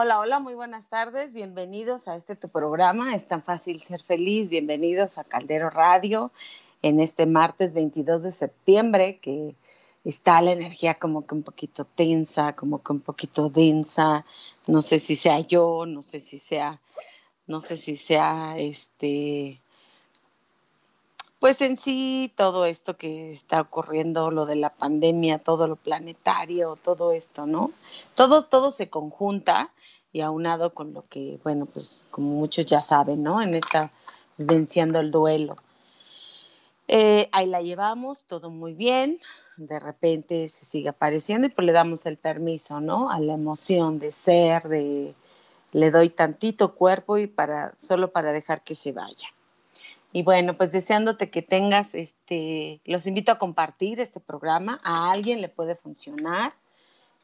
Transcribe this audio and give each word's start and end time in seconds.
Hola, 0.00 0.20
hola, 0.20 0.38
muy 0.38 0.54
buenas 0.54 0.86
tardes. 0.86 1.32
Bienvenidos 1.32 2.06
a 2.06 2.14
este 2.14 2.36
tu 2.36 2.48
programa. 2.48 3.16
Es 3.16 3.26
tan 3.26 3.42
fácil 3.42 3.82
ser 3.82 4.00
feliz. 4.00 4.48
Bienvenidos 4.48 5.18
a 5.18 5.24
Caldero 5.24 5.70
Radio 5.70 6.30
en 6.82 7.00
este 7.00 7.26
martes 7.26 7.74
22 7.74 8.22
de 8.22 8.30
septiembre 8.30 9.18
que 9.18 9.56
está 10.04 10.40
la 10.40 10.52
energía 10.52 10.94
como 10.94 11.26
que 11.26 11.34
un 11.34 11.42
poquito 11.42 11.84
tensa, 11.84 12.52
como 12.52 12.80
que 12.80 12.92
un 12.92 13.00
poquito 13.00 13.50
densa. 13.50 14.24
No 14.68 14.82
sé 14.82 15.00
si 15.00 15.16
sea 15.16 15.40
yo, 15.40 15.84
no 15.84 16.02
sé 16.02 16.20
si 16.20 16.38
sea, 16.38 16.80
no 17.48 17.60
sé 17.60 17.76
si 17.76 17.96
sea 17.96 18.56
este 18.56 19.60
pues 21.40 21.60
en 21.60 21.76
sí 21.76 22.32
todo 22.36 22.66
esto 22.66 22.96
que 22.96 23.30
está 23.30 23.60
ocurriendo, 23.60 24.30
lo 24.30 24.44
de 24.44 24.56
la 24.56 24.74
pandemia, 24.74 25.38
todo 25.38 25.68
lo 25.68 25.76
planetario, 25.76 26.76
todo 26.82 27.12
esto, 27.12 27.46
¿no? 27.46 27.70
Todo, 28.14 28.42
todo 28.42 28.72
se 28.72 28.90
conjunta 28.90 29.70
y 30.12 30.20
aunado 30.20 30.74
con 30.74 30.92
lo 30.92 31.02
que, 31.02 31.38
bueno, 31.42 31.66
pues 31.66 32.06
como 32.10 32.30
muchos 32.30 32.66
ya 32.66 32.82
saben, 32.82 33.22
¿no? 33.22 33.42
En 33.42 33.54
esta 33.54 33.90
venciendo 34.36 35.00
el 35.00 35.10
duelo. 35.10 35.56
Eh, 36.86 37.28
ahí 37.32 37.46
la 37.46 37.60
llevamos, 37.60 38.24
todo 38.24 38.50
muy 38.50 38.72
bien, 38.72 39.20
de 39.58 39.78
repente 39.78 40.48
se 40.48 40.64
sigue 40.64 40.88
apareciendo 40.88 41.46
y 41.46 41.50
pues 41.50 41.66
le 41.66 41.72
damos 41.72 42.06
el 42.06 42.16
permiso, 42.16 42.80
¿no? 42.80 43.10
A 43.10 43.20
la 43.20 43.34
emoción 43.34 43.98
de 43.98 44.12
ser, 44.12 44.68
de 44.68 45.14
le 45.72 45.90
doy 45.90 46.08
tantito 46.08 46.74
cuerpo 46.74 47.18
y 47.18 47.26
para, 47.26 47.74
solo 47.76 48.10
para 48.10 48.32
dejar 48.32 48.62
que 48.62 48.74
se 48.74 48.92
vaya. 48.92 49.28
Y 50.12 50.22
bueno, 50.22 50.54
pues 50.54 50.72
deseándote 50.72 51.28
que 51.28 51.42
tengas, 51.42 51.94
este, 51.94 52.80
los 52.86 53.06
invito 53.06 53.30
a 53.32 53.38
compartir 53.38 54.00
este 54.00 54.20
programa, 54.20 54.78
a 54.82 55.10
alguien 55.10 55.42
le 55.42 55.50
puede 55.50 55.74
funcionar 55.74 56.54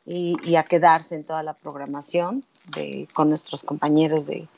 y, 0.05 0.57
a 0.57 0.65
quedarse 0.65 1.15
en 1.15 1.25
toda 1.25 1.43
la 1.43 1.55
programación 1.55 2.45
de, 2.67 3.09
con 3.15 3.29
nuestros 3.29 3.63
compañeros 3.63 4.27
de, 4.27 4.49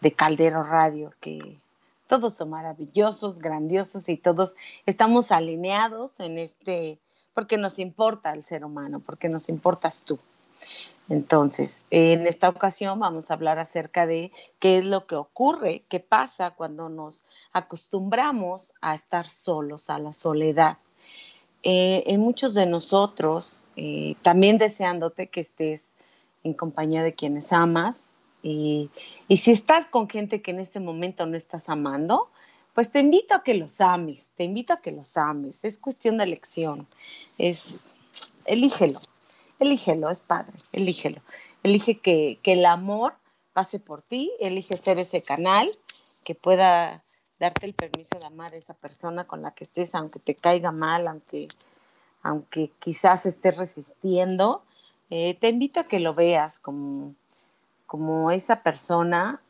de 0.00 0.12
Caldero 0.12 0.62
Radio, 0.62 1.12
que 1.20 1.58
todos 2.06 2.34
son 2.34 2.50
maravillosos, 2.50 3.38
grandiosos 3.38 4.08
y 4.08 4.16
todos 4.16 4.56
estamos 4.86 5.32
alineados 5.32 6.20
en 6.20 6.38
este, 6.38 6.98
porque 7.32 7.56
nos 7.56 7.78
importa 7.78 8.32
el 8.32 8.44
ser 8.44 8.64
humano, 8.64 9.00
porque 9.04 9.28
nos 9.28 9.48
importas 9.48 10.04
tú. 10.04 10.18
Entonces, 11.08 11.86
en 11.90 12.26
esta 12.26 12.48
ocasión 12.48 12.98
vamos 12.98 13.30
a 13.30 13.34
hablar 13.34 13.58
acerca 13.58 14.06
de 14.06 14.32
qué 14.58 14.78
es 14.78 14.84
lo 14.84 15.06
que 15.06 15.16
ocurre, 15.16 15.82
qué 15.88 16.00
pasa 16.00 16.52
cuando 16.52 16.88
nos 16.88 17.24
acostumbramos 17.52 18.72
a 18.80 18.94
estar 18.94 19.28
solos, 19.28 19.90
a 19.90 19.98
la 19.98 20.14
soledad. 20.14 20.78
Eh, 21.62 22.04
en 22.06 22.20
muchos 22.20 22.54
de 22.54 22.66
nosotros, 22.66 23.66
eh, 23.76 24.16
también 24.22 24.56
deseándote 24.58 25.28
que 25.28 25.40
estés 25.40 25.94
en 26.44 26.54
compañía 26.54 27.02
de 27.02 27.12
quienes 27.12 27.52
amas, 27.52 28.14
y, 28.42 28.90
y, 29.26 29.38
si 29.38 29.52
estás 29.52 29.86
con 29.86 30.06
gente 30.06 30.42
que 30.42 30.50
en 30.50 30.60
este 30.60 30.78
momento 30.78 31.24
no 31.24 31.34
estás 31.34 31.70
amando, 31.70 32.28
pues 32.74 32.90
te 32.90 32.98
invito 32.98 33.34
a 33.34 33.42
que 33.42 33.54
los 33.54 33.80
ames, 33.80 34.32
te 34.36 34.44
invito 34.44 34.72
a 34.72 34.78
que 34.78 34.92
los 34.92 35.16
ames. 35.16 35.64
Es 35.64 35.78
cuestión 35.78 36.18
de 36.18 36.24
elección, 36.24 36.86
es, 37.38 37.94
elígelo, 38.44 38.98
elígelo, 39.60 40.10
es 40.10 40.20
padre, 40.20 40.52
elígelo. 40.72 41.20
Elige 41.62 41.98
que, 41.98 42.38
el 42.44 42.66
amor 42.66 43.14
pase 43.52 43.78
por 43.78 44.02
ti, 44.02 44.32
elige 44.40 44.76
ser 44.76 44.98
ese 44.98 45.22
canal 45.22 45.70
que 46.24 46.34
pueda 46.34 47.04
darte 47.38 47.66
el 47.66 47.74
permiso 47.74 48.18
de 48.18 48.26
amar 48.26 48.52
a 48.52 48.56
esa 48.56 48.74
persona 48.74 49.26
con 49.26 49.40
la 49.40 49.52
que 49.52 49.64
estés, 49.64 49.94
aunque 49.94 50.18
te 50.18 50.34
caiga 50.34 50.72
mal, 50.72 51.06
aunque, 51.06 51.48
aunque 52.22 52.70
quizás 52.80 53.24
estés 53.24 53.56
resistiendo. 53.56 54.64
Eh, 55.10 55.34
te 55.34 55.48
invito 55.48 55.80
a 55.80 55.84
que 55.84 56.00
lo 56.00 56.14
veas 56.14 56.58
como, 56.58 57.14
como 57.86 58.30
esa 58.30 58.62
persona 58.62 59.40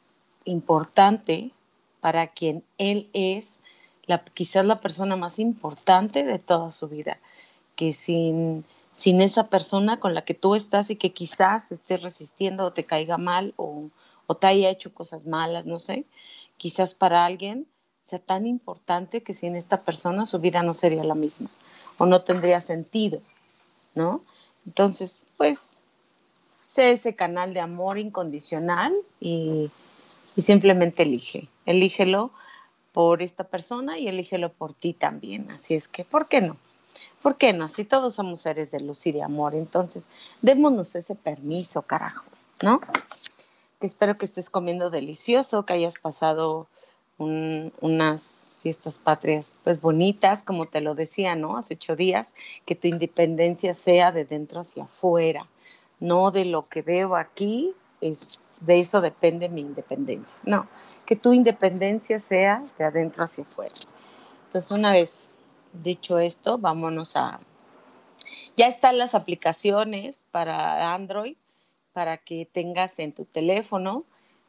importante 0.45 1.51
para 2.01 2.27
quien 2.27 2.65
él 2.79 3.09
es, 3.13 3.61
la, 4.07 4.23
quizás 4.25 4.65
la 4.67 4.81
persona 4.81 5.17
más 5.17 5.39
importante 5.39 6.25
de 6.25 6.39
toda 6.39 6.71
su 6.71 6.89
vida, 6.89 7.19
que 7.77 7.93
sin 7.93 8.65
sin 8.95 9.21
esa 9.21 9.49
persona 9.49 9.99
con 9.99 10.15
la 10.15 10.25
que 10.25 10.35
tú 10.35 10.55
estás 10.55 10.89
y 10.91 10.95
que 10.95 11.13
quizás 11.13 11.73
estés 11.73 12.01
resistiendo 12.01 12.65
o 12.65 12.73
te 12.73 12.85
caiga 12.85 13.19
mal 13.19 13.53
o, 13.57 13.91
te 14.41 14.47
haya 14.47 14.71
hecho 14.71 14.95
cosas 14.95 15.27
malas, 15.27 15.67
no 15.67 15.81
sé, 15.81 16.07
quizás 16.57 16.95
para 16.95 17.25
alguien 17.25 17.67
sea 18.01 18.21
tan 18.21 18.47
importante 18.47 19.23
que 19.23 19.35
sin 19.35 19.57
esta 19.57 19.83
persona 19.83 20.27
su 20.27 20.39
vida 20.39 20.63
no 20.63 20.75
sería 20.75 21.03
la 21.03 21.17
misma 21.17 21.51
o 21.99 22.07
no 22.07 22.21
tendría 22.21 22.61
sentido, 22.61 23.21
¿no? 23.97 24.23
Entonces, 24.67 25.23
pues, 25.37 25.85
sé 26.65 26.93
ese 26.93 27.15
canal 27.15 27.55
de 27.55 27.61
amor 27.61 27.99
incondicional 27.99 28.95
y, 29.21 29.71
simplemente 30.37 31.03
elige, 31.03 31.49
elígelo 31.67 32.31
por 32.93 33.23
esta 33.23 33.45
persona 33.45 33.99
y 33.99 34.09
elígelo 34.09 34.53
por 34.53 34.75
ti 34.75 34.93
también. 34.93 35.51
Así 35.51 35.75
es 35.75 35.89
que, 35.89 36.05
¿por 36.05 36.29
qué 36.29 36.41
no? 36.41 36.57
¿Por 37.23 37.37
qué 37.37 37.53
no? 37.53 37.69
Si 37.69 37.85
todos 37.85 38.15
somos 38.15 38.41
seres 38.41 38.71
de 38.71 38.81
luz 38.81 39.07
y 39.07 39.13
de 39.13 39.23
amor, 39.23 39.55
entonces 39.55 40.09
démonos 40.43 40.95
ese 40.95 41.15
permiso, 41.15 41.83
carajo, 41.83 42.25
¿no? 42.63 42.81
espero 43.87 44.17
que 44.17 44.25
estés 44.25 44.51
comiendo 44.51 44.91
delicioso, 44.91 45.65
que 45.65 45.75
hayas 45.75 45.99
pasado 45.99 46.67
unas 47.19 48.59
fiestas 48.63 48.99
patrias 48.99 49.55
pues 49.63 49.81
bonitas, 49.81 50.43
como 50.43 50.67
te 50.67 50.81
lo 50.81 50.95
decía, 50.95 51.37
¿no? 51.37 51.57
Hace 51.57 51.75
ocho 51.75 51.97
días, 51.97 52.35
que 52.65 52.75
tu 52.75 52.89
independencia 52.89 53.75
sea 53.75 54.11
de 54.11 54.25
dentro 54.25 54.61
hacia 54.61 54.85
afuera, 54.85 55.47
no 56.01 56.31
de 56.31 56.45
lo 56.47 56.63
que 56.63 56.83
veo 56.83 57.17
aquí, 57.17 57.73
es, 58.01 58.43
de 58.61 58.81
eso 58.81 59.01
depende 59.01 59.49
mi 59.49 59.61
independencia, 59.61 60.39
no, 60.45 60.67
que 61.07 61.17
tu 61.17 61.33
independencia 61.33 62.19
sea 62.19 62.65
de 62.79 62.85
adentro 62.85 63.25
hacia 63.25 63.45
afuera. 63.45 63.75
Entonces, 64.47 64.71
una 64.71 64.93
vez 64.93 65.37
dicho 65.73 66.19
esto, 66.19 66.59
vámonos 66.59 67.17
a... 67.17 67.41
Ya 68.57 68.67
están 68.67 68.99
las 68.99 69.15
aplicaciones 69.15 70.29
para 70.31 70.95
Android 70.95 71.37
para 71.93 72.19
que 72.19 72.47
tengas 72.51 72.99
en 72.99 73.13
tu 73.13 73.25
teléfono 73.25 74.05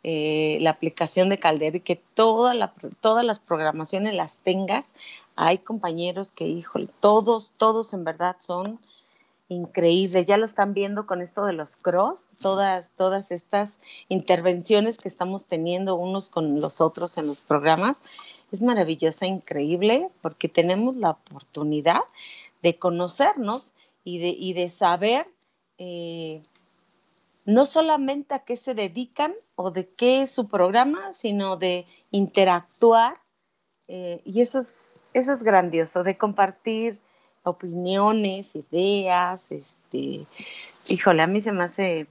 eh, 0.08 0.60
la 0.62 0.70
aplicación 0.70 1.30
de 1.30 1.40
Caldero 1.40 1.78
y 1.78 1.80
que 1.80 1.96
todas 1.96 2.56
las 2.56 3.40
programaciones 3.40 4.14
las 4.14 4.38
tengas. 4.38 4.94
Hay 5.36 5.58
compañeros 5.58 6.32
que, 6.32 6.46
híjole, 6.46 6.90
todos, 7.00 7.54
todos 7.58 7.92
en 7.96 8.04
verdad 8.04 8.36
son 8.38 8.80
increíbles. 9.50 10.28
Ya 10.28 10.38
lo 10.38 10.46
están 10.46 10.76
viendo 10.76 11.08
con 11.08 11.24
esto 11.24 11.44
de 11.46 11.54
los 11.54 11.76
cross, 11.76 12.34
todas, 12.40 12.92
todas 12.96 13.32
estas 13.32 13.80
intervenciones 14.08 15.00
que 15.00 15.08
estamos 15.08 15.48
teniendo 15.48 15.96
unos 15.96 16.30
con 16.30 16.62
los 16.62 16.82
otros 16.82 17.18
en 17.18 17.26
los 17.26 17.42
programas 17.42 18.04
es 18.52 18.62
maravillosa, 18.62 19.26
increíble, 19.26 20.10
porque 20.22 20.50
tenemos 20.50 20.96
la 20.98 21.10
oportunidad 21.10 22.02
de 22.62 22.76
conocernos 22.76 23.74
y 24.04 24.20
de, 24.20 24.54
de 24.54 24.70
saber 24.70 25.28
eh, 25.80 26.44
no 27.46 27.66
solamente 27.66 28.34
a 28.34 28.40
qué 28.40 28.56
se 28.56 28.74
dedican 28.74 29.34
o 29.56 29.72
de 29.72 29.88
qué 29.88 30.24
es 30.24 30.32
su 30.32 30.48
programa, 30.48 31.14
sino 31.14 31.58
de 31.58 31.86
interactuar. 32.12 33.16
Eh, 33.88 34.22
y 34.26 34.42
eso 34.42 34.60
es, 34.60 35.02
eso 35.14 35.32
es 35.32 35.44
grandioso, 35.44 36.04
de 36.04 36.18
compartir 36.18 37.00
opiniones, 37.44 38.56
ideas, 38.56 39.52
este, 39.52 40.26
híjole, 40.90 41.22
a 41.22 41.28
mí 41.28 41.40
se 41.42 41.52
me 41.52 41.64
hace 41.64 42.08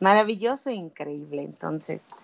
maravilloso 0.00 0.68
e 0.68 0.74
increíble. 0.74 1.42
Entonces, 1.42 2.14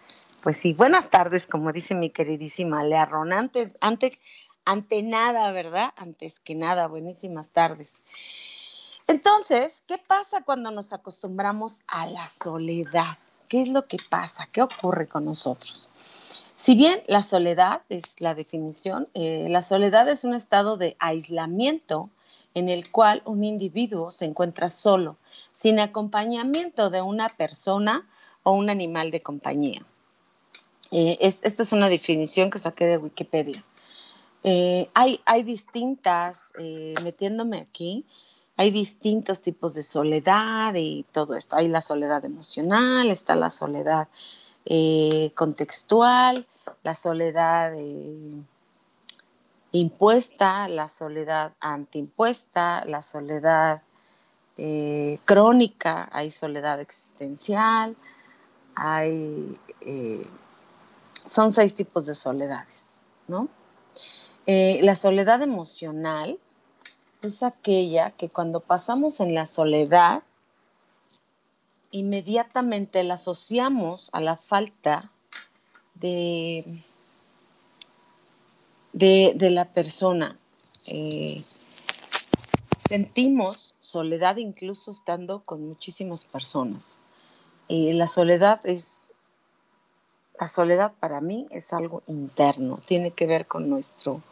pues 0.42 0.58
sí, 0.58 0.74
buenas 0.74 1.08
tardes, 1.08 1.46
como 1.46 1.72
dice 1.72 1.94
mi 1.94 2.10
queridísima 2.10 2.84
Lea 2.84 3.06
Ron. 3.06 3.32
Antes, 3.32 3.78
ante, 3.80 4.18
ante 4.66 5.02
nada, 5.02 5.50
¿verdad? 5.52 5.92
Antes 5.96 6.38
que 6.38 6.54
nada, 6.54 6.86
buenísimas 6.86 7.50
tardes. 7.50 8.02
Entonces, 9.10 9.82
¿qué 9.88 9.98
pasa 9.98 10.42
cuando 10.42 10.70
nos 10.70 10.92
acostumbramos 10.92 11.80
a 11.88 12.06
la 12.06 12.28
soledad? 12.28 13.18
¿Qué 13.48 13.62
es 13.62 13.68
lo 13.68 13.88
que 13.88 13.96
pasa? 14.08 14.48
¿Qué 14.52 14.62
ocurre 14.62 15.08
con 15.08 15.24
nosotros? 15.24 15.90
Si 16.54 16.76
bien 16.76 17.02
la 17.08 17.24
soledad 17.24 17.82
es 17.88 18.20
la 18.20 18.36
definición, 18.36 19.08
eh, 19.14 19.48
la 19.50 19.64
soledad 19.64 20.08
es 20.08 20.22
un 20.22 20.36
estado 20.36 20.76
de 20.76 20.96
aislamiento 21.00 22.08
en 22.54 22.68
el 22.68 22.92
cual 22.92 23.20
un 23.24 23.42
individuo 23.42 24.12
se 24.12 24.26
encuentra 24.26 24.70
solo, 24.70 25.16
sin 25.50 25.80
acompañamiento 25.80 26.88
de 26.88 27.02
una 27.02 27.30
persona 27.30 28.08
o 28.44 28.52
un 28.52 28.70
animal 28.70 29.10
de 29.10 29.22
compañía. 29.22 29.82
Eh, 30.92 31.18
esta 31.20 31.64
es 31.64 31.72
una 31.72 31.88
definición 31.88 32.48
que 32.48 32.60
saqué 32.60 32.86
de 32.86 32.98
Wikipedia. 32.98 33.64
Eh, 34.44 34.88
hay, 34.94 35.20
hay, 35.24 35.42
distintas, 35.42 36.52
metiéndome 37.02 37.58
aquí, 37.58 38.06
hay 38.60 38.70
distintos 38.70 39.40
tipos 39.40 39.72
de 39.72 39.82
soledad 39.82 40.74
y 40.74 41.06
todo 41.12 41.34
esto. 41.34 41.56
Hay 41.56 41.66
la 41.68 41.80
soledad 41.80 42.22
emocional, 42.26 43.10
está 43.10 43.34
la 43.34 43.48
soledad 43.48 44.06
contextual, 45.34 46.46
la 46.82 46.94
soledad 46.94 47.72
impuesta, 49.72 50.68
la 50.68 50.90
soledad 50.90 51.54
antiimpuesta, 51.58 52.84
la 52.84 53.00
soledad 53.00 53.80
crónica, 55.24 56.10
hay 56.12 56.30
soledad 56.30 56.80
existencial, 56.80 57.96
hay, 58.74 59.58
eh, 59.80 60.26
son 61.24 61.50
seis 61.50 61.74
tipos 61.74 62.04
de 62.04 62.14
soledades, 62.14 63.00
¿no? 63.26 63.48
Eh, 64.44 64.80
la 64.82 64.96
soledad 64.96 65.40
emocional 65.40 66.38
es 67.22 67.42
aquella 67.42 68.10
que 68.10 68.28
cuando 68.28 68.60
pasamos 68.60 69.20
en 69.20 69.34
la 69.34 69.46
soledad, 69.46 70.22
inmediatamente 71.90 73.02
la 73.04 73.14
asociamos 73.14 74.10
a 74.12 74.20
la 74.20 74.36
falta 74.36 75.10
de, 75.94 76.64
de, 78.92 79.50
la 79.50 79.66
persona. 79.66 80.38
Eh, 80.88 81.42
sentimos 82.78 83.74
soledad 83.80 84.36
incluso 84.36 84.90
estando 84.90 85.42
con 85.44 85.66
muchísimas 85.66 86.24
personas. 86.24 87.00
Eh, 87.68 87.92
la 87.92 88.08
soledad 88.08 88.60
es, 88.64 89.12
la 90.40 90.48
soledad 90.48 90.92
para 90.98 91.20
mí 91.20 91.46
es 91.50 91.72
algo 91.72 92.02
interno, 92.06 92.76
tiene 92.86 93.10
que 93.10 93.26
ver 93.26 93.46
con 93.46 93.68
nuestro, 93.68 94.22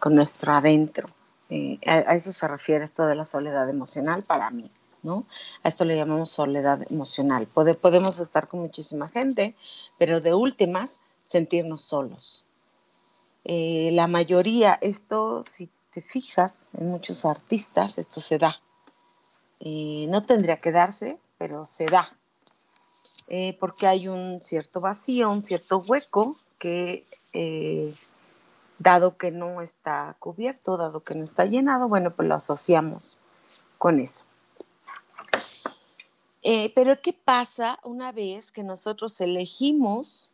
con 0.00 0.14
nuestro 0.14 0.52
adentro. 0.52 1.08
Eh, 1.54 1.78
a, 1.86 2.16
eso 2.16 2.32
se 2.32 2.48
refiere 2.48 2.84
esto 2.84 3.06
de 3.06 3.14
la 3.14 3.24
soledad 3.24 3.68
emocional 3.68 4.24
para 4.24 4.50
mí, 4.50 4.68
¿no? 5.04 5.24
A 5.62 5.68
esto 5.68 5.84
le 5.84 5.94
llamamos 5.94 6.30
soledad 6.30 6.84
emocional. 6.90 7.46
podemos 7.46 8.18
estar 8.18 8.48
con 8.48 8.58
muchísima 8.58 9.08
gente, 9.08 9.54
pero 9.96 10.20
de 10.20 10.34
últimas 10.34 10.98
sentirnos 11.22 11.82
solos. 11.82 12.44
Eh, 13.44 13.90
la 13.92 14.08
mayoría, 14.08 14.76
esto, 14.80 15.44
si 15.44 15.70
te 15.90 16.00
fijas 16.00 16.72
en 16.76 16.88
muchos 16.88 17.24
artistas, 17.24 17.98
esto 17.98 18.20
se 18.20 18.38
da. 18.38 18.56
Eh, 19.60 20.06
no 20.08 20.24
tendría 20.24 20.56
que 20.56 20.72
darse, 20.72 21.20
pero 21.38 21.66
se 21.66 21.86
da. 21.86 22.12
porque 23.60 23.86
hay 23.86 24.08
un 24.08 24.42
cierto 24.42 24.80
vacío, 24.80 25.30
un 25.30 25.44
cierto 25.44 25.78
hueco 25.78 26.36
que 26.58 27.06
dado 28.84 29.16
que 29.16 29.32
no 29.32 29.62
está 29.62 30.14
cubierto, 30.20 30.76
dado 30.76 31.02
que 31.02 31.14
no 31.14 31.24
está 31.24 31.46
llenado, 31.46 31.88
bueno, 31.88 32.14
pues 32.14 32.28
lo 32.28 32.34
asociamos 32.34 33.18
con 33.78 33.98
eso. 33.98 34.24
Eh, 36.42 36.70
pero 36.74 37.00
¿qué 37.00 37.14
pasa 37.14 37.80
una 37.82 38.12
vez 38.12 38.52
que 38.52 38.62
nosotros 38.62 39.18
elegimos 39.22 40.30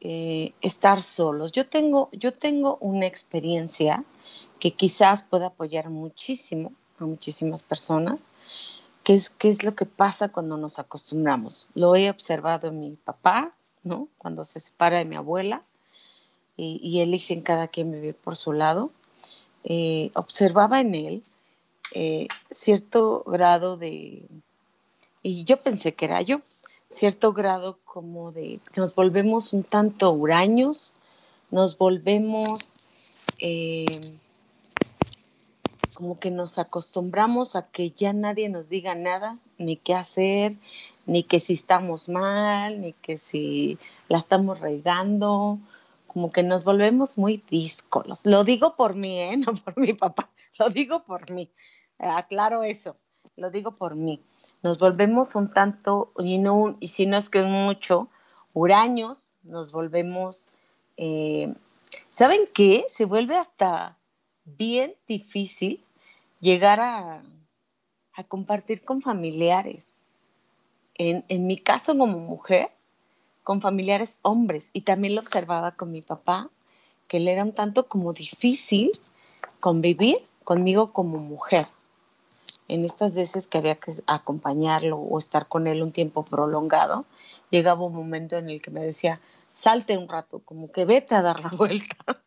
eh, 0.00 0.52
estar 0.60 1.00
solos? 1.02 1.52
Yo 1.52 1.68
tengo, 1.68 2.08
yo 2.10 2.34
tengo 2.34 2.78
una 2.80 3.06
experiencia 3.06 4.04
que 4.58 4.72
quizás 4.72 5.22
pueda 5.22 5.46
apoyar 5.46 5.88
muchísimo 5.88 6.72
a 6.98 7.04
muchísimas 7.04 7.62
personas, 7.62 8.32
que 9.04 9.14
es 9.14 9.30
qué 9.30 9.48
es 9.48 9.62
lo 9.62 9.76
que 9.76 9.86
pasa 9.86 10.30
cuando 10.30 10.56
nos 10.56 10.80
acostumbramos. 10.80 11.68
Lo 11.74 11.94
he 11.94 12.10
observado 12.10 12.68
en 12.68 12.80
mi 12.80 12.96
papá, 12.96 13.52
¿no? 13.84 14.08
Cuando 14.18 14.42
se 14.42 14.58
separa 14.58 14.98
de 14.98 15.04
mi 15.04 15.14
abuela, 15.14 15.62
y, 16.56 17.00
eligen 17.00 17.42
cada 17.42 17.68
quien 17.68 17.90
vivir 17.90 18.14
por 18.14 18.36
su 18.36 18.52
lado, 18.52 18.90
eh, 19.64 20.10
observaba 20.14 20.80
en 20.80 20.94
él 20.94 21.22
eh, 21.92 22.28
cierto 22.50 23.22
grado 23.24 23.76
de, 23.76 24.26
y 25.22 25.44
yo 25.44 25.56
pensé 25.56 25.94
que 25.94 26.06
era 26.06 26.22
yo, 26.22 26.40
cierto 26.88 27.32
grado 27.32 27.78
como 27.84 28.32
de 28.32 28.60
que 28.72 28.80
nos 28.80 28.94
volvemos 28.94 29.52
un 29.52 29.62
tanto 29.62 30.10
huraños, 30.12 30.94
nos 31.50 31.78
volvemos 31.78 32.88
eh, 33.38 33.86
como 35.94 36.18
que 36.18 36.30
nos 36.30 36.58
acostumbramos 36.58 37.54
a 37.54 37.66
que 37.68 37.90
ya 37.90 38.12
nadie 38.12 38.48
nos 38.48 38.68
diga 38.68 38.94
nada, 38.94 39.38
ni 39.58 39.76
qué 39.76 39.94
hacer, 39.94 40.56
ni 41.06 41.22
que 41.22 41.38
si 41.38 41.52
estamos 41.52 42.08
mal, 42.08 42.80
ni 42.80 42.92
que 42.92 43.16
si 43.16 43.78
la 44.08 44.18
estamos 44.18 44.60
regando, 44.60 45.58
como 46.14 46.30
que 46.30 46.44
nos 46.44 46.62
volvemos 46.62 47.18
muy 47.18 47.42
díscolos. 47.50 48.24
Lo 48.24 48.44
digo 48.44 48.76
por 48.76 48.94
mí, 48.94 49.18
¿eh? 49.18 49.36
no 49.36 49.52
por 49.52 49.76
mi 49.76 49.92
papá, 49.92 50.30
lo 50.58 50.70
digo 50.70 51.02
por 51.02 51.30
mí. 51.30 51.50
Aclaro 51.98 52.62
eso, 52.62 52.96
lo 53.36 53.50
digo 53.50 53.72
por 53.72 53.96
mí. 53.96 54.22
Nos 54.62 54.78
volvemos 54.78 55.34
un 55.34 55.52
tanto, 55.52 56.12
y, 56.18 56.38
no, 56.38 56.76
y 56.80 56.86
si 56.86 57.06
no 57.06 57.18
es 57.18 57.28
que 57.28 57.40
es 57.40 57.46
mucho, 57.46 58.08
huraños, 58.54 59.34
nos 59.42 59.72
volvemos, 59.72 60.48
eh, 60.96 61.52
¿saben 62.10 62.42
qué? 62.54 62.86
Se 62.88 63.04
vuelve 63.04 63.36
hasta 63.36 63.98
bien 64.44 64.94
difícil 65.08 65.84
llegar 66.40 66.80
a, 66.80 67.22
a 68.14 68.24
compartir 68.24 68.84
con 68.84 69.02
familiares. 69.02 70.04
En, 70.94 71.24
en 71.28 71.48
mi 71.48 71.58
caso 71.58 71.98
como 71.98 72.18
mujer, 72.18 72.70
con 73.44 73.60
familiares 73.60 74.18
hombres 74.22 74.70
y 74.72 74.80
también 74.80 75.14
lo 75.14 75.20
observaba 75.20 75.72
con 75.72 75.90
mi 75.90 76.00
papá, 76.00 76.50
que 77.06 77.18
él 77.18 77.28
era 77.28 77.44
un 77.44 77.52
tanto 77.52 77.86
como 77.86 78.14
difícil 78.14 78.90
convivir 79.60 80.18
conmigo 80.42 80.92
como 80.92 81.18
mujer. 81.18 81.66
En 82.66 82.84
estas 82.86 83.14
veces 83.14 83.46
que 83.46 83.58
había 83.58 83.74
que 83.74 83.92
acompañarlo 84.06 84.96
o 84.96 85.18
estar 85.18 85.46
con 85.46 85.66
él 85.66 85.82
un 85.82 85.92
tiempo 85.92 86.24
prolongado, 86.24 87.04
llegaba 87.50 87.84
un 87.84 87.94
momento 87.94 88.36
en 88.36 88.48
el 88.48 88.62
que 88.62 88.70
me 88.70 88.82
decía, 88.82 89.20
salte 89.52 89.98
un 89.98 90.08
rato, 90.08 90.40
como 90.40 90.72
que 90.72 90.86
vete 90.86 91.14
a 91.14 91.22
dar 91.22 91.40
la 91.40 91.50
vuelta. 91.56 92.22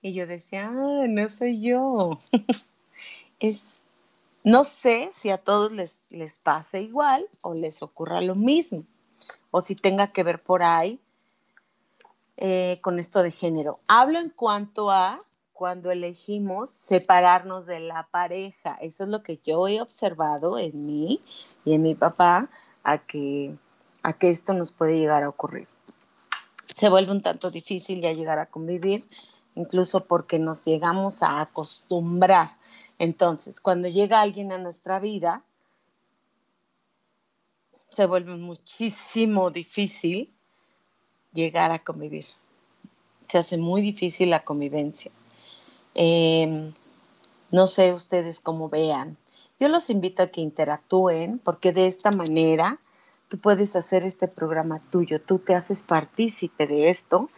Y 0.00 0.14
yo 0.14 0.26
decía, 0.26 0.68
ah, 0.68 1.06
no 1.06 1.28
soy 1.28 1.60
yo. 1.60 2.18
es, 3.40 3.86
no 4.42 4.64
sé 4.64 5.10
si 5.12 5.28
a 5.28 5.36
todos 5.36 5.70
les, 5.70 6.06
les 6.08 6.38
pase 6.38 6.80
igual 6.80 7.26
o 7.42 7.52
les 7.52 7.82
ocurra 7.82 8.22
lo 8.22 8.34
mismo 8.34 8.84
o 9.52 9.60
si 9.60 9.76
tenga 9.76 10.08
que 10.08 10.24
ver 10.24 10.42
por 10.42 10.64
ahí 10.64 10.98
eh, 12.36 12.80
con 12.82 12.98
esto 12.98 13.22
de 13.22 13.30
género. 13.30 13.78
Hablo 13.86 14.18
en 14.18 14.30
cuanto 14.30 14.90
a 14.90 15.20
cuando 15.52 15.92
elegimos 15.92 16.70
separarnos 16.70 17.66
de 17.66 17.78
la 17.78 18.08
pareja. 18.10 18.76
Eso 18.80 19.04
es 19.04 19.10
lo 19.10 19.22
que 19.22 19.38
yo 19.44 19.68
he 19.68 19.80
observado 19.80 20.58
en 20.58 20.84
mí 20.84 21.20
y 21.64 21.74
en 21.74 21.82
mi 21.82 21.94
papá 21.94 22.48
a 22.82 22.98
que, 22.98 23.54
a 24.02 24.14
que 24.14 24.30
esto 24.30 24.54
nos 24.54 24.72
puede 24.72 24.98
llegar 24.98 25.22
a 25.22 25.28
ocurrir. 25.28 25.68
Se 26.66 26.88
vuelve 26.88 27.12
un 27.12 27.22
tanto 27.22 27.50
difícil 27.50 28.00
ya 28.00 28.12
llegar 28.12 28.38
a 28.38 28.46
convivir, 28.46 29.06
incluso 29.54 30.06
porque 30.06 30.38
nos 30.38 30.64
llegamos 30.64 31.22
a 31.22 31.40
acostumbrar. 31.42 32.56
Entonces, 32.98 33.60
cuando 33.60 33.86
llega 33.88 34.22
alguien 34.22 34.50
a 34.50 34.58
nuestra 34.58 34.98
vida, 34.98 35.44
se 37.92 38.06
vuelve 38.06 38.36
muchísimo 38.36 39.50
difícil 39.50 40.32
llegar 41.34 41.70
a 41.72 41.84
convivir. 41.84 42.24
Se 43.28 43.36
hace 43.36 43.58
muy 43.58 43.82
difícil 43.82 44.30
la 44.30 44.44
convivencia. 44.44 45.12
Em, 45.94 46.72
no 47.50 47.66
sé 47.66 47.92
ustedes 47.92 48.40
cómo 48.40 48.70
vean. 48.70 49.18
Yo 49.60 49.68
los 49.68 49.90
invito 49.90 50.22
a 50.22 50.28
que 50.28 50.40
interactúen 50.40 51.38
porque 51.38 51.72
de 51.72 51.86
esta 51.86 52.10
manera 52.10 52.80
tú 53.28 53.38
puedes 53.38 53.76
hacer 53.76 54.06
este 54.06 54.26
programa 54.26 54.80
tuyo, 54.90 55.20
tú 55.20 55.38
te 55.38 55.54
haces 55.54 55.82
partícipe 55.82 56.66
de 56.66 56.88
esto 56.88 57.28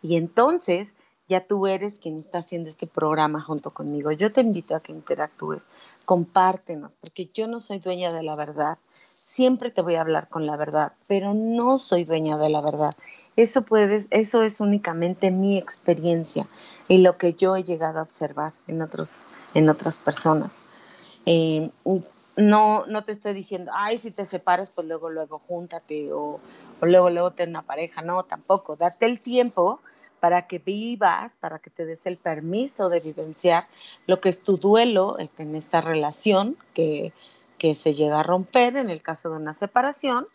y 0.00 0.14
entonces 0.14 0.94
ya 1.28 1.44
tú 1.44 1.66
eres 1.66 1.98
quien 1.98 2.18
está 2.18 2.38
haciendo 2.38 2.68
este 2.68 2.86
programa 2.86 3.40
junto 3.40 3.72
conmigo. 3.72 4.12
Yo 4.12 4.32
te 4.32 4.42
invito 4.42 4.76
a 4.76 4.80
que 4.80 4.92
interactúes, 4.92 5.70
compártenos, 6.04 6.94
porque 6.94 7.28
yo 7.34 7.48
no 7.48 7.58
soy 7.58 7.80
dueña 7.80 8.12
de 8.12 8.22
la 8.22 8.36
verdad 8.36 8.78
siempre 9.24 9.70
te 9.70 9.80
voy 9.80 9.94
a 9.94 10.02
hablar 10.02 10.28
con 10.28 10.44
la 10.44 10.54
verdad, 10.54 10.92
pero 11.06 11.32
no 11.32 11.78
soy 11.78 12.04
dueña 12.04 12.36
de 12.36 12.50
la 12.50 12.60
verdad. 12.60 12.92
Eso 13.36 13.62
puedes, 13.62 14.06
eso 14.10 14.42
es 14.42 14.60
únicamente 14.60 15.30
mi 15.30 15.56
experiencia 15.56 16.46
y 16.88 16.98
lo 16.98 17.16
que 17.16 17.32
yo 17.32 17.56
he 17.56 17.64
llegado 17.64 18.00
a 18.00 18.02
observar 18.02 18.52
en 18.68 18.82
otros, 18.82 19.30
en 19.54 19.70
otras 19.70 19.96
personas. 19.96 20.64
Eh, 21.24 21.70
no, 22.36 22.84
no 22.86 23.04
te 23.04 23.12
estoy 23.12 23.32
diciendo, 23.32 23.72
ay, 23.74 23.96
si 23.96 24.10
te 24.10 24.26
separas, 24.26 24.70
pues 24.70 24.86
luego, 24.86 25.08
luego 25.08 25.38
júntate 25.38 26.12
o, 26.12 26.38
o 26.82 26.86
luego, 26.86 27.08
luego 27.08 27.30
ten 27.30 27.48
una 27.48 27.62
pareja. 27.62 28.02
No, 28.02 28.24
tampoco. 28.24 28.76
Date 28.76 29.06
el 29.06 29.20
tiempo 29.20 29.80
para 30.20 30.46
que 30.46 30.58
vivas, 30.58 31.36
para 31.40 31.60
que 31.60 31.70
te 31.70 31.86
des 31.86 32.04
el 32.04 32.18
permiso 32.18 32.90
de 32.90 33.00
vivenciar 33.00 33.68
lo 34.06 34.20
que 34.20 34.28
es 34.28 34.42
tu 34.42 34.58
duelo 34.58 35.16
en 35.18 35.56
esta 35.56 35.80
relación 35.80 36.58
que 36.74 37.14
que 37.58 37.74
se 37.74 37.94
llega 37.94 38.20
a 38.20 38.22
romper 38.22 38.76
en 38.76 38.90
el 38.90 39.02
caso 39.02 39.30
de 39.30 39.36
una 39.36 39.54
separación 39.54 40.26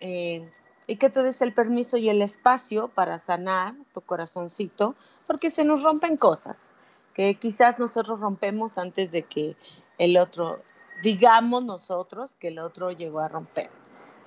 eh, 0.00 0.48
y 0.86 0.96
que 0.96 1.10
te 1.10 1.22
des 1.22 1.40
el 1.42 1.52
permiso 1.52 1.96
y 1.96 2.08
el 2.08 2.22
espacio 2.22 2.88
para 2.88 3.18
sanar 3.18 3.74
tu 3.92 4.00
corazoncito, 4.02 4.94
porque 5.26 5.50
se 5.50 5.64
nos 5.64 5.82
rompen 5.82 6.16
cosas 6.16 6.74
que 7.14 7.36
quizás 7.36 7.78
nosotros 7.78 8.20
rompemos 8.20 8.76
antes 8.76 9.12
de 9.12 9.22
que 9.22 9.56
el 9.98 10.18
otro, 10.18 10.60
digamos 11.02 11.64
nosotros 11.64 12.34
que 12.34 12.48
el 12.48 12.58
otro 12.58 12.90
llegó 12.90 13.20
a 13.20 13.28
romper. 13.28 13.70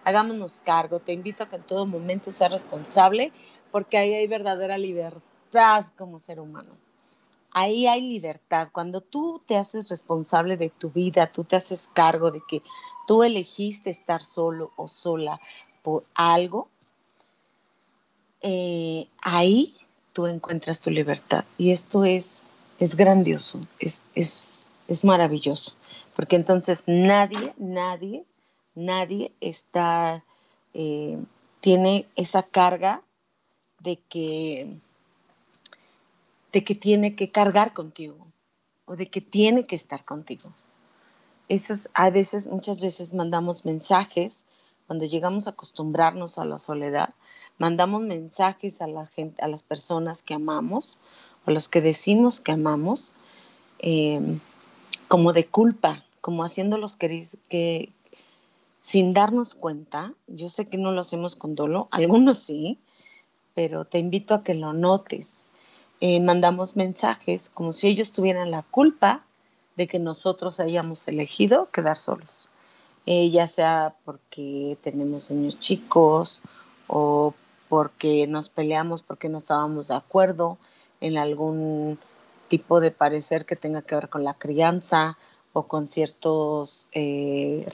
Hagámonos 0.06 0.62
cargo, 0.62 1.00
te 1.00 1.12
invito 1.12 1.44
a 1.44 1.48
que 1.48 1.58
en 1.58 1.64
todo 1.64 1.86
momento 1.86 2.32
seas 2.32 2.52
responsable, 2.52 3.34
porque 3.72 3.98
ahí 3.98 4.14
hay 4.14 4.28
verdadera 4.28 4.78
libertad 4.78 5.88
como 5.98 6.18
ser 6.18 6.40
humano 6.40 6.72
ahí 7.58 7.88
hay 7.88 8.02
libertad. 8.02 8.70
Cuando 8.72 9.02
tú 9.02 9.42
te 9.48 9.58
haces 9.58 9.90
responsable 9.90 10.58
de 10.58 10.70
tu 10.70 10.92
vida, 10.92 11.32
tú 11.32 11.44
te 11.44 11.56
haces 11.56 11.90
cargo 11.92 12.30
de 12.30 12.42
que 12.48 12.62
tú 13.08 13.24
elegiste 13.24 13.90
estar 13.90 14.22
solo 14.22 14.72
o 14.76 14.88
sola 14.88 15.42
por 15.82 16.06
algo, 16.14 16.70
eh, 18.42 19.08
ahí 19.22 19.76
tú 20.14 20.28
encuentras 20.28 20.82
tu 20.82 20.92
libertad. 20.92 21.46
Y 21.58 21.72
esto 21.72 22.06
es, 22.06 22.50
es 22.80 22.96
grandioso, 22.96 23.60
es, 23.80 24.04
es, 24.14 24.70
es 24.88 25.04
maravilloso, 25.04 25.74
porque 26.16 26.36
entonces 26.36 26.84
nadie, 26.86 27.56
nadie, 27.58 28.24
nadie 28.76 29.34
está, 29.42 30.24
eh, 30.76 31.18
tiene 31.60 32.06
esa 32.16 32.44
carga 32.44 33.02
de 33.80 33.98
que, 33.98 34.80
de 36.58 36.64
que 36.64 36.74
tiene 36.74 37.16
que 37.16 37.32
cargar 37.32 37.72
contigo 37.72 38.26
o 38.86 38.96
de 38.96 39.12
que 39.12 39.22
tiene 39.22 39.66
que 39.66 39.76
estar 39.76 40.04
contigo. 40.04 40.52
Esas, 41.50 41.88
a 41.94 42.10
veces, 42.10 42.48
muchas 42.48 42.80
veces 42.80 43.14
mandamos 43.14 43.64
mensajes 43.64 44.48
cuando 44.88 45.06
llegamos 45.06 45.46
a 45.46 45.52
acostumbrarnos 45.52 46.40
a 46.40 46.46
la 46.46 46.58
soledad, 46.58 47.14
mandamos 47.60 48.02
mensajes 48.02 48.82
a 48.82 48.86
a 48.86 49.48
las 49.48 49.62
personas 49.62 50.24
que 50.24 50.34
amamos 50.34 50.98
o 51.46 51.52
los 51.52 51.70
que 51.70 51.80
decimos 51.80 52.42
que 52.42 52.54
amamos, 52.54 53.12
eh, 53.78 54.40
como 55.08 55.34
de 55.34 55.46
culpa, 55.46 56.06
como 56.22 56.44
haciéndolos 56.44 56.96
que, 56.96 57.24
que 57.50 57.94
sin 58.80 59.14
darnos 59.14 59.54
cuenta. 59.54 60.16
Yo 60.26 60.50
sé 60.50 60.66
que 60.66 60.80
no 60.80 60.92
lo 60.92 61.02
hacemos 61.02 61.36
con 61.36 61.54
dolo, 61.54 61.88
algunos 61.92 62.40
sí, 62.40 62.80
pero 63.54 63.86
te 63.86 64.00
invito 64.00 64.34
a 64.34 64.44
que 64.44 64.56
lo 64.56 64.74
notes. 64.74 65.50
Eh, 66.00 66.20
mandamos 66.20 66.76
mensajes 66.76 67.50
como 67.50 67.72
si 67.72 67.88
ellos 67.88 68.12
tuvieran 68.12 68.52
la 68.52 68.62
culpa 68.62 69.26
de 69.76 69.88
que 69.88 70.00
nosotros 70.00 70.60
hayamos 70.60 71.08
elegido 71.08 71.70
quedar 71.72 71.98
solos, 71.98 72.50
eh, 73.06 73.30
ya 73.32 73.48
sea 73.48 73.96
porque 74.06 74.78
tenemos 74.82 75.32
niños 75.32 75.60
chicos 75.60 76.44
o 76.88 77.34
porque 77.68 78.28
nos 78.28 78.50
peleamos 78.50 79.02
porque 79.02 79.30
no 79.30 79.40
estábamos 79.40 79.88
de 79.88 79.96
acuerdo 79.96 80.58
en 81.02 81.18
algún 81.18 81.98
tipo 82.48 82.80
de 82.80 82.92
parecer 82.92 83.46
que 83.46 83.56
tenga 83.56 83.82
que 83.82 83.96
ver 83.96 84.10
con 84.10 84.24
la 84.24 84.34
crianza 84.36 85.18
o 85.54 85.68
con 85.68 85.88
ciertos 85.88 86.88
eh, 86.92 87.68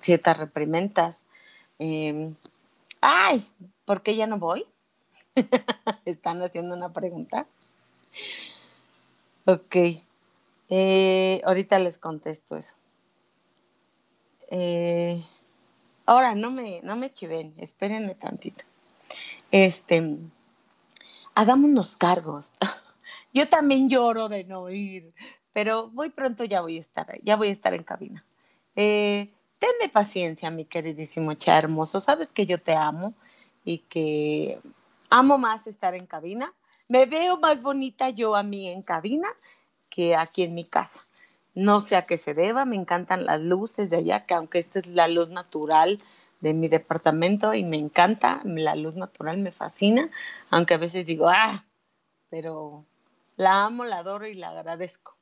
ciertas 0.00 0.38
reprimentas. 0.38 1.26
Em, 1.78 2.34
ay, 3.00 3.46
¿por 3.84 4.02
qué 4.02 4.16
ya 4.16 4.26
no 4.26 4.38
voy? 4.38 4.66
Están 6.04 6.42
haciendo 6.42 6.74
una 6.74 6.92
pregunta. 6.92 7.46
Ok. 9.44 9.76
Eh, 10.70 11.40
ahorita 11.44 11.78
les 11.78 11.98
contesto 11.98 12.56
eso. 12.56 12.76
Eh, 14.50 15.24
ahora, 16.06 16.34
no 16.34 16.50
me, 16.50 16.80
no 16.82 16.96
me 16.96 17.12
chiven, 17.12 17.54
espérenme 17.58 18.14
tantito. 18.14 18.64
Este, 19.50 20.18
hagámonos 21.34 21.96
cargos. 21.96 22.52
Yo 23.32 23.48
también 23.48 23.88
lloro 23.88 24.28
de 24.28 24.44
no 24.44 24.70
ir, 24.70 25.12
pero 25.52 25.88
muy 25.88 26.10
pronto 26.10 26.44
ya 26.44 26.60
voy 26.60 26.78
a 26.78 26.80
estar, 26.80 27.18
ya 27.22 27.36
voy 27.36 27.48
a 27.48 27.52
estar 27.52 27.74
en 27.74 27.84
cabina. 27.84 28.24
Eh, 28.74 29.30
tenme 29.58 29.88
paciencia, 29.92 30.50
mi 30.50 30.64
queridísimo 30.64 31.34
Cha 31.34 31.58
hermoso. 31.58 32.00
Sabes 32.00 32.32
que 32.32 32.46
yo 32.46 32.58
te 32.58 32.74
amo 32.74 33.14
y 33.64 33.78
que 33.78 34.60
amo 35.10 35.38
más 35.38 35.66
estar 35.66 35.94
en 35.94 36.06
cabina. 36.06 36.52
Me 36.88 37.06
veo 37.06 37.38
más 37.38 37.62
bonita 37.62 38.10
yo 38.10 38.34
a 38.34 38.42
mí 38.42 38.68
en 38.68 38.82
cabina 38.82 39.28
que 39.90 40.16
aquí 40.16 40.42
en 40.42 40.54
mi 40.54 40.64
casa. 40.64 41.00
No 41.54 41.80
sé 41.80 41.96
a 41.96 42.02
qué 42.02 42.18
se 42.18 42.34
deba, 42.34 42.64
me 42.64 42.76
encantan 42.76 43.26
las 43.26 43.40
luces 43.40 43.90
de 43.90 43.96
allá, 43.96 44.26
que 44.26 44.34
aunque 44.34 44.58
esta 44.58 44.78
es 44.78 44.86
la 44.86 45.08
luz 45.08 45.30
natural 45.30 45.98
de 46.40 46.54
mi 46.54 46.68
departamento 46.68 47.52
y 47.54 47.64
me 47.64 47.78
encanta, 47.78 48.40
la 48.44 48.76
luz 48.76 48.94
natural 48.94 49.38
me 49.38 49.50
fascina, 49.50 50.08
aunque 50.50 50.74
a 50.74 50.78
veces 50.78 51.04
digo, 51.04 51.28
ah, 51.28 51.64
pero 52.30 52.84
la 53.36 53.64
amo, 53.64 53.84
la 53.84 53.98
adoro 53.98 54.26
y 54.26 54.34
la 54.34 54.50
agradezco. 54.50 55.16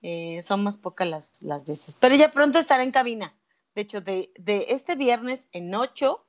Eh, 0.00 0.40
son 0.42 0.64
más 0.64 0.76
pocas 0.76 1.06
las, 1.06 1.42
las, 1.42 1.64
veces, 1.66 1.96
pero 2.00 2.14
ya 2.14 2.32
pronto 2.32 2.58
estaré 2.58 2.82
en 2.82 2.90
cabina. 2.90 3.34
De 3.74 3.82
hecho, 3.82 4.00
de, 4.00 4.32
de 4.36 4.66
este 4.70 4.96
viernes 4.96 5.48
en 5.52 5.74
8 5.74 6.24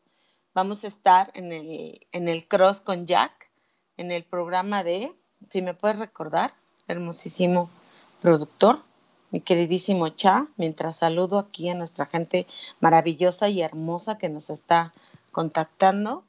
vamos 0.54 0.84
a 0.84 0.88
estar 0.88 1.32
en 1.34 1.52
el, 1.52 2.08
en 2.12 2.28
el 2.28 2.48
Cross 2.48 2.82
con 2.82 3.06
Jack, 3.06 3.50
en 3.98 4.12
el 4.12 4.24
programa 4.24 4.84
de, 4.84 5.14
si 5.50 5.62
me 5.62 5.74
puedes 5.74 6.00
recordar, 6.00 6.54
hermosísimo 6.88 7.70
productor, 8.22 8.80
mi 9.32 9.42
queridísimo 9.42 10.10
Cha, 10.10 10.48
mientras 10.58 10.98
saludo 10.98 11.40
aquí 11.40 11.70
a 11.70 11.76
nuestra 11.76 12.06
gente 12.06 12.46
maravillosa 12.80 13.50
y 13.50 13.62
hermosa 13.62 14.18
que 14.18 14.30
nos 14.30 14.52
está 14.52 14.94
contactando. 15.32 16.24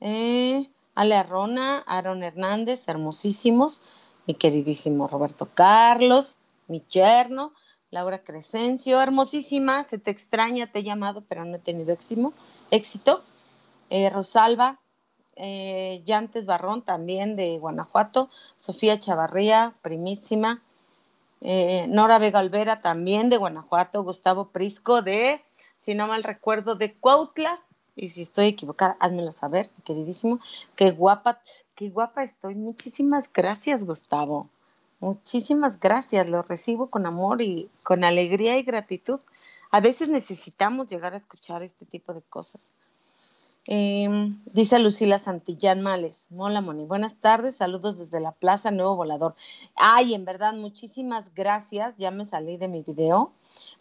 Eh, 0.00 0.70
Ale 0.94 1.16
Arrona, 1.16 1.78
Aaron 1.86 2.22
Hernández, 2.22 2.88
hermosísimos, 2.88 3.82
mi 4.26 4.34
queridísimo 4.34 5.08
Roberto 5.08 5.48
Carlos, 5.52 6.38
mi 6.68 6.84
yerno, 6.88 7.52
Laura 7.90 8.22
Crescencio, 8.22 9.00
hermosísima, 9.00 9.82
se 9.82 9.98
te 9.98 10.12
extraña, 10.12 10.70
te 10.70 10.78
he 10.78 10.82
llamado, 10.84 11.24
pero 11.28 11.44
no 11.44 11.56
he 11.56 11.58
tenido 11.58 11.92
éxito. 11.92 12.32
éxito. 12.70 13.24
Eh, 13.90 14.08
Rosalba, 14.10 14.80
eh, 15.36 16.02
Yantes 16.04 16.46
Barrón, 16.46 16.82
también 16.82 17.36
de 17.36 17.58
Guanajuato, 17.58 18.30
Sofía 18.56 18.98
Chavarría, 18.98 19.74
primísima, 19.82 20.62
eh, 21.40 21.86
Nora 21.88 22.18
Vega 22.18 22.38
Alvera, 22.38 22.80
también 22.80 23.30
de 23.30 23.36
Guanajuato, 23.36 24.02
Gustavo 24.02 24.48
Prisco, 24.48 25.02
de, 25.02 25.42
si 25.78 25.94
no 25.94 26.06
mal 26.06 26.22
recuerdo, 26.22 26.74
de 26.74 26.94
Cuautla, 26.94 27.62
y 27.96 28.08
si 28.08 28.22
estoy 28.22 28.46
equivocada, 28.46 28.96
házmelo 29.00 29.32
saber, 29.32 29.70
queridísimo, 29.84 30.40
qué 30.76 30.90
guapa, 30.90 31.40
qué 31.74 31.90
guapa 31.90 32.22
estoy, 32.22 32.54
muchísimas 32.54 33.30
gracias, 33.32 33.84
Gustavo. 33.84 34.48
Muchísimas 35.00 35.80
gracias, 35.80 36.28
lo 36.28 36.42
recibo 36.42 36.90
con 36.90 37.06
amor 37.06 37.40
y 37.40 37.70
con 37.82 38.04
alegría 38.04 38.58
y 38.58 38.62
gratitud. 38.62 39.18
A 39.70 39.80
veces 39.80 40.10
necesitamos 40.10 40.88
llegar 40.88 41.14
a 41.14 41.16
escuchar 41.16 41.62
este 41.62 41.86
tipo 41.86 42.12
de 42.12 42.20
cosas. 42.20 42.74
Em, 43.72 44.42
dice 44.46 44.80
Lucila 44.80 45.20
Santillán 45.20 45.80
Males, 45.80 46.30
hola 46.36 46.60
Moni, 46.60 46.86
buenas 46.86 47.18
tardes, 47.18 47.54
saludos 47.54 48.00
desde 48.00 48.18
la 48.18 48.32
Plaza 48.32 48.72
Nuevo 48.72 48.96
Volador. 48.96 49.36
Ay, 49.76 50.12
en 50.14 50.24
verdad, 50.24 50.54
muchísimas 50.54 51.32
gracias, 51.36 51.96
ya 51.96 52.10
me 52.10 52.24
salí 52.24 52.56
de 52.56 52.66
mi 52.66 52.82
video. 52.82 53.32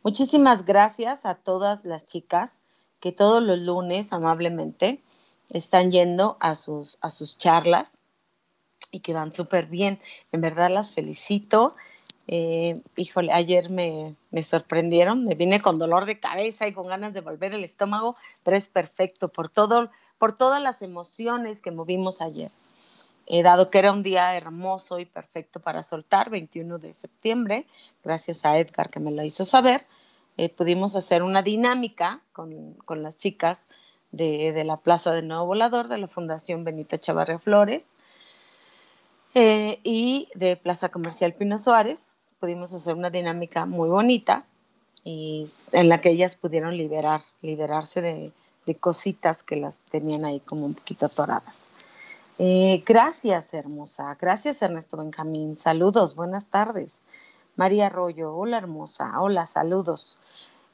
Muchísimas 0.04 0.64
gracias 0.64 1.26
a 1.26 1.34
todas 1.34 1.86
las 1.86 2.06
chicas 2.06 2.62
que 3.00 3.12
todos 3.12 3.42
los 3.42 3.58
lunes 3.58 4.14
amablemente 4.14 5.02
están 5.50 5.90
yendo 5.90 6.38
a 6.40 6.54
sus, 6.54 7.00
a 7.02 7.10
sus 7.10 7.40
charlas 7.40 8.02
y 8.92 9.00
que 9.00 9.16
van 9.16 9.34
súper 9.34 9.66
bien. 9.66 10.00
En 10.32 10.42
verdad 10.42 10.70
las 10.70 10.94
felicito 10.94 11.76
eh, 12.32 12.84
híjole, 12.96 13.34
ayer 13.34 13.72
me, 13.72 14.16
sorprendieron, 14.44 15.26
me 15.26 15.34
vine 15.34 15.62
con 15.62 15.80
dolor 15.80 16.06
de 16.06 16.20
cabeza 16.20 16.68
y 16.68 16.74
con 16.74 16.86
ganas 16.86 17.12
de 17.16 17.22
volver 17.22 17.56
el 17.56 17.64
estómago, 17.64 18.16
pero 18.44 18.56
es 18.56 18.68
perfecto 18.68 19.30
por 19.30 19.50
todo, 19.50 19.90
por 20.20 20.36
todas 20.36 20.62
las 20.62 20.84
emociones 20.84 21.60
que 21.60 21.72
movimos 21.72 22.22
ayer. 22.22 22.52
He 23.26 23.42
dado 23.42 23.72
que 23.72 23.80
era 23.80 23.92
un 23.92 24.04
día 24.04 24.36
hermoso 24.38 25.00
y 25.00 25.06
perfecto 25.06 25.60
para 25.60 25.82
soltar, 25.82 26.30
21 26.30 26.78
de 26.78 26.94
septiembre, 26.94 27.66
gracias 28.04 28.46
a 28.46 28.60
Edgar 28.60 28.92
que 28.92 29.00
me 29.00 29.10
lo 29.10 29.24
hizo 29.24 29.44
saber, 29.44 29.88
eh, 30.38 30.50
pudimos 30.50 30.96
hacer 30.96 31.24
una 31.24 31.42
dinámica 31.42 32.22
con, 32.32 32.78
las 32.90 33.18
chicas 33.18 33.70
de, 34.12 34.52
de, 34.54 34.64
la 34.66 34.78
Plaza 34.78 35.14
de 35.14 35.24
Nuevo 35.24 35.48
Volador 35.48 35.88
de 35.88 35.98
la 35.98 36.08
Fundación 36.08 36.64
Benita 36.64 37.00
Chavarria 37.00 37.40
Flores 37.40 37.96
eh, 39.36 39.80
y 39.84 40.28
de 40.34 40.58
Plaza 40.58 40.90
Comercial 40.90 41.34
Pino 41.34 41.58
Suárez, 41.58 42.14
pudimos 42.40 42.74
hacer 42.74 42.96
una 42.96 43.10
dinámica 43.10 43.66
muy 43.66 43.90
bonita 43.90 44.46
y 45.04 45.46
en 45.72 45.90
la 45.90 46.02
que 46.02 46.12
ellas 46.12 46.36
pudieron 46.36 46.78
liberar, 46.78 47.22
liberarse 47.42 48.02
de, 48.02 48.32
cositas 48.80 49.42
que 49.42 49.56
las 49.56 49.82
tenían 49.82 50.26
ahí 50.26 50.42
como 50.42 50.68
un 50.68 50.76
poquito 50.76 51.08
atoradas. 51.08 51.70
Eh, 52.38 52.84
gracias, 52.86 53.56
hermosa. 53.56 54.16
Gracias, 54.22 54.62
Ernesto 54.62 54.96
Benjamín. 54.98 55.58
Saludos, 55.58 56.16
buenas 56.16 56.46
tardes. 56.46 57.02
María 57.56 57.88
Arroyo, 57.88 58.32
hola, 58.36 58.60
hermosa. 58.60 59.20
Hola, 59.20 59.48
saludos. 59.48 60.20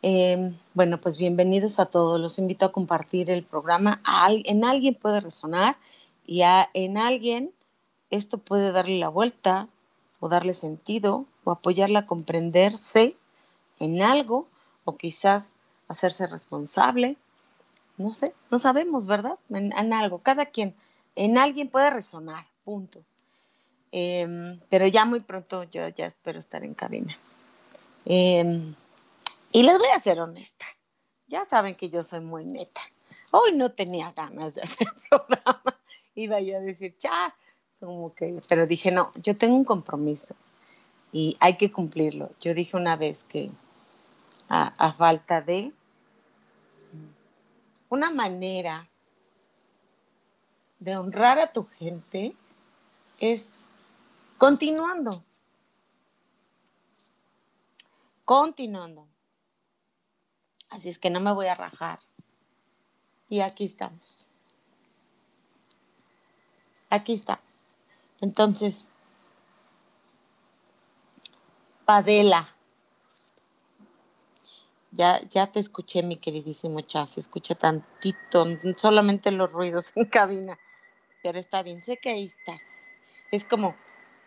Em, 0.01 0.57
bueno, 0.73 0.99
pues 0.99 1.17
bienvenidos 1.17 1.79
a 1.79 1.85
todos. 1.85 2.19
Los 2.19 2.37
invito 2.37 2.65
a 2.65 2.73
compartir 2.73 3.31
el 3.31 3.43
programa. 3.43 4.01
en 4.43 4.65
alguien 4.65 4.95
puede 4.95 5.21
resonar 5.21 5.77
y 6.27 6.41
en 6.73 6.97
alguien 6.97 7.53
esto 8.09 8.39
puede 8.39 8.73
darle 8.73 8.99
la 8.99 9.07
vuelta 9.07 9.69
o 10.19 10.27
darle 10.27 10.53
sentido 10.53 11.25
o 11.45 11.51
apoyarla 11.51 11.99
a 11.99 12.05
comprenderse 12.05 13.15
en 13.79 14.01
algo 14.01 14.47
o 14.83 14.97
quizás 14.97 15.55
hacerse 15.87 16.27
responsable. 16.27 17.15
No 17.97 18.13
sé, 18.13 18.33
no 18.51 18.59
sabemos, 18.59 19.05
¿verdad? 19.05 19.37
En, 19.49 19.93
algo, 19.93 20.19
cada 20.19 20.47
quien, 20.47 20.75
en 21.15 21.37
alguien 21.37 21.69
puede 21.69 21.91
resonar, 21.91 22.45
punto. 22.65 22.99
Em, 23.91 24.59
pero 24.69 24.87
ya 24.87 25.05
muy 25.05 25.21
pronto 25.21 25.63
yo 25.63 25.87
ya 25.87 26.07
espero 26.07 26.39
estar 26.39 26.65
en 26.65 26.73
cabina. 26.73 27.15
Em, 28.03 28.75
y 29.51 29.63
les 29.63 29.77
voy 29.77 29.87
a 29.95 29.99
ser 29.99 30.19
honesta. 30.19 30.65
Ya 31.27 31.45
saben 31.45 31.75
que 31.75 31.89
yo 31.89 32.03
soy 32.03 32.19
muy 32.19 32.43
neta. 32.43 32.81
Hoy 33.31 33.53
no 33.53 33.71
tenía 33.71 34.11
ganas 34.11 34.55
de 34.55 34.63
hacer 34.63 34.87
programa. 35.09 35.79
iba 36.15 36.41
yo 36.41 36.57
a 36.57 36.59
decir, 36.59 36.95
ya, 36.99 37.33
como 37.79 38.13
que, 38.13 38.41
pero 38.49 38.65
dije, 38.67 38.91
no, 38.91 39.11
yo 39.23 39.37
tengo 39.37 39.55
un 39.55 39.65
compromiso 39.65 40.35
y 41.15 41.37
hay 41.39 41.55
que 41.55 41.71
cumplirlo. 41.71 42.29
Yo 42.41 42.53
dije 42.53 42.75
una 42.75 42.97
vez 42.97 43.23
que 43.23 43.49
a, 44.49 44.91
falta 44.91 45.39
de 45.39 45.71
una 47.87 48.11
manera 48.11 48.89
de 50.77 50.97
honrar 50.97 51.39
a 51.39 51.53
tu 51.53 51.63
gente 51.63 52.35
es 53.17 53.65
continuando. 54.37 55.23
Continuando. 58.25 59.07
Así 60.69 60.89
es 60.89 60.99
que 60.99 61.09
no 61.09 61.21
me 61.21 61.31
voy 61.31 61.47
a 61.47 61.55
rajar. 61.55 61.99
Y 63.29 63.39
aquí 63.39 63.63
estamos. 63.63 64.29
Aquí 66.89 67.13
estamos. 67.13 67.73
Entonces, 68.19 68.89
Padela. 71.85 72.47
Ya, 74.91 75.21
ya 75.29 75.47
te 75.47 75.59
escuché, 75.59 76.03
mi 76.03 76.15
queridísimo 76.15 76.81
Chas, 76.81 77.17
escucha 77.17 77.53
tantito, 77.53 78.45
solamente 78.75 79.29
los 79.31 79.51
ruidos 79.51 79.91
en 79.95 80.05
cabina, 80.05 80.57
pero 81.21 81.37
está 81.37 81.63
bien, 81.63 81.83
sé 81.83 81.97
que 81.97 82.09
ahí 82.09 82.25
estás. 82.25 82.97
Es 83.31 83.43
como, 83.43 83.75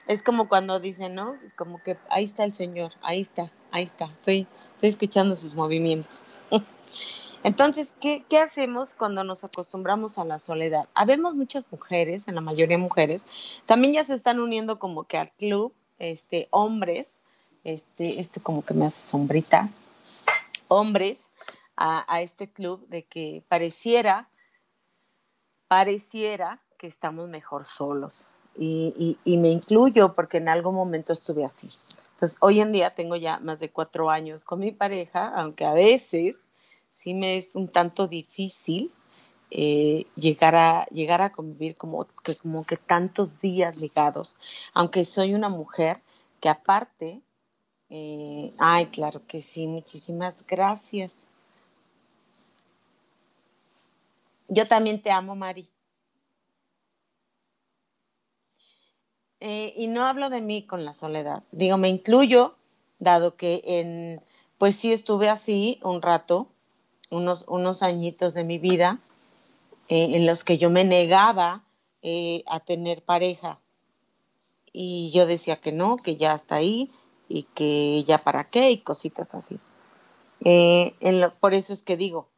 es 0.07 0.23
como 0.23 0.49
cuando 0.49 0.79
dicen, 0.79 1.15
¿no? 1.15 1.37
Como 1.57 1.83
que 1.83 1.97
ahí 2.11 2.25
está 2.25 2.45
el 2.45 2.53
Señor, 2.53 2.93
ahí 3.01 3.21
está, 3.21 3.51
ahí 3.71 3.85
está, 3.85 4.07
estoy, 4.07 4.47
estoy 4.75 4.91
escuchando 4.91 5.35
sus 5.37 5.55
movimientos. 5.55 6.39
Entonces, 7.45 7.95
¿qué, 7.99 8.25
¿qué, 8.29 8.39
hacemos 8.39 8.93
cuando 8.93 9.25
nos 9.25 9.45
acostumbramos 9.45 10.19
a 10.19 10.25
la 10.25 10.39
soledad? 10.39 10.89
Habemos 10.93 11.35
muchas 11.35 11.65
mujeres, 11.71 12.29
en 12.29 12.35
la 12.35 12.41
mayoría 12.43 12.77
mujeres, 12.77 13.27
también 13.65 13.95
ya 13.95 14.05
se 14.05 14.15
están 14.15 14.39
uniendo 14.39 14.79
como 14.79 15.05
que 15.05 15.17
al 15.17 15.33
club, 15.33 15.73
este, 15.99 16.49
hombres, 16.51 17.23
este, 17.73 18.21
este 18.21 18.41
como 18.41 18.65
que 18.65 18.75
me 18.75 18.87
hace 18.87 19.01
sombrita, 19.01 19.69
hombres 20.69 21.31
a, 21.77 22.23
este 22.23 22.51
club 22.51 22.87
de 22.89 23.05
que 23.05 23.45
pareciera, 23.49 24.29
pareciera 25.69 26.61
que 26.77 26.87
estamos 26.87 27.29
mejor 27.29 27.67
solos. 27.67 28.35
Y, 28.61 29.17
me 29.25 29.51
incluyo 29.51 30.15
porque 30.15 30.39
en 30.39 30.49
algún 30.49 30.75
momento 30.75 31.13
estuve 31.13 31.45
así. 31.45 31.69
Entonces, 32.15 32.37
hoy 32.41 32.61
en 32.61 32.73
día 32.73 32.95
tengo 32.95 33.15
ya 33.15 33.39
más 33.39 33.61
de 33.61 33.71
cuatro 33.71 34.11
años 34.11 34.45
con 34.45 34.59
mi 34.59 34.73
pareja, 34.73 35.33
aunque 35.37 35.65
a 35.65 35.73
veces 35.73 36.49
sí 36.91 37.15
me 37.15 37.37
es 37.37 37.55
un 37.55 37.69
tanto 37.69 38.09
difícil 38.09 38.91
eh, 39.53 40.07
llegar, 40.17 40.57
a, 40.57 40.87
llegar 40.87 41.23
a 41.23 41.31
convivir 41.31 41.77
como 41.77 42.09
que, 42.25 42.35
como 42.35 42.67
que 42.67 42.77
tantos 42.77 43.41
días 43.41 43.81
ligados, 43.81 44.39
aunque 44.75 45.05
soy 45.05 45.35
una 45.35 45.49
mujer 45.49 46.03
que 46.41 46.49
aparte 46.49 47.23
eh, 47.91 48.53
ay, 48.59 48.87
claro 48.87 49.27
que 49.27 49.41
sí, 49.41 49.67
muchísimas 49.67 50.47
gracias. 50.47 51.27
Yo 54.49 54.67
también 54.67 55.03
te 55.03 55.11
amo, 55.11 55.35
Mari. 55.35 55.69
Eh, 59.41 59.73
y 59.77 59.87
no 59.87 60.05
hablo 60.05 60.31
de 60.31 60.41
mí 60.41 60.63
con 60.63 60.85
la 60.85 60.93
soledad. 60.93 61.45
Digo, 61.53 61.77
me 61.79 61.89
incluyo, 61.89 62.57
dado 62.99 63.37
que 63.37 63.63
en, 63.65 64.23
pues 64.59 64.77
sí 64.77 64.93
estuve 64.93 65.29
así 65.29 65.79
un 65.83 66.03
rato, 66.03 66.49
unos, 67.11 67.45
unos 67.49 67.83
añitos 67.83 68.35
de 68.35 68.45
mi 68.45 68.59
vida, 68.59 69.01
eh, 69.89 70.17
en 70.17 70.27
los 70.27 70.45
que 70.45 70.59
yo 70.59 70.71
me 70.71 70.85
negaba 70.85 71.65
a 72.47 72.61
tener 72.61 73.03
pareja. 73.03 73.61
Y 74.73 75.11
yo 75.13 75.27
decía 75.27 75.61
que 75.61 75.73
no, 75.73 75.97
que 75.97 76.17
ya 76.17 76.33
está 76.33 76.57
ahí, 76.57 76.91
y 77.29 77.43
que 77.43 78.05
ya 78.05 78.19
para 78.19 78.51
qué 78.51 78.71
y 78.71 78.81
cositas 78.81 79.35
así. 79.35 79.61
Eh, 80.45 80.95
por 81.41 81.55
eso 81.55 81.73
es 81.73 81.83
que 81.83 81.97
digo, 81.97 82.29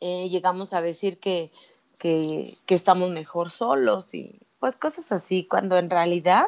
eh, 0.00 0.28
llegamos 0.28 0.72
a 0.72 0.80
decir 0.80 1.18
que, 1.18 1.50
que, 1.98 2.56
estamos 2.68 3.10
mejor 3.10 3.50
solos 3.50 4.14
y 4.14 4.38
pues 4.60 4.76
cosas 4.76 5.12
así, 5.12 5.44
cuando 5.44 5.76
en 5.78 5.90
realidad 5.90 6.46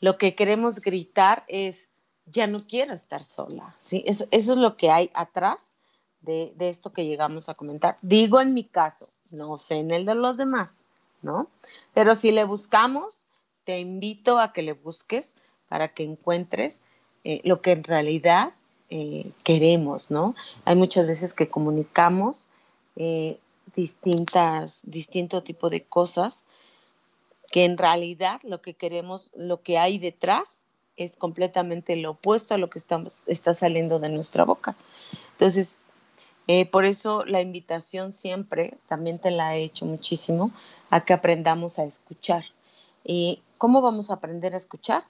lo 0.00 0.16
que 0.16 0.34
queremos 0.34 0.80
gritar 0.80 1.44
es, 1.48 1.90
ya 2.26 2.46
no 2.46 2.60
quiero 2.66 2.94
estar 2.94 3.24
sola, 3.24 3.74
¿sí? 3.78 4.04
Eso, 4.06 4.26
eso 4.30 4.52
es 4.52 4.58
lo 4.58 4.76
que 4.76 4.90
hay 4.90 5.10
atrás 5.14 5.74
de, 6.20 6.52
de, 6.56 6.68
esto 6.68 6.92
que 6.92 7.06
llegamos 7.06 7.48
a 7.48 7.54
comentar. 7.54 7.98
Digo 8.02 8.40
en 8.40 8.54
mi 8.54 8.64
caso, 8.64 9.08
no 9.30 9.56
sé 9.56 9.76
en 9.76 9.90
el 9.90 10.04
de 10.04 10.14
los 10.14 10.36
demás, 10.36 10.84
¿no? 11.22 11.48
Pero 11.92 12.14
si 12.14 12.30
le 12.30 12.44
buscamos, 12.44 13.26
te 13.64 13.80
invito 13.80 14.38
a 14.38 14.52
que 14.52 14.62
le 14.62 14.72
busques 14.72 15.36
para 15.70 15.94
que 15.94 16.02
encuentres 16.02 16.82
eh, 17.22 17.40
lo 17.44 17.62
que 17.62 17.70
en 17.70 17.84
realidad 17.84 18.52
eh, 18.90 19.30
queremos, 19.44 20.10
¿no? 20.10 20.34
Hay 20.64 20.74
muchas 20.74 21.06
veces 21.06 21.32
que 21.32 21.48
comunicamos 21.48 22.48
eh, 22.96 23.38
distintas, 23.76 24.82
distinto 24.82 25.44
tipo 25.44 25.70
de 25.70 25.84
cosas 25.84 26.44
que 27.52 27.64
en 27.64 27.78
realidad 27.78 28.40
lo 28.42 28.60
que 28.60 28.74
queremos, 28.74 29.30
lo 29.36 29.62
que 29.62 29.78
hay 29.78 30.00
detrás 30.00 30.64
es 30.96 31.16
completamente 31.16 31.94
lo 31.94 32.10
opuesto 32.10 32.54
a 32.54 32.58
lo 32.58 32.68
que 32.68 32.80
estamos, 32.80 33.22
está 33.28 33.54
saliendo 33.54 34.00
de 34.00 34.08
nuestra 34.08 34.44
boca. 34.44 34.74
Entonces, 35.32 35.78
por 36.72 36.84
eso 36.84 37.24
la 37.24 37.40
invitación 37.40 38.10
siempre, 38.10 38.76
también 38.88 39.20
te 39.20 39.30
la 39.30 39.56
he 39.56 39.62
hecho 39.62 39.86
muchísimo, 39.86 40.50
a 40.90 41.04
que 41.04 41.12
aprendamos 41.12 41.78
a 41.78 41.84
escuchar. 41.84 42.44
¿Y 43.04 43.40
cómo 43.56 43.80
vamos 43.80 44.10
a 44.10 44.14
aprender 44.14 44.54
a 44.54 44.58
escuchar? 44.58 45.04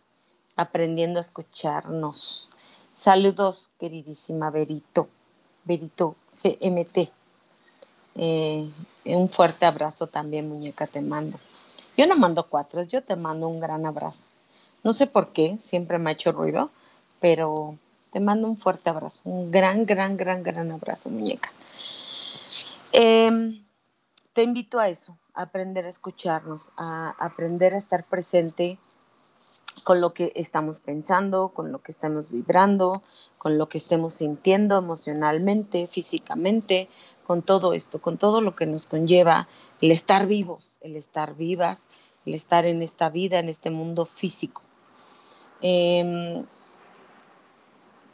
Aprendiendo 0.60 1.18
a 1.18 1.22
escucharnos. 1.22 2.50
Saludos, 2.92 3.70
queridísima 3.78 4.50
Berito, 4.50 5.08
Berito 5.64 6.16
GMT. 6.42 7.10
Eh, 8.16 8.68
un 9.06 9.28
fuerte 9.30 9.64
abrazo 9.64 10.06
también, 10.06 10.48
muñeca, 10.48 10.86
te 10.86 11.00
mando. 11.00 11.38
Yo 11.96 12.06
no 12.06 12.16
mando 12.16 12.46
cuatro, 12.46 12.82
yo 12.82 13.02
te 13.02 13.16
mando 13.16 13.48
un 13.48 13.60
gran 13.60 13.86
abrazo. 13.86 14.28
No 14.82 14.92
sé 14.92 15.06
por 15.06 15.32
qué, 15.32 15.56
siempre 15.60 15.98
me 15.98 16.10
ha 16.10 16.12
hecho 16.12 16.32
ruido, 16.32 16.70
pero 17.20 17.76
te 18.12 18.20
mando 18.20 18.48
un 18.48 18.56
fuerte 18.56 18.90
abrazo, 18.90 19.22
un 19.24 19.50
gran, 19.50 19.86
gran, 19.86 20.16
gran, 20.16 20.42
gran 20.42 20.70
abrazo, 20.70 21.10
muñeca. 21.10 21.50
Em, 22.92 23.64
te 24.32 24.42
invito 24.42 24.78
a 24.78 24.88
eso, 24.88 25.16
a 25.34 25.42
aprender 25.42 25.86
a 25.86 25.88
escucharnos, 25.88 26.72
a 26.76 27.14
aprender 27.18 27.74
a 27.74 27.78
estar 27.78 28.04
presente 28.04 28.78
con 29.84 30.00
lo 30.00 30.12
que 30.12 30.32
estamos 30.34 30.80
pensando, 30.80 31.50
con 31.50 31.72
lo 31.72 31.80
que 31.82 31.92
estamos 31.92 32.30
vibrando, 32.30 33.02
con 33.38 33.58
lo 33.58 33.68
que 33.68 33.78
estemos 33.78 34.14
sintiendo 34.14 34.76
emocionalmente, 34.76 35.86
físicamente, 35.86 36.88
con 37.26 37.42
todo 37.42 37.72
esto, 37.72 38.00
con 38.00 38.18
todo 38.18 38.40
lo 38.40 38.56
que 38.56 38.66
nos 38.66 38.86
conlleva 38.86 39.48
el 39.80 39.92
estar 39.92 40.26
vivos, 40.26 40.78
el 40.82 40.96
estar 40.96 41.36
vivas, 41.36 41.88
el 42.26 42.34
estar 42.34 42.66
en 42.66 42.82
esta 42.82 43.08
vida, 43.08 43.38
en 43.38 43.48
este 43.48 43.70
mundo 43.70 44.04
físico. 44.04 44.62
Em, 45.62 46.44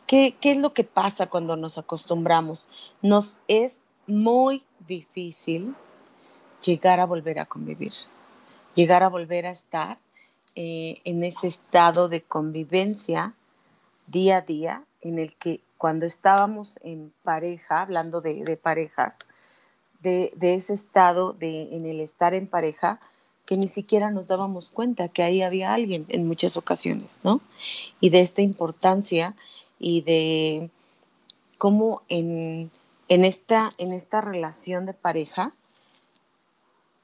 ¿qué, 0.07 0.37
¿Qué 0.41 0.53
es 0.53 0.59
lo 0.59 0.73
que 0.73 0.85
pasa 0.85 1.29
cuando 1.29 1.57
nos 1.57 1.79
acostumbramos? 1.79 2.69
Nos 3.03 3.41
es 3.49 3.83
muy 4.07 4.63
difícil 4.87 5.75
llegar 6.65 7.01
a 7.01 7.07
volver 7.07 7.39
a 7.39 7.47
convivir, 7.47 7.93
llegar 8.75 9.03
a 9.03 9.09
volver 9.09 9.47
a 9.47 9.51
estar 9.51 9.99
eh, 10.57 11.01
en 11.05 11.23
ese 11.23 11.47
estado 11.47 12.09
de 12.09 12.23
convivencia 12.23 13.35
día 14.07 14.39
a 14.39 14.41
día, 14.41 14.85
en 15.03 15.19
el 15.19 15.35
que 15.35 15.61
cuando 15.77 16.07
estábamos 16.07 16.79
en 16.83 17.13
pareja, 17.23 17.83
hablando 17.83 18.23
de, 18.23 18.57
parejas, 18.57 19.19
de, 20.01 20.33
ese 20.41 20.73
estado 20.73 21.33
de, 21.33 21.75
en 21.77 21.87
el 21.87 22.01
estar 22.01 22.33
en 22.33 22.47
pareja, 22.47 23.01
que 23.45 23.57
ni 23.57 23.69
siquiera 23.69 24.11
nos 24.11 24.29
dábamos 24.29 24.71
cuenta 24.71 25.09
que 25.09 25.23
ahí 25.23 25.43
había 25.43 25.75
alguien 25.75 26.07
en 26.09 26.27
muchas 26.27 26.57
ocasiones, 26.57 27.21
¿no? 27.23 27.41
Y 28.01 28.11
de 28.11 28.21
esta 28.21 28.43
importancia 28.43 29.37
y 29.79 30.01
de 30.01 30.71
cómo 31.59 32.03
en, 32.09 32.71
esta, 33.09 33.71
en 33.79 33.93
esta 33.93 34.21
relación 34.21 34.87
de 34.87 34.95
pareja, 34.95 35.53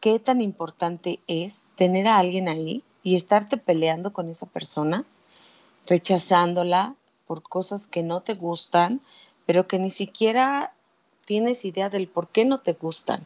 qué 0.01 0.19
tan 0.19 0.41
importante 0.41 1.21
es 1.27 1.69
tener 1.77 2.09
a 2.09 2.19
alguien 2.19 2.49
ahí 2.49 2.83
y 3.03 3.17
estarte 3.17 3.57
peleando 3.57 4.13
con 4.13 4.29
esa 4.29 4.47
persona, 4.47 5.05
rechazándola 5.87 6.95
por 7.27 7.43
cosas 7.43 7.87
que 7.87 8.03
no 8.03 8.21
te 8.21 8.35
gustan, 8.35 9.01
pero 9.47 9.67
que 9.67 9.79
ni 9.79 9.91
siquiera 9.91 10.73
tienes 11.25 11.65
idea 11.65 11.89
del 11.89 12.09
por 12.09 12.29
qué 12.29 12.45
no 12.45 12.61
te 12.61 12.75
gustan. 12.75 13.25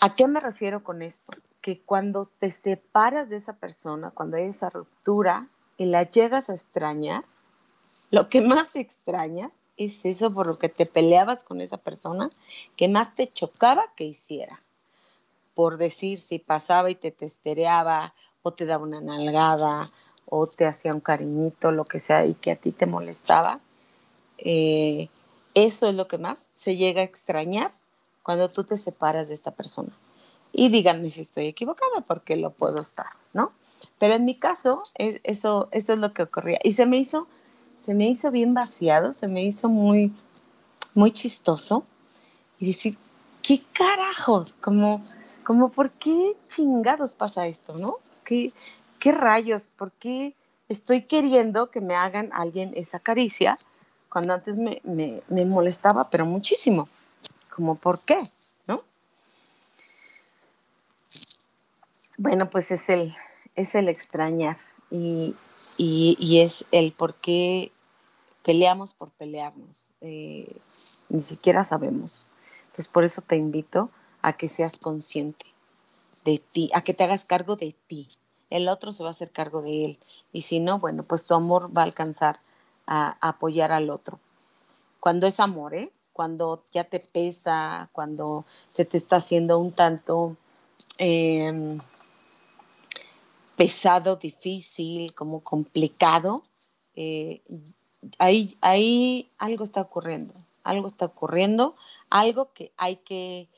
¿A 0.00 0.12
qué 0.12 0.26
me 0.26 0.40
refiero 0.40 0.82
con 0.82 1.02
esto? 1.02 1.32
Que 1.60 1.80
cuando 1.80 2.28
te 2.38 2.50
separas 2.50 3.30
de 3.30 3.36
esa 3.36 3.56
persona, 3.56 4.10
cuando 4.10 4.36
hay 4.36 4.44
esa 4.44 4.70
ruptura 4.70 5.48
y 5.76 5.86
la 5.86 6.02
llegas 6.02 6.50
a 6.50 6.54
extrañar, 6.54 7.24
lo 8.10 8.28
que 8.28 8.40
más 8.40 8.76
extrañas 8.76 9.60
es 9.76 10.04
eso 10.04 10.32
por 10.32 10.46
lo 10.46 10.58
que 10.58 10.68
te 10.68 10.86
peleabas 10.86 11.42
con 11.42 11.60
esa 11.60 11.78
persona, 11.78 12.30
que 12.76 12.88
más 12.88 13.14
te 13.14 13.32
chocaba 13.32 13.92
que 13.96 14.04
hiciera. 14.04 14.60
por 15.54 15.76
decir 15.76 16.18
si 16.18 16.40
pasaba 16.40 16.90
y 16.90 16.96
te 16.96 17.12
testereaba 17.12 18.12
o 18.44 18.52
te 18.52 18.66
daba 18.66 18.84
una 18.84 19.00
nalgada 19.00 19.88
o 20.26 20.46
te 20.46 20.66
hacía 20.66 20.92
un 20.92 21.00
cariñito, 21.00 21.72
lo 21.72 21.84
que 21.84 21.98
sea, 21.98 22.26
y 22.26 22.34
que 22.34 22.52
a 22.52 22.56
ti 22.56 22.72
te 22.72 22.86
molestaba, 22.86 23.58
eh, 24.38 25.08
eso 25.54 25.88
es 25.88 25.94
lo 25.94 26.06
que 26.08 26.18
más 26.18 26.50
se 26.52 26.76
llega 26.76 27.00
a 27.00 27.04
extrañar 27.04 27.70
cuando 28.22 28.48
tú 28.50 28.64
te 28.64 28.76
separas 28.76 29.28
de 29.28 29.34
esta 29.34 29.50
persona. 29.50 29.90
Y 30.52 30.68
díganme 30.68 31.10
si 31.10 31.22
estoy 31.22 31.46
equivocada, 31.46 32.02
porque 32.06 32.36
lo 32.36 32.50
puedo 32.50 32.80
estar, 32.80 33.06
¿no? 33.32 33.52
Pero 33.98 34.14
en 34.14 34.24
mi 34.24 34.34
caso, 34.34 34.82
eso, 34.94 35.68
eso 35.70 35.92
es 35.94 35.98
lo 35.98 36.12
que 36.12 36.22
ocurría. 36.22 36.58
Y 36.62 36.72
se 36.72 36.84
me 36.84 36.98
hizo, 36.98 37.26
se 37.78 37.94
me 37.94 38.08
hizo 38.08 38.30
bien 38.30 38.52
vaciado, 38.52 39.12
se 39.12 39.26
me 39.26 39.42
hizo 39.42 39.68
muy, 39.68 40.12
muy 40.94 41.12
chistoso. 41.12 41.84
Y 42.58 42.66
decir, 42.66 42.98
¿qué 43.42 43.62
carajos? 43.72 44.54
Como, 44.54 45.02
como, 45.44 45.70
¿por 45.70 45.90
qué 45.92 46.36
chingados 46.48 47.14
pasa 47.14 47.46
esto, 47.46 47.72
no? 47.78 47.98
¿Qué, 48.24 48.52
rayos? 49.04 49.66
¿Por 49.66 49.92
qué 49.92 50.34
estoy 50.68 51.02
queriendo 51.02 51.70
que 51.70 51.80
me 51.80 51.94
hagan 51.94 52.30
alguien 52.32 52.72
esa 52.74 52.98
caricia 52.98 53.56
cuando 54.08 54.32
antes 54.32 54.56
me, 54.56 55.22
molestaba, 55.28 56.10
pero 56.10 56.24
muchísimo? 56.24 56.88
Como, 57.54 57.76
¿por 57.76 58.02
qué? 58.04 58.18
¿No? 58.66 58.80
Bueno, 62.16 62.48
pues 62.48 62.70
es 62.70 62.88
el, 62.88 63.14
es 63.54 63.74
el 63.74 63.88
extrañar 63.88 64.56
y, 64.90 65.36
es 65.78 66.66
el 66.72 66.92
por 66.92 67.14
qué 67.14 67.72
peleamos 68.42 68.94
por 68.94 69.10
pelearnos. 69.10 69.90
Eh, 70.00 70.56
ni 71.08 71.20
siquiera 71.20 71.64
sabemos. 71.64 72.28
Entonces, 72.66 72.88
por 72.88 73.04
eso 73.04 73.22
te 73.22 73.36
invito 73.36 73.90
a 74.22 74.32
que 74.32 74.48
seas 74.48 74.78
consciente 74.78 75.53
de 76.24 76.38
ti, 76.38 76.70
a 76.74 76.82
que 76.82 76.94
te 76.94 77.04
hagas 77.04 77.24
cargo 77.24 77.56
de 77.56 77.74
ti. 77.86 78.06
El 78.50 78.68
otro 78.68 78.92
se 78.92 79.02
va 79.02 79.10
a 79.10 79.12
hacer 79.12 79.30
cargo 79.30 79.62
de 79.62 79.84
él. 79.84 79.98
Y 80.32 80.42
si 80.42 80.60
no, 80.60 80.78
bueno, 80.78 81.02
pues 81.02 81.26
tu 81.26 81.34
amor 81.34 81.76
va 81.76 81.82
a 81.82 81.84
alcanzar 81.84 82.40
a, 82.86 83.16
apoyar 83.20 83.72
al 83.72 83.90
otro. 83.90 84.18
Cuando 85.00 85.26
es 85.26 85.40
amor, 85.40 85.74
¿eh? 85.74 85.92
Cuando 86.12 86.62
ya 86.72 86.84
te 86.84 87.00
pesa, 87.00 87.88
cuando 87.92 88.44
se 88.68 88.84
te 88.84 88.96
está 88.96 89.16
haciendo 89.16 89.58
un 89.58 89.72
tanto... 89.72 90.36
Em, 90.98 91.78
pesado, 93.56 94.16
difícil, 94.16 95.14
como 95.14 95.40
complicado, 95.40 96.42
eh, 96.96 97.42
ahí, 98.18 98.56
ahí 98.60 99.30
algo 99.38 99.64
está 99.64 99.82
ocurriendo, 99.82 100.32
algo 100.62 100.86
está 100.86 101.06
ocurriendo, 101.06 101.76
algo 102.10 102.52
que 102.52 102.72
hay 102.76 102.96
que, 102.96 103.48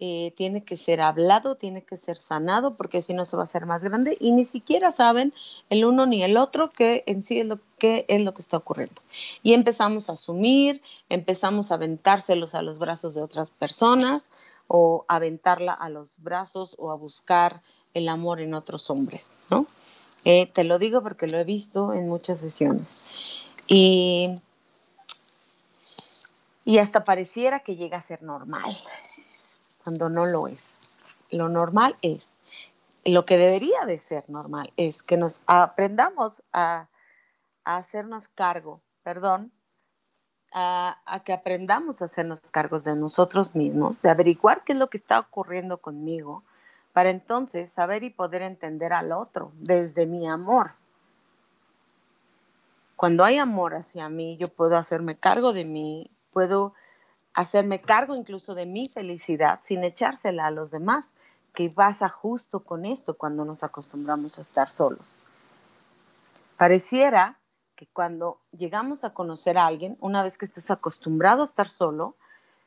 eh, 0.00 0.32
tiene 0.36 0.64
que 0.64 0.76
ser 0.76 1.00
hablado, 1.00 1.54
tiene 1.54 1.82
que 1.82 1.96
ser 1.96 2.16
sanado, 2.16 2.74
porque 2.74 3.00
si 3.00 3.14
no 3.14 3.24
se 3.24 3.36
va 3.36 3.42
a 3.42 3.44
hacer 3.44 3.64
más 3.64 3.84
grande 3.84 4.16
y 4.20 4.32
ni 4.32 4.44
siquiera 4.44 4.90
saben 4.90 5.32
el 5.70 5.84
uno 5.84 6.04
ni 6.04 6.24
el 6.24 6.36
otro 6.36 6.70
que 6.70 7.04
en 7.06 7.22
sí 7.22 7.38
es 7.38 7.46
lo 7.46 7.60
que 7.78 8.04
está 8.38 8.56
ocurriendo. 8.56 9.00
Y 9.44 9.52
empezamos 9.52 10.10
a 10.10 10.14
asumir, 10.14 10.82
empezamos 11.08 11.70
a 11.70 11.76
aventárselos 11.76 12.56
a 12.56 12.62
los 12.62 12.78
brazos 12.78 13.14
de 13.14 13.22
otras 13.22 13.50
personas 13.50 14.32
o 14.66 15.04
aventarla 15.06 15.72
a 15.72 15.88
los 15.88 16.20
brazos 16.22 16.74
o 16.80 16.90
a 16.90 16.96
buscar 16.96 17.62
el 17.92 18.08
amor 18.08 18.40
en 18.40 18.54
otros 18.54 18.90
hombres, 18.90 19.36
¿no? 19.48 19.66
Eh, 20.24 20.46
te 20.46 20.64
lo 20.64 20.78
digo 20.78 21.02
porque 21.02 21.28
lo 21.28 21.38
he 21.38 21.44
visto 21.44 21.92
en 21.92 22.08
muchas 22.08 22.40
sesiones. 22.40 23.02
Y 23.68 24.40
hasta 26.80 27.04
pareciera 27.04 27.60
que 27.60 27.76
llega 27.76 27.98
a 27.98 28.00
ser 28.00 28.22
normal, 28.22 28.74
cuando 29.84 30.08
no 30.08 30.26
lo 30.26 30.48
es. 30.48 30.80
Lo 31.30 31.48
normal 31.48 31.96
es, 32.02 32.38
lo 33.04 33.26
que 33.26 33.36
debería 33.36 33.84
de 33.86 33.98
ser 33.98 34.24
normal, 34.28 34.72
es 34.76 35.02
que 35.02 35.18
nos 35.18 35.42
aprendamos 35.46 36.42
a, 36.52 36.88
hacernos 37.64 38.28
cargo, 38.28 38.80
perdón, 39.02 39.52
a, 40.52 40.98
a, 41.06 41.22
que 41.22 41.32
aprendamos 41.32 42.02
a 42.02 42.06
hacernos 42.06 42.40
cargos 42.50 42.84
de 42.84 42.96
nosotros 42.96 43.54
mismos, 43.54 44.02
de 44.02 44.10
averiguar 44.10 44.64
qué 44.64 44.72
es 44.72 44.78
lo 44.78 44.88
que 44.88 44.98
está 44.98 45.18
ocurriendo 45.18 45.78
conmigo, 45.78 46.42
para 46.92 47.10
entonces 47.10 47.72
saber 47.72 48.04
y 48.04 48.10
poder 48.10 48.42
entender 48.42 48.92
al 48.92 49.12
otro 49.12 49.52
desde 49.56 50.06
mi 50.06 50.28
amor. 50.28 50.72
Cuando 52.96 53.24
hay 53.24 53.38
amor 53.38 53.74
hacia 53.74 54.08
mí, 54.08 54.36
yo 54.36 54.48
puedo 54.48 54.76
hacerme 54.76 55.16
cargo 55.16 55.52
de 55.52 55.64
mí, 55.64 56.10
puedo 56.30 56.74
hacerme 57.34 57.80
cargo 57.80 58.16
incluso 58.16 58.54
de 58.54 58.66
mi 58.66 58.88
felicidad 58.88 59.60
sin 59.62 59.84
echársela 59.84 60.46
a 60.46 60.50
los 60.50 60.70
demás, 60.70 61.14
que 61.52 61.68
pasa 61.70 62.08
justo 62.08 62.60
con 62.60 62.84
esto 62.84 63.14
cuando 63.14 63.44
nos 63.44 63.62
acostumbramos 63.62 64.38
a 64.38 64.40
estar 64.40 64.70
solos. 64.70 65.22
Pareciera 66.56 67.38
que 67.76 67.86
cuando 67.86 68.38
llegamos 68.56 69.04
a 69.04 69.10
conocer 69.10 69.58
a 69.58 69.66
alguien, 69.66 69.96
una 70.00 70.22
vez 70.22 70.38
que 70.38 70.46
estés 70.46 70.70
acostumbrado 70.70 71.42
a 71.42 71.44
estar 71.44 71.68
solo, 71.68 72.14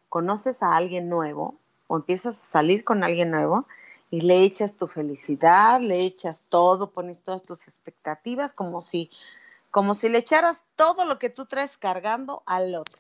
conoces 0.10 0.64
a 0.64 0.76
alguien 0.76 1.10
nuevo 1.10 1.56
o 1.88 1.98
empiezas 1.98 2.42
a 2.42 2.46
salir 2.46 2.84
con 2.84 3.04
alguien 3.04 3.32
nuevo, 3.32 3.66
y 4.10 4.22
le 4.22 4.44
echas 4.44 4.76
tu 4.76 4.88
felicidad, 4.88 5.82
le 5.82 6.00
echas 6.00 6.46
todo, 6.48 6.92
pones 6.92 7.22
todas 7.22 7.44
tus 7.44 7.68
expectativas 7.68 8.54
como 8.54 8.82
si 8.82 9.10
como 9.70 9.94
si 9.94 10.08
le 10.10 10.20
echaras 10.20 10.64
todo 10.76 11.04
lo 11.06 11.20
que 11.20 11.30
tú 11.30 11.46
traes 11.46 11.78
cargando 11.78 12.42
al 12.46 12.74
otro. 12.74 12.98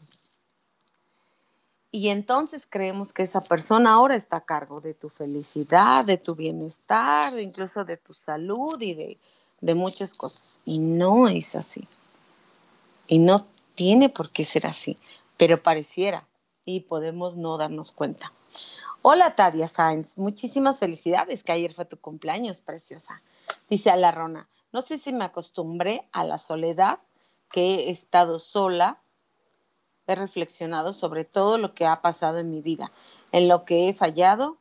Y 1.91 2.10
entonces 2.10 2.67
creemos 2.67 3.13
que 3.13 3.23
esa 3.23 3.41
persona 3.41 3.93
ahora 3.93 4.15
está 4.15 4.38
a 4.38 4.45
cargo 4.45 4.82
de 4.82 4.93
tu 4.93 5.10
felicidad, 5.10 6.04
de 6.04 6.17
tu 6.17 6.36
bienestar, 6.36 7.39
incluso 7.39 7.86
de 7.86 7.97
tu 7.97 8.13
salud 8.13 8.80
y 8.82 9.17
de, 9.62 9.76
muchas 9.76 10.13
cosas. 10.13 10.62
Y 10.65 10.80
no 10.80 11.28
es 11.28 11.56
así. 11.56 11.88
Y 13.08 13.19
no 13.19 13.47
tiene 13.76 14.10
por 14.10 14.32
qué 14.32 14.43
ser 14.43 14.67
así, 14.67 14.97
pero 15.38 15.63
pareciera 15.63 16.28
y 16.65 16.82
podemos 16.82 17.38
no 17.38 17.58
darnos 17.58 17.93
cuenta. 17.93 18.34
Hola 19.02 19.36
Tadia 19.36 19.69
Sainz, 19.69 20.17
muchísimas 20.17 20.80
felicidades, 20.80 21.43
que 21.43 21.54
ayer 21.54 21.71
fue 21.71 21.86
tu 21.86 21.97
cumpleaños, 21.97 22.60
preciosa. 22.60 23.21
Dice 23.69 23.89
a 23.89 23.95
la 23.95 24.12
Rona, 24.12 24.50
no 24.73 24.82
sé 24.82 24.97
si 24.97 25.13
me 25.13 25.23
acostumbré 25.23 26.10
a 26.12 26.26
la 26.26 26.38
soledad, 26.38 27.00
que 27.50 27.88
he 27.88 27.89
estado 27.89 28.39
sola, 28.39 29.02
he 30.08 30.15
reflexionado 30.15 30.93
sobre 30.93 31.26
todo 31.26 31.58
lo 31.58 31.74
que 31.74 31.86
ha 31.86 32.02
pasado 32.02 32.39
en 32.39 32.50
mi 32.50 32.62
vida, 32.62 32.91
en 33.32 33.48
lo 33.48 33.65
que 33.65 33.89
he 33.89 33.93
fallado 33.93 34.58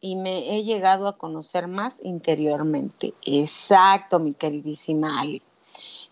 y 0.00 0.16
me 0.16 0.56
he 0.56 0.64
llegado 0.64 1.06
a 1.06 1.16
conocer 1.16 1.68
más 1.68 2.04
interiormente. 2.04 3.14
Exacto, 3.24 4.18
mi 4.18 4.34
queridísima 4.34 5.20
Ali. 5.20 5.42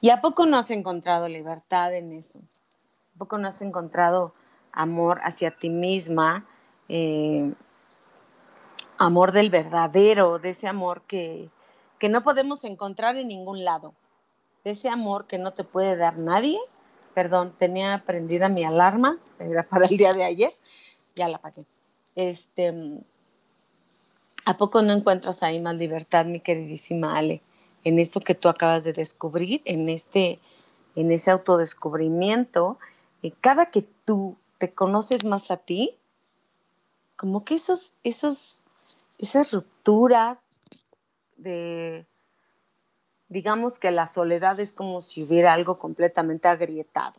¿Y 0.00 0.10
a 0.10 0.20
poco 0.20 0.46
no 0.46 0.56
has 0.56 0.70
encontrado 0.70 1.28
libertad 1.28 1.92
en 1.94 2.12
eso? 2.12 2.38
¿A 3.16 3.18
poco 3.18 3.36
no 3.36 3.48
has 3.48 3.60
encontrado 3.60 4.32
amor 4.72 5.20
hacia 5.24 5.56
ti 5.58 5.68
misma? 5.68 6.46
Eh, 6.88 7.52
amor 8.96 9.32
del 9.32 9.50
verdadero, 9.50 10.38
de 10.38 10.50
ese 10.50 10.68
amor 10.68 11.02
que, 11.02 11.50
que 11.98 12.08
no 12.08 12.22
podemos 12.22 12.64
encontrar 12.64 13.16
en 13.16 13.28
ningún 13.28 13.64
lado, 13.64 13.94
ese 14.62 14.88
amor 14.88 15.26
que 15.26 15.38
no 15.38 15.52
te 15.52 15.64
puede 15.64 15.96
dar 15.96 16.18
nadie. 16.18 16.58
Perdón, 17.14 17.52
tenía 17.56 18.02
prendida 18.06 18.48
mi 18.48 18.64
alarma, 18.64 19.18
era 19.38 19.62
para 19.62 19.86
el 19.86 19.96
día 19.96 20.14
de 20.14 20.24
ayer, 20.24 20.52
ya 21.16 21.28
la 21.28 21.38
apagué. 21.38 21.64
Este, 22.14 22.72
¿A 24.44 24.56
poco 24.56 24.82
no 24.82 24.92
encuentras 24.92 25.42
ahí 25.42 25.60
más 25.60 25.76
libertad, 25.76 26.26
mi 26.26 26.40
queridísima 26.40 27.16
Ale, 27.16 27.42
en 27.84 27.98
esto 27.98 28.20
que 28.20 28.34
tú 28.34 28.48
acabas 28.48 28.84
de 28.84 28.92
descubrir, 28.92 29.60
en, 29.64 29.88
este, 29.88 30.38
en 30.96 31.10
ese 31.10 31.30
autodescubrimiento? 31.30 32.78
Y 33.22 33.32
cada 33.32 33.66
que 33.66 33.82
tú 34.04 34.36
te 34.58 34.72
conoces 34.72 35.24
más 35.24 35.50
a 35.50 35.56
ti, 35.56 35.90
como 37.16 37.44
que 37.44 37.54
esos, 37.54 37.94
esos, 38.02 38.62
esas 39.18 39.52
rupturas 39.52 40.60
de, 41.36 42.06
digamos 43.30 43.78
que 43.78 43.90
la 43.92 44.06
soledad 44.06 44.60
es 44.60 44.72
como 44.72 45.00
si 45.00 45.22
hubiera 45.22 45.54
algo 45.54 45.78
completamente 45.78 46.48
agrietado. 46.48 47.14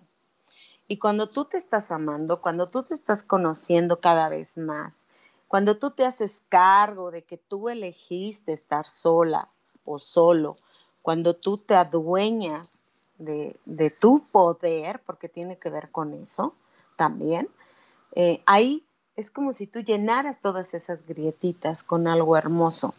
Y 0.88 0.97
cuando 0.97 1.28
tú 1.28 1.45
te 1.45 1.58
estás 1.58 1.89
amando, 1.89 2.41
cuando 2.41 2.67
tú 2.67 2.84
te 2.84 2.93
estás 2.93 3.24
conociendo 3.24 3.97
cada 3.97 4.28
vez 4.28 4.58
más, 4.58 5.08
cuando 5.47 5.78
tú 5.78 5.91
te 5.91 6.06
haces 6.06 6.43
cargo 6.50 7.12
de 7.12 7.24
que 7.24 7.38
tú 7.38 7.69
elegiste 7.69 8.52
estar 8.52 8.86
sola 8.86 9.47
o 9.86 10.00
solo, 10.00 10.56
cuando 11.02 11.34
tú 11.34 11.58
te 11.58 11.76
adueñas 11.76 12.86
de, 13.17 13.95
tu 14.00 14.21
poder, 14.32 15.02
porque 15.06 15.30
tiene 15.30 15.58
que 15.58 15.69
ver 15.69 15.91
con 15.91 16.13
eso 16.13 16.54
también, 16.97 17.47
eh, 18.15 18.43
ahí 18.45 18.84
es 19.15 19.32
como 19.32 19.54
si 19.54 19.67
tú 19.67 19.80
llenaras 19.80 20.41
todas 20.41 20.74
esas 20.74 21.06
grietitas 21.06 21.84
con 21.84 22.08
algo 22.08 22.36
hermoso, 22.36 22.93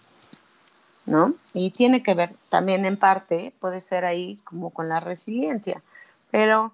¿no? 1.07 1.35
Y 1.53 1.71
tiene 1.71 2.03
que 2.03 2.15
ver 2.15 2.35
también 2.49 2.85
en 2.85 2.97
parte, 2.97 3.53
puede 3.61 3.81
ser 3.81 4.05
ahí 4.05 4.37
como 4.45 4.71
con 4.71 4.89
la 4.89 5.01
resiliencia, 5.01 5.83
pero 6.31 6.73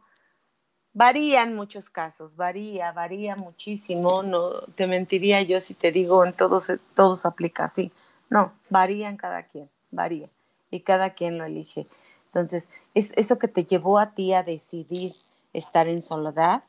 Varía 0.98 1.44
en 1.44 1.54
muchos 1.54 1.90
casos, 1.90 2.34
varía, 2.34 2.90
varía 2.90 3.36
muchísimo. 3.36 4.24
No 4.24 4.50
te 4.74 4.88
mentiría 4.88 5.42
yo 5.42 5.60
si 5.60 5.74
te 5.74 5.92
digo 5.92 6.24
en 6.24 6.32
todos, 6.32 6.72
todos 6.94 7.24
aplica 7.24 7.64
así. 7.64 7.92
No, 8.30 8.50
varía 8.68 9.08
en 9.08 9.16
cada 9.16 9.44
quien, 9.44 9.70
varía. 9.92 10.28
Y 10.72 10.80
cada 10.80 11.10
quien 11.10 11.38
lo 11.38 11.44
elige. 11.44 11.86
Entonces, 12.26 12.70
es 12.94 13.12
eso 13.16 13.38
que 13.38 13.46
te 13.46 13.64
llevó 13.64 14.00
a 14.00 14.12
ti 14.12 14.32
a 14.32 14.42
decidir 14.42 15.14
estar 15.52 15.86
en 15.86 16.02
soledad. 16.02 16.64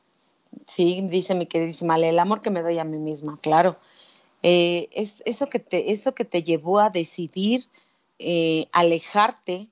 Sí, 0.67 1.07
dice 1.09 1.33
mi 1.33 1.47
queridísima, 1.47 1.97
el 1.97 2.19
amor 2.19 2.41
que 2.41 2.51
me 2.51 2.61
doy 2.61 2.77
a 2.77 2.83
mí 2.83 2.99
misma, 2.99 3.39
claro. 3.41 3.77
Eh, 4.43 4.89
es 4.91 5.21
eso 5.25 5.49
que, 5.49 5.59
te, 5.59 5.91
eso 5.91 6.15
que 6.15 6.25
te 6.25 6.43
llevó 6.43 6.79
a 6.79 6.89
decidir 6.89 7.65
eh, 8.19 8.67
alejarte 8.71 9.67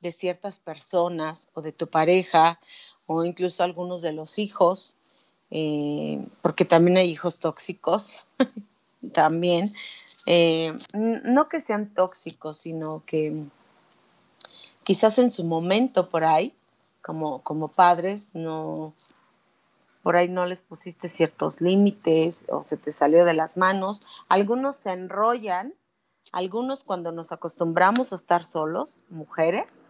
de 0.00 0.12
ciertas 0.12 0.58
personas 0.58 1.48
o 1.54 1.62
de 1.62 1.72
tu 1.72 1.88
pareja 1.88 2.60
o 3.06 3.24
incluso 3.24 3.62
algunos 3.62 4.02
de 4.02 4.12
los 4.12 4.38
hijos, 4.38 4.96
eh, 5.50 6.24
porque 6.42 6.64
también 6.64 6.96
hay 6.96 7.10
hijos 7.10 7.38
tóxicos, 7.40 8.26
también. 9.12 9.72
no 10.94 11.48
que 11.48 11.60
sean 11.60 11.92
tóxicos, 11.92 12.56
sino 12.58 13.02
que 13.04 13.44
quizás 14.84 15.18
en 15.18 15.30
su 15.30 15.44
momento 15.44 16.08
por 16.08 16.24
ahí, 16.24 16.54
como, 17.02 17.42
como 17.42 17.68
padres, 17.68 18.30
no, 18.32 18.94
por 20.04 20.16
ahí 20.16 20.28
no 20.28 20.44
les 20.44 20.60
pusiste 20.60 21.08
ciertos 21.08 21.62
límites 21.62 22.44
o 22.50 22.62
se 22.62 22.76
te 22.76 22.92
salió 22.92 23.24
de 23.24 23.32
las 23.32 23.56
manos. 23.56 24.02
Algunos 24.28 24.76
se 24.76 24.92
enrollan, 24.92 25.72
algunos 26.30 26.84
cuando 26.84 27.10
nos 27.10 27.32
acostumbramos 27.32 28.12
a 28.12 28.16
estar 28.16 28.44
solos, 28.44 29.02
mujeres, 29.08 29.82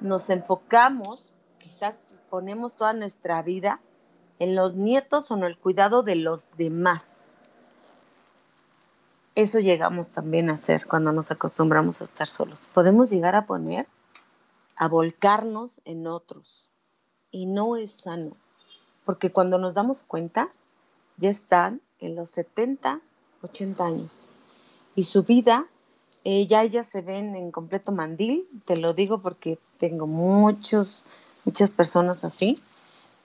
nos 0.00 0.30
enfocamos, 0.30 1.34
quizás 1.58 2.06
ponemos 2.30 2.76
toda 2.76 2.92
nuestra 2.92 3.42
vida 3.42 3.80
en 4.38 4.54
los 4.54 4.76
nietos 4.76 5.32
o 5.32 5.36
en 5.36 5.42
el 5.42 5.58
cuidado 5.58 6.04
de 6.04 6.14
los 6.14 6.56
demás. 6.56 7.34
Eso 9.34 9.58
llegamos 9.58 10.12
también 10.12 10.50
a 10.50 10.54
hacer 10.54 10.86
cuando 10.86 11.10
nos 11.10 11.32
acostumbramos 11.32 12.00
a 12.00 12.04
estar 12.04 12.28
solos. 12.28 12.68
Podemos 12.72 13.10
llegar 13.10 13.34
a 13.34 13.44
poner, 13.44 13.88
a 14.76 14.86
volcarnos 14.86 15.82
en 15.84 16.06
otros. 16.06 16.70
Y 17.32 17.46
no 17.46 17.76
es 17.76 17.90
sano, 17.90 18.32
porque 19.10 19.32
cuando 19.32 19.58
nos 19.58 19.74
damos 19.74 20.04
cuenta, 20.04 20.48
ya 21.16 21.30
están 21.30 21.80
en 21.98 22.14
los 22.14 22.30
70, 22.30 23.00
80 23.42 23.84
años. 23.84 24.28
Y 24.94 25.02
su 25.02 25.24
vida, 25.24 25.66
eh, 26.22 26.46
ya 26.46 26.62
ellas 26.62 26.86
se 26.86 27.00
ven 27.00 27.34
en 27.34 27.50
completo 27.50 27.90
mandil, 27.90 28.46
te 28.66 28.76
lo 28.76 28.94
digo 28.94 29.18
porque 29.18 29.58
tengo 29.78 30.06
muchos, 30.06 31.06
muchas 31.44 31.70
personas 31.70 32.22
así 32.22 32.60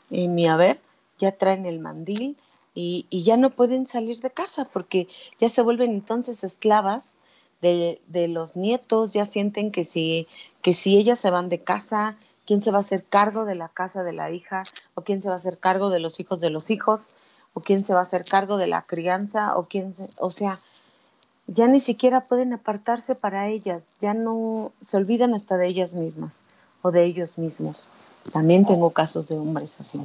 en 0.09 0.33
mi 0.33 0.47
haber, 0.47 0.81
ya 1.19 1.37
traen 1.37 1.67
el 1.67 1.79
mandil, 1.79 2.35
y, 2.73 3.05
ya 3.11 3.37
no 3.37 3.51
pueden 3.51 3.85
salir 3.85 4.19
de 4.21 4.31
casa 4.31 4.65
porque 4.65 5.07
ya 5.37 5.49
se 5.49 5.61
vuelven 5.61 5.91
entonces 5.91 6.43
esclavas 6.43 7.15
de, 7.61 7.99
los 8.27 8.55
nietos, 8.57 9.13
ya 9.13 9.25
sienten 9.25 9.71
que 9.71 9.83
si, 9.83 10.25
que 10.63 10.73
si 10.73 10.97
ellas 10.97 11.19
se 11.19 11.29
van 11.29 11.47
de 11.47 11.61
casa, 11.61 12.17
¿quién 12.45 12.61
se 12.61 12.71
va 12.71 12.77
a 12.77 12.81
hacer 12.81 13.03
cargo 13.03 13.45
de 13.45 13.55
la 13.55 13.69
casa 13.69 14.03
de 14.03 14.13
la 14.13 14.31
hija? 14.31 14.63
¿O 14.93 15.01
quién 15.01 15.21
se 15.21 15.29
va 15.29 15.35
a 15.35 15.37
hacer 15.37 15.57
cargo 15.57 15.89
de 15.89 15.99
los 15.99 16.19
hijos 16.19 16.41
de 16.41 16.49
los 16.49 16.71
hijos? 16.71 17.11
¿O 17.53 17.61
quién 17.61 17.83
se 17.83 17.93
va 17.93 17.99
a 17.99 18.03
hacer 18.03 18.25
cargo 18.25 18.57
de 18.57 18.67
la 18.67 18.81
crianza? 18.81 19.57
¿O 19.57 19.63
quién 19.63 19.91
o 20.19 20.31
sea, 20.31 20.59
ya 21.47 21.67
ni 21.67 21.79
siquiera 21.79 22.23
pueden 22.23 22.53
apartarse 22.53 23.15
para 23.15 23.47
ellas, 23.49 23.89
ya 23.99 24.13
no 24.13 24.71
se 24.81 24.97
olvidan 24.97 25.33
hasta 25.33 25.57
de 25.57 25.67
ellas 25.67 25.93
mismas 25.93 26.43
o 26.81 26.91
de 26.91 27.03
ellos 27.03 27.37
mismos. 27.37 27.87
También 28.33 28.65
tengo 28.65 28.91
casos 28.91 29.27
de 29.27 29.37
hombres 29.37 29.79
así. 29.79 30.01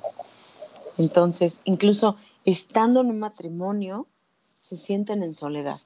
Entonces, 0.98 1.62
incluso 1.64 2.16
estando 2.44 3.00
en 3.00 3.09
un 3.09 3.18
matrimonio, 3.18 4.07
se 4.59 4.76
sienten 4.76 5.22
en 5.22 5.33
soledad. 5.33 5.81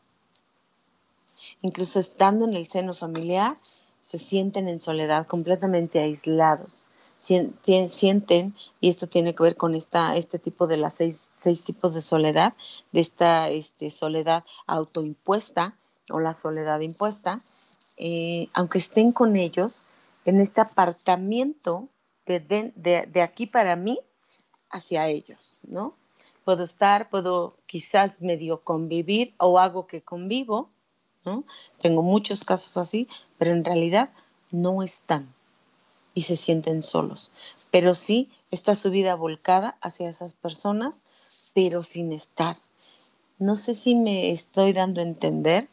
Incluso 1.62 2.00
estando 2.00 2.44
en 2.44 2.54
el 2.54 2.66
seno 2.66 2.92
familiar, 2.92 3.56
se 4.04 4.18
sienten 4.18 4.68
en 4.68 4.80
soledad, 4.80 5.26
completamente 5.26 5.98
aislados. 5.98 6.90
Sienten, 7.16 8.54
y 8.80 8.88
esto 8.90 9.06
tiene 9.06 9.34
que 9.34 9.42
ver 9.42 9.56
con 9.56 9.74
esta, 9.74 10.14
este 10.16 10.38
tipo 10.38 10.66
de 10.66 10.76
las 10.76 10.94
seis, 10.94 11.32
seis 11.34 11.64
tipos 11.64 11.94
de 11.94 12.02
soledad, 12.02 12.52
de 12.92 13.00
esta 13.00 13.48
este, 13.48 13.88
soledad 13.88 14.44
autoimpuesta 14.66 15.74
o 16.10 16.20
la 16.20 16.34
soledad 16.34 16.80
impuesta, 16.80 17.40
eh, 17.96 18.48
aunque 18.52 18.76
estén 18.76 19.10
con 19.12 19.36
ellos, 19.36 19.84
en 20.26 20.40
este 20.40 20.60
apartamiento 20.60 21.88
de, 22.26 22.72
de 22.76 23.22
aquí 23.22 23.46
para 23.46 23.74
mí 23.74 23.98
hacia 24.68 25.08
ellos, 25.08 25.60
¿no? 25.62 25.94
puedo 26.44 26.62
estar, 26.62 27.08
puedo 27.08 27.56
quizás 27.66 28.20
medio 28.20 28.60
convivir 28.60 29.34
o 29.38 29.58
hago 29.58 29.86
que 29.86 30.02
convivo, 30.02 30.68
¿no? 31.24 31.44
Tengo 31.78 32.02
muchos 32.02 32.44
casos 32.44 32.76
así, 32.76 33.08
pero 33.44 33.56
en 33.56 33.62
realidad 33.62 34.08
no 34.52 34.82
están 34.82 35.28
y 36.14 36.22
se 36.22 36.38
sienten 36.38 36.82
solos. 36.82 37.32
Pero 37.70 37.94
sí 37.94 38.30
está 38.50 38.74
su 38.74 38.90
vida 38.90 39.16
volcada 39.16 39.76
hacia 39.82 40.08
esas 40.08 40.32
personas, 40.32 41.04
pero 41.52 41.82
sin 41.82 42.10
estar. 42.14 42.56
No 43.38 43.56
sé 43.56 43.74
si 43.74 43.96
me 43.96 44.30
estoy 44.30 44.72
dando 44.72 45.02
a 45.02 45.04
entender 45.04 45.68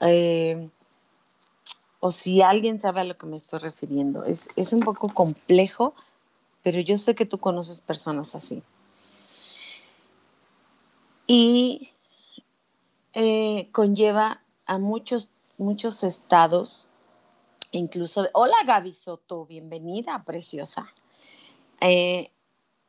eh, 0.00 0.68
o 2.00 2.10
si 2.10 2.42
alguien 2.42 2.78
sabe 2.78 3.00
a 3.00 3.04
lo 3.04 3.16
que 3.16 3.24
me 3.24 3.38
estoy 3.38 3.60
refiriendo. 3.60 4.26
Es, 4.26 4.50
es 4.56 4.74
un 4.74 4.80
poco 4.80 5.08
complejo, 5.08 5.94
pero 6.62 6.80
yo 6.80 6.98
sé 6.98 7.14
que 7.14 7.24
tú 7.24 7.38
conoces 7.38 7.80
personas 7.80 8.34
así 8.34 8.62
y 11.26 11.92
eh, 13.14 13.70
conlleva 13.72 14.42
a 14.66 14.76
muchos, 14.76 15.30
muchos 15.58 16.04
estados, 16.04 16.88
incluso, 17.72 18.28
hola 18.32 18.56
Gaby 18.64 18.92
Soto, 18.92 19.44
bienvenida, 19.44 20.22
preciosa, 20.24 20.86
eh, 21.80 22.30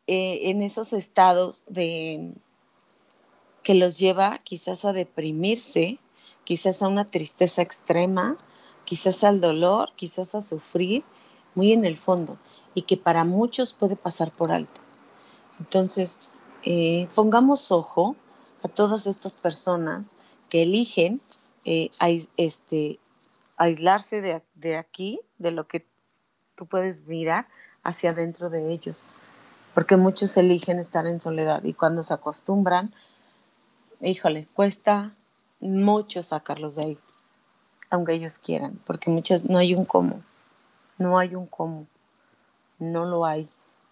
eh, 0.05 0.49
en 0.49 0.61
esos 0.61 0.93
estados 0.93 1.65
de 1.67 2.33
que 3.63 3.73
los 3.73 3.97
lleva 3.97 4.37
quizás 4.43 4.85
a 4.85 4.93
deprimirse, 4.93 5.99
quizás 6.43 6.83
a 6.83 6.87
una 6.87 7.09
tristeza 7.09 7.63
extrema, 7.63 8.35
quizás 8.85 9.23
al 9.23 9.41
dolor, 9.41 9.89
quizás 9.95 10.35
a 10.35 10.41
sufrir, 10.41 11.03
muy 11.55 11.73
en 11.73 11.85
el 11.85 11.97
fondo, 11.97 12.37
y 12.75 12.83
que 12.83 12.97
para 12.97 13.23
muchos 13.25 13.73
puede 13.73 13.95
pasar 13.95 14.31
por 14.31 14.51
alto. 14.51 14.79
Entonces, 15.59 16.29
pongamos 17.15 17.71
ojo 17.71 18.15
a 18.63 18.67
todas 18.67 19.07
estas 19.07 19.35
personas 19.35 20.15
que 20.49 20.63
eligen 20.63 21.21
eh, 21.65 21.89
este, 22.37 22.99
aislarse 23.57 24.21
de, 24.21 24.41
de, 24.55 24.77
aquí, 24.77 25.19
de 25.37 25.51
lo 25.51 25.67
que 25.67 25.85
tú 26.55 26.65
puedes 26.65 27.05
mirar 27.05 27.47
hacia 27.83 28.11
adentro 28.11 28.49
de 28.49 28.71
ellos. 28.71 29.11
Porque 29.73 29.97
muchos 29.97 30.35
eligen 30.37 30.79
estar 30.79 31.05
en 31.07 31.19
soledad 31.19 31.63
y 31.63 31.73
cuando 31.73 32.03
se 32.03 32.13
acostumbran, 32.13 32.93
híjole, 34.01 34.47
cuesta 34.53 35.13
mucho 35.59 36.23
sacarlos 36.23 36.75
de 36.75 36.83
ahí, 36.83 36.99
aunque 37.89 38.13
ellos 38.13 38.39
quieran, 38.39 38.79
porque 38.85 39.09
muchos 39.09 39.45
no 39.45 39.57
hay 39.57 39.75
un 39.75 39.85
cómo, 39.85 40.21
no 40.97 41.17
hay 41.19 41.35
un 41.35 41.45
cómo, 41.45 41.87
no 42.79 43.05
lo 43.05 43.25
hay. 43.25 43.47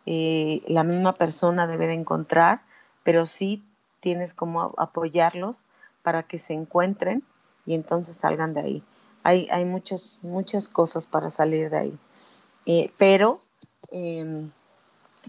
Eh, 0.05 0.61
la 0.67 0.83
misma 0.83 1.13
persona 1.13 1.67
debe 1.67 1.87
de 1.87 1.93
encontrar, 1.93 2.61
pero 3.03 3.25
sí 3.25 3.63
tienes 3.99 4.33
como 4.33 4.73
apoyarlos 4.77 5.67
para 6.03 6.23
que 6.23 6.37
se 6.37 6.53
encuentren 6.53 7.23
y 7.67 7.75
entonces 7.75 8.17
salgan 8.17 8.53
de 8.53 8.61
ahí. 8.61 8.83
Hay, 9.23 9.47
hay 9.51 9.65
muchas, 9.65 10.21
muchas 10.23 10.69
cosas 10.69 11.05
para 11.05 11.29
salir 11.29 11.69
de 11.69 11.77
ahí, 11.77 11.99
eh, 12.65 12.91
pero 12.97 13.37
em, 13.91 14.51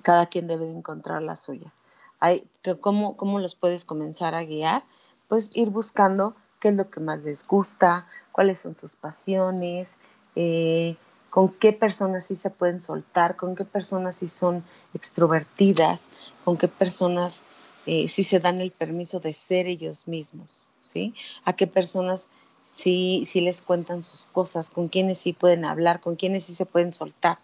cada 0.02 0.26
quien 0.26 0.46
debe 0.46 0.64
de 0.64 0.72
encontrar 0.72 1.20
la 1.20 1.36
suya. 1.36 1.74
Hay, 2.20 2.48
¿cómo, 2.80 3.16
¿Cómo 3.16 3.40
los 3.40 3.54
puedes 3.54 3.84
comenzar 3.84 4.34
a 4.34 4.44
guiar? 4.44 4.84
Pues 5.28 5.50
ir 5.54 5.70
buscando 5.70 6.34
qué 6.60 6.68
es 6.68 6.76
lo 6.76 6.90
que 6.90 7.00
más 7.00 7.22
les 7.24 7.46
gusta, 7.46 8.06
cuáles 8.32 8.60
son 8.60 8.74
sus 8.74 8.94
pasiones, 8.94 9.98
eh, 10.36 10.96
con 11.30 11.48
qué 11.48 11.72
personas 11.72 12.26
sí 12.26 12.36
se 12.36 12.50
pueden 12.50 12.80
soltar, 12.80 13.36
con 13.36 13.54
qué 13.54 13.64
personas 13.64 14.16
sí 14.16 14.28
son 14.28 14.64
extrovertidas, 14.94 16.08
con 16.44 16.56
qué 16.56 16.68
personas 16.68 17.44
eh, 17.90 18.06
si 18.06 18.22
se 18.22 18.38
dan 18.38 18.60
el 18.60 18.70
permiso 18.70 19.18
de 19.18 19.32
ser 19.32 19.66
ellos 19.66 20.08
mismos, 20.08 20.68
¿sí? 20.82 21.14
A 21.46 21.54
qué 21.54 21.66
personas 21.66 22.28
sí, 22.62 23.24
les 23.40 23.62
cuentan 23.62 24.04
sus 24.04 24.26
cosas, 24.26 24.68
con 24.68 24.88
quiénes 24.88 25.16
sí 25.16 25.32
pueden 25.32 25.64
hablar, 25.64 26.02
con 26.02 26.14
quiénes 26.14 26.44
sí 26.44 26.54
se 26.54 26.66
pueden 26.66 26.92
soltar. 26.92 27.38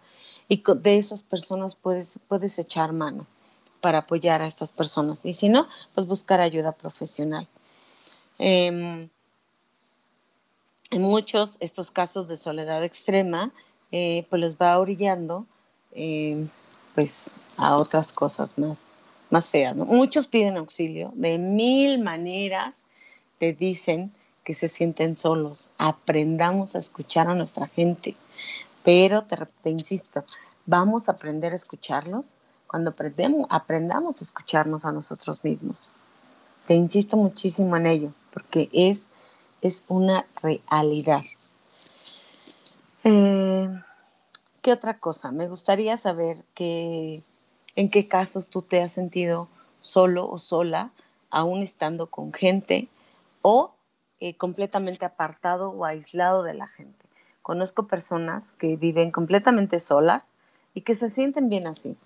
Y 0.47 0.61
de 0.63 0.97
esas 0.99 1.23
personas 1.23 1.75
puedes, 1.75 2.19
puedes 2.27 2.59
echar 2.59 2.93
mano 2.93 3.25
para 3.81 3.99
apoyar 3.99 4.43
a 4.43 4.45
estas 4.45 4.71
personas. 4.71 5.25
Y 5.25 5.33
si 5.33 5.49
no, 5.49 5.67
pues 5.95 6.05
buscar 6.05 6.41
ayuda 6.41 6.73
profesional. 6.73 7.47
Em, 8.37 9.09
en 10.91 11.01
muchos 11.01 11.57
estos 11.59 11.89
casos 11.89 12.27
de 12.27 12.37
soledad 12.37 12.83
extrema, 12.83 13.51
eh, 13.91 14.27
pues 14.29 14.39
los 14.39 14.57
va 14.57 14.77
orillando 14.77 15.47
em, 15.91 16.49
pues 16.93 17.31
a 17.57 17.77
otras 17.77 18.11
cosas 18.11 18.59
más, 18.59 18.91
más 19.35 19.49
feas. 19.49 19.75
Muchos 19.75 20.27
piden 20.27 20.55
auxilio 20.55 21.11
de 21.13 21.37
mil 21.37 22.01
maneras, 22.01 22.85
te 23.37 23.51
dicen 23.51 24.13
que 24.45 24.53
se 24.53 24.69
sienten 24.69 25.17
solos. 25.17 25.71
Aprendamos 25.77 26.73
a 26.73 26.79
escuchar 26.79 27.27
a 27.27 27.35
nuestra 27.35 27.67
gente, 27.67 28.15
pero 28.85 29.25
te, 29.25 29.69
insisto, 29.69 30.23
vamos 30.65 31.09
a 31.09 31.13
aprender 31.13 31.51
a 31.51 31.57
escucharlos 31.57 32.35
cuando 32.65 32.91
aprendemos, 32.91 33.45
aprendamos 33.49 34.21
a 34.21 34.23
escucharnos 34.23 34.85
a 34.85 34.93
nosotros 34.93 35.43
mismos. 35.43 35.91
Te 36.65 36.73
insisto 36.73 37.17
muchísimo 37.17 37.75
en 37.75 37.87
ello, 37.87 38.13
porque 38.31 38.69
es, 38.71 39.09
es 39.61 39.83
una 39.89 40.25
realidad. 40.41 41.23
Eh, 43.03 43.67
¿Qué 44.61 44.71
otra 44.71 44.97
cosa? 44.97 45.33
Me 45.33 45.49
gustaría 45.49 45.97
saber 45.97 46.45
que, 46.53 47.21
en 47.75 47.89
qué 47.89 48.07
casos 48.07 48.49
tú 48.49 48.61
te 48.61 48.81
has 48.81 48.91
sentido 48.91 49.47
solo 49.81 50.29
o 50.29 50.37
sola, 50.37 50.91
aún 51.29 51.61
estando 51.61 52.07
con 52.07 52.33
gente, 52.33 52.87
o 53.41 53.75
eh, 54.19 54.35
completamente 54.35 55.05
apartado 55.05 55.69
o 55.69 55.85
aislado 55.85 56.43
de 56.43 56.53
la 56.53 56.67
gente. 56.67 57.05
Conozco 57.41 57.87
personas 57.87 58.53
que 58.53 58.75
viven 58.75 59.11
completamente 59.11 59.79
solas 59.79 60.33
y 60.73 60.81
que 60.81 60.95
se 60.95 61.09
sienten 61.09 61.49
bien 61.49 61.67
así. 61.67 61.97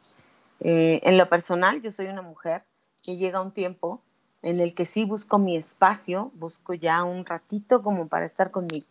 Eh, 0.60 1.00
en 1.04 1.18
lo 1.18 1.30
personal, 1.30 1.82
yo 1.82 1.92
soy 1.92 2.08
una 2.08 2.22
mujer 2.22 2.64
que 3.02 3.18
llega 3.18 3.42
un 3.42 3.52
tiempo 3.52 4.02
en 4.42 4.60
el 4.60 4.74
que 4.74 4.86
sí 4.86 5.06
busco 5.06 5.38
mi 5.38 5.56
espacio, 5.56 6.32
busco 6.36 6.74
ya 6.74 7.04
un 7.04 7.26
ratito 7.26 7.82
como 7.82 8.08
para 8.08 8.26
estar 8.26 8.52
conmigo, 8.52 8.88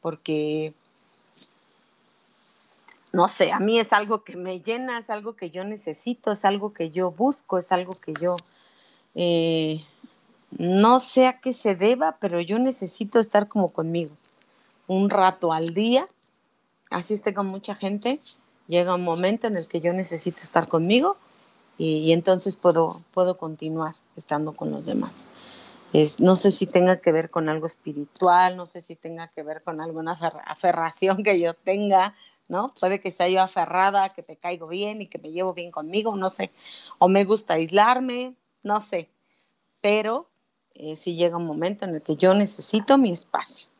porque, 0.00 0.74
no 3.12 3.28
sé, 3.28 3.50
a 3.52 3.58
mí 3.58 3.78
es 3.78 3.92
algo 3.92 4.22
que 4.22 4.36
me 4.36 4.60
llena, 4.60 4.98
es 4.98 5.10
algo 5.10 5.34
que 5.34 5.50
yo 5.50 5.64
necesito, 5.64 6.32
es 6.32 6.44
algo 6.44 6.72
que 6.72 6.90
yo 6.90 7.10
busco, 7.10 7.58
es 7.58 7.72
algo 7.72 7.92
que 7.92 8.12
yo, 8.20 8.36
eh, 9.14 9.84
no 10.58 11.00
sé 11.00 11.26
a 11.26 11.40
qué 11.40 11.52
se 11.52 11.74
deba, 11.74 12.18
pero 12.20 12.40
yo 12.40 12.58
necesito 12.58 13.18
estar 13.18 13.48
como 13.48 13.70
conmigo, 13.72 14.14
un 14.86 15.10
rato 15.10 15.52
al 15.52 15.74
día, 15.74 16.06
así 16.90 17.14
esté 17.14 17.34
con 17.34 17.46
mucha 17.46 17.74
gente, 17.74 18.20
llega 18.68 18.94
un 18.94 19.04
momento 19.04 19.48
en 19.48 19.56
el 19.56 19.66
que 19.66 19.80
yo 19.80 19.92
necesito 19.92 20.42
estar 20.42 20.68
conmigo 20.68 21.16
y, 21.78 22.12
entonces 22.12 22.56
puedo, 22.56 22.94
puedo 23.14 23.36
continuar 23.36 23.94
estando 24.14 24.52
con 24.52 24.70
los 24.70 24.84
demás. 24.86 25.28
No 26.20 26.36
sé 26.36 26.52
si 26.52 26.66
tenga 26.66 26.98
que 26.98 27.10
ver 27.10 27.30
con 27.30 27.48
algo 27.48 27.66
espiritual, 27.66 28.56
no 28.56 28.66
sé 28.66 28.80
si 28.80 28.94
tenga 28.94 29.28
que 29.28 29.42
ver 29.42 29.62
con 29.62 29.80
alguna 29.80 30.12
aferración 30.46 31.24
que 31.24 31.40
yo 31.40 31.54
tenga, 31.54 32.14
¿no? 32.50 32.74
Puede 32.78 33.00
que 33.00 33.10
sea 33.10 33.28
yo 33.28 33.40
aferrada, 33.40 34.10
que 34.10 34.22
me 34.28 34.36
caigo 34.36 34.66
bien 34.66 35.00
y 35.00 35.06
que 35.06 35.18
me 35.18 35.30
llevo 35.30 35.54
bien 35.54 35.70
conmigo, 35.70 36.14
no 36.16 36.28
sé. 36.28 36.50
O 36.98 37.08
me 37.08 37.24
gusta 37.24 37.54
aislarme, 37.54 38.34
no 38.62 38.82
sé. 38.82 39.08
Pero 39.80 40.28
eh, 40.74 40.96
si 40.96 41.16
llega 41.16 41.38
un 41.38 41.46
momento 41.46 41.86
en 41.86 41.94
el 41.94 42.02
que 42.02 42.16
yo 42.16 42.34
necesito 42.34 42.98
mi 42.98 43.10
espacio 43.10 43.70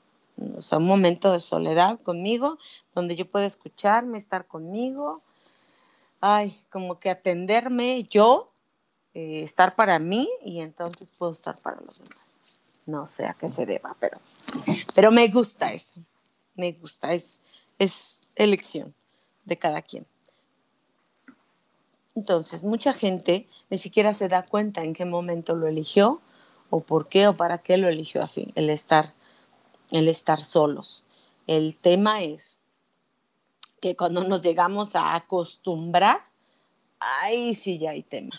o 0.56 0.62
sea, 0.62 0.78
un 0.78 0.86
momento 0.86 1.32
de 1.32 1.40
soledad 1.40 2.00
conmigo, 2.00 2.58
donde 2.94 3.16
yo 3.16 3.26
pueda 3.26 3.46
escucharme, 3.46 4.18
estar 4.18 4.46
conmigo, 4.46 5.20
ay, 6.20 6.58
como 6.70 6.98
que 6.98 7.10
atenderme 7.10 8.04
yo, 8.04 8.50
eh, 9.14 9.42
estar 9.42 9.74
para 9.74 9.98
mí 9.98 10.28
y 10.44 10.60
entonces 10.60 11.10
puedo 11.10 11.32
estar 11.32 11.58
para 11.60 11.80
los 11.80 12.04
demás. 12.04 12.58
No 12.86 13.06
sé 13.06 13.26
a 13.26 13.34
qué 13.34 13.48
se 13.48 13.66
deba, 13.66 13.94
pero, 14.00 14.18
pero 14.94 15.10
me 15.10 15.28
gusta 15.28 15.72
eso, 15.72 16.00
me 16.54 16.72
gusta, 16.72 17.12
es, 17.12 17.40
es 17.80 18.20
elección 18.36 18.94
de 19.46 19.56
cada 19.56 19.82
quien. 19.82 20.06
Entonces, 22.14 22.62
mucha 22.62 22.92
gente 22.92 23.48
ni 23.70 23.78
siquiera 23.78 24.14
se 24.14 24.28
da 24.28 24.44
cuenta 24.44 24.84
en 24.84 24.92
qué 24.92 25.04
momento 25.04 25.56
lo 25.56 25.66
eligió 25.66 26.20
o 26.68 26.80
por 26.80 27.08
qué 27.08 27.26
o 27.26 27.36
para 27.36 27.58
qué 27.58 27.78
lo 27.78 27.88
eligió 27.88 28.22
así, 28.22 28.52
el 28.54 28.70
estar 28.70 29.14
el 29.90 30.08
estar 30.08 30.44
solos. 30.44 31.04
El 31.46 31.76
tema 31.76 32.22
es 32.22 32.60
que 33.80 33.96
cuando 33.96 34.22
nos 34.24 34.42
llegamos 34.42 34.94
a 34.94 35.14
acostumbrar, 35.14 36.20
ahí 37.00 37.54
sí 37.54 37.78
ya 37.78 37.90
hay 37.90 38.02
tema, 38.02 38.38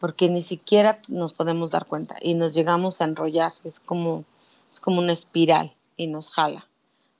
porque 0.00 0.28
ni 0.28 0.42
siquiera 0.42 1.00
nos 1.08 1.32
podemos 1.32 1.70
dar 1.70 1.86
cuenta 1.86 2.16
y 2.20 2.34
nos 2.34 2.54
llegamos 2.54 3.00
a 3.00 3.04
enrollar, 3.04 3.52
es 3.64 3.78
como, 3.78 4.24
es 4.68 4.80
como 4.80 4.98
una 4.98 5.12
espiral 5.12 5.74
y 5.96 6.08
nos 6.08 6.32
jala, 6.32 6.68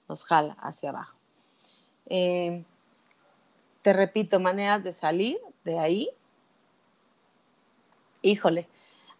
nos 0.08 0.24
jala 0.24 0.56
hacia 0.60 0.90
abajo. 0.90 1.16
Eh, 2.06 2.64
te 3.82 3.92
repito, 3.92 4.40
maneras 4.40 4.84
de 4.84 4.92
salir 4.92 5.38
de 5.64 5.78
ahí. 5.78 6.10
Híjole, 8.22 8.68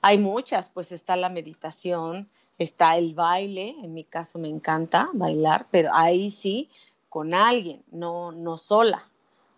hay 0.00 0.18
muchas, 0.18 0.68
pues 0.70 0.92
está 0.92 1.16
la 1.16 1.28
meditación, 1.28 2.28
Está 2.62 2.96
el 2.96 3.14
baile, 3.14 3.74
en 3.82 3.92
mi 3.94 4.04
caso 4.04 4.38
me 4.38 4.48
encanta 4.48 5.10
bailar, 5.14 5.66
pero 5.70 5.90
ahí 5.94 6.30
sí 6.30 6.70
con 7.08 7.34
alguien, 7.34 7.82
no, 7.90 8.30
no 8.30 8.56
sola. 8.56 9.08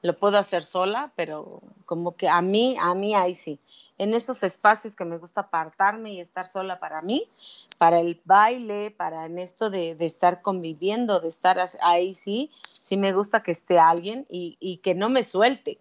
Lo 0.01 0.19
puedo 0.19 0.39
hacer 0.39 0.63
sola, 0.63 1.13
pero 1.15 1.61
como 1.87 2.17
que 2.17 2.29
a 2.29 2.41
mí, 2.41 2.77
a 2.81 2.95
mí 2.95 3.15
ahí 3.15 3.35
sí. 3.35 3.61
En 3.97 4.13
esos 4.15 4.43
espacios 4.43 4.97
que 4.97 5.05
me 5.05 5.19
gusta 5.19 5.43
apartarme 5.43 6.15
y 6.15 6.21
estar 6.21 6.49
sola 6.49 6.81
para 6.81 7.01
mí, 7.03 7.29
para 7.79 8.01
el 8.01 8.21
baile, 8.25 8.91
para 8.91 9.27
en 9.27 9.39
esto 9.39 9.71
de, 9.71 9.97
estar 10.01 10.43
conviviendo, 10.43 11.21
de 11.21 11.29
estar 11.29 11.59
ahí 11.83 12.15
sí, 12.15 12.51
sí 12.69 12.97
me 12.97 13.13
gusta 13.13 13.43
que 13.43 13.53
esté 13.53 13.79
alguien 13.79 14.27
y, 14.29 14.57
y 14.59 14.79
que 14.79 14.95
no 14.95 15.09
me 15.09 15.23
suelte. 15.23 15.79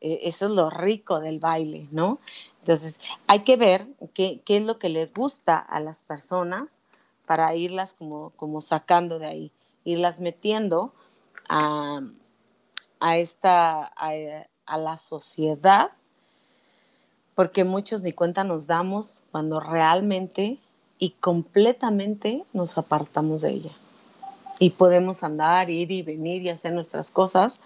E, 0.00 0.28
eso 0.28 0.46
es 0.46 0.52
lo 0.52 0.70
rico 0.70 1.20
del 1.20 1.38
baile, 1.38 1.88
¿no? 1.90 2.18
Entonces, 2.60 3.00
hay 3.26 3.44
que 3.44 3.56
ver 3.56 3.86
qué, 4.12 4.42
es 4.44 4.64
lo 4.64 4.78
que 4.78 4.88
les 4.88 5.12
gusta 5.12 5.56
a 5.56 5.80
las 5.80 6.02
personas 6.02 6.82
para 7.24 7.54
irlas 7.54 7.94
como, 7.94 8.30
como 8.30 8.60
sacando 8.60 9.18
de 9.18 9.26
ahí, 9.26 9.52
irlas 9.84 10.20
metiendo 10.20 10.92
a, 11.48 12.00
esta, 13.16 13.84
a, 13.84 14.78
la 14.78 14.98
sociedad, 14.98 15.92
porque 17.36 17.62
muchos 17.62 18.02
ni 18.02 18.12
cuenta 18.12 18.42
nos 18.42 18.66
damos 18.66 19.26
cuando 19.30 19.60
realmente 19.60 20.58
y 20.98 21.10
completamente 21.10 22.44
nos 22.52 22.78
apartamos 22.78 23.42
de 23.42 23.50
ella. 23.50 23.72
Y 24.58 24.70
podemos 24.70 25.22
andar, 25.22 25.68
ir 25.70 25.92
y 25.92 26.02
venir 26.02 26.42
y 26.42 26.48
hacer 26.48 26.72
nuestras 26.72 27.12
cosas, 27.12 27.60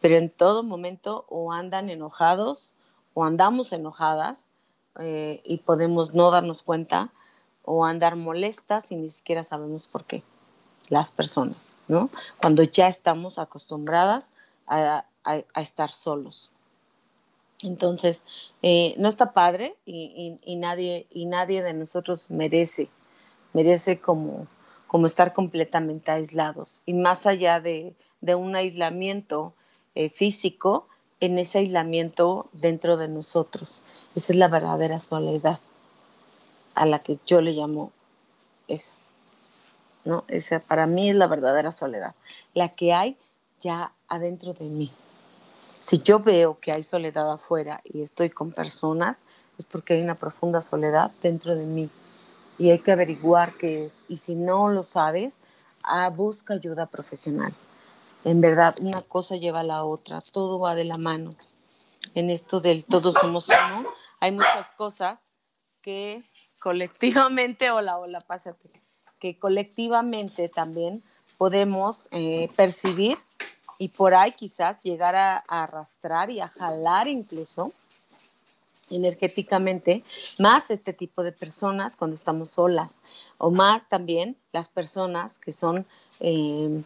pero 0.00 0.16
en 0.16 0.28
todo 0.28 0.62
momento 0.62 1.24
o 1.30 1.52
andan 1.52 1.88
enojados 1.88 2.74
o 3.14 3.24
andamos 3.24 3.72
enojadas 3.72 4.48
eh, 4.98 5.40
y 5.44 5.56
podemos 5.56 6.14
no 6.14 6.30
darnos 6.30 6.62
cuenta 6.62 7.10
o 7.64 7.86
andar 7.86 8.16
molestas 8.16 8.92
y 8.92 8.96
ni 8.96 9.08
siquiera 9.08 9.42
sabemos 9.42 9.86
por 9.86 10.04
qué 10.04 10.22
las 10.90 11.10
personas, 11.10 11.78
¿no? 11.88 12.10
Cuando 12.38 12.62
ya 12.62 12.88
estamos 12.88 13.38
acostumbradas 13.38 14.34
a, 14.66 15.06
estar 15.56 15.90
solos. 15.90 16.52
Entonces, 17.64 18.22
eh, 18.62 18.94
no 18.98 19.08
está 19.08 19.32
padre 19.32 19.74
y, 19.86 20.56
nadie, 20.56 21.06
y 21.10 21.26
nadie 21.26 21.62
de 21.62 21.72
nosotros 21.72 22.30
merece, 22.30 22.88
merece 23.52 23.98
como, 24.00 24.46
como 24.86 25.06
estar 25.06 25.32
completamente 25.32 26.10
aislados. 26.10 26.82
Y 26.84 26.92
más 26.92 27.26
allá 27.26 27.60
de, 27.60 27.94
un 28.20 28.54
aislamiento 28.54 29.54
eh, 29.94 30.10
físico, 30.10 30.88
en 31.20 31.38
ese 31.38 31.58
aislamiento 31.58 32.50
dentro 32.52 32.96
de 32.96 33.08
nosotros. 33.08 33.80
Esa 34.14 34.32
es 34.32 34.38
la 34.38 34.48
verdadera 34.48 35.00
soledad 35.00 35.58
a 36.74 36.86
la 36.86 36.98
que 36.98 37.18
yo 37.26 37.40
le 37.40 37.52
llamo 37.52 37.92
esa. 38.68 38.94
¿no? 40.04 40.24
Esa 40.28 40.60
para 40.60 40.86
mí 40.86 41.08
es 41.08 41.16
la 41.16 41.26
verdadera 41.26 41.72
soledad, 41.72 42.14
la 42.52 42.68
que 42.68 42.92
hay 42.92 43.16
ya 43.60 43.92
adentro 44.08 44.52
de 44.52 44.66
mí. 44.66 44.90
Si 45.84 45.98
yo 45.98 46.18
veo 46.18 46.58
que 46.58 46.72
hay 46.72 46.82
soledad 46.82 47.30
afuera 47.30 47.82
y 47.84 48.00
estoy 48.00 48.30
con 48.30 48.50
personas, 48.50 49.26
es 49.58 49.66
porque 49.66 49.92
hay 49.92 50.00
una 50.00 50.14
profunda 50.14 50.62
soledad 50.62 51.10
dentro 51.20 51.54
de 51.54 51.66
mí 51.66 51.90
y 52.56 52.70
hay 52.70 52.78
que 52.78 52.92
averiguar 52.92 53.52
qué 53.52 53.84
es. 53.84 54.06
Y 54.08 54.16
si 54.16 54.34
no 54.34 54.70
lo 54.70 54.82
sabes, 54.82 55.42
ah, 55.82 56.08
busca 56.08 56.54
ayuda 56.54 56.86
profesional. 56.86 57.54
En 58.24 58.40
verdad, 58.40 58.74
una 58.80 59.02
cosa 59.02 59.36
lleva 59.36 59.60
a 59.60 59.62
la 59.62 59.84
otra, 59.84 60.22
todo 60.22 60.58
va 60.58 60.74
de 60.74 60.84
la 60.84 60.96
mano. 60.96 61.34
En 62.14 62.30
esto 62.30 62.60
del 62.60 62.86
todos 62.86 63.16
somos 63.16 63.50
uno, 63.50 63.84
hay 64.20 64.32
muchas 64.32 64.72
cosas 64.72 65.32
que 65.82 66.24
colectivamente, 66.60 67.70
hola, 67.70 67.98
hola, 67.98 68.22
pásate, 68.22 68.70
que 69.20 69.38
colectivamente 69.38 70.48
también 70.48 71.04
podemos 71.36 72.08
eh, 72.10 72.48
percibir 72.56 73.18
y 73.78 73.88
por 73.88 74.14
ahí 74.14 74.32
quizás 74.32 74.80
llegar 74.82 75.14
a, 75.16 75.36
arrastrar 75.48 76.30
y 76.30 76.40
a 76.40 76.48
jalar 76.48 77.08
incluso 77.08 77.72
energéticamente 78.90 80.04
más 80.38 80.70
este 80.70 80.92
tipo 80.92 81.22
de 81.22 81.32
personas 81.32 81.96
cuando 81.96 82.14
estamos 82.14 82.50
solas 82.50 83.00
o 83.38 83.50
más 83.50 83.88
también 83.88 84.36
las 84.52 84.68
personas 84.68 85.38
que 85.38 85.52
son 85.52 85.86
eh, 86.20 86.82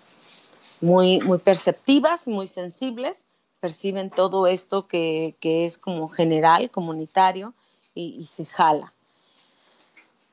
muy, 0.81 1.21
muy 1.21 1.39
perceptivas, 1.39 2.29
muy 2.29 2.47
sensibles 2.47 3.27
perciben 3.61 4.11
todo 4.11 4.47
esto 4.47 4.87
que, 4.87 5.37
es 5.43 5.79
como 5.79 6.09
general, 6.09 6.71
comunitario, 6.71 7.55
y, 7.95 8.25
se 8.25 8.47
jala. 8.47 8.93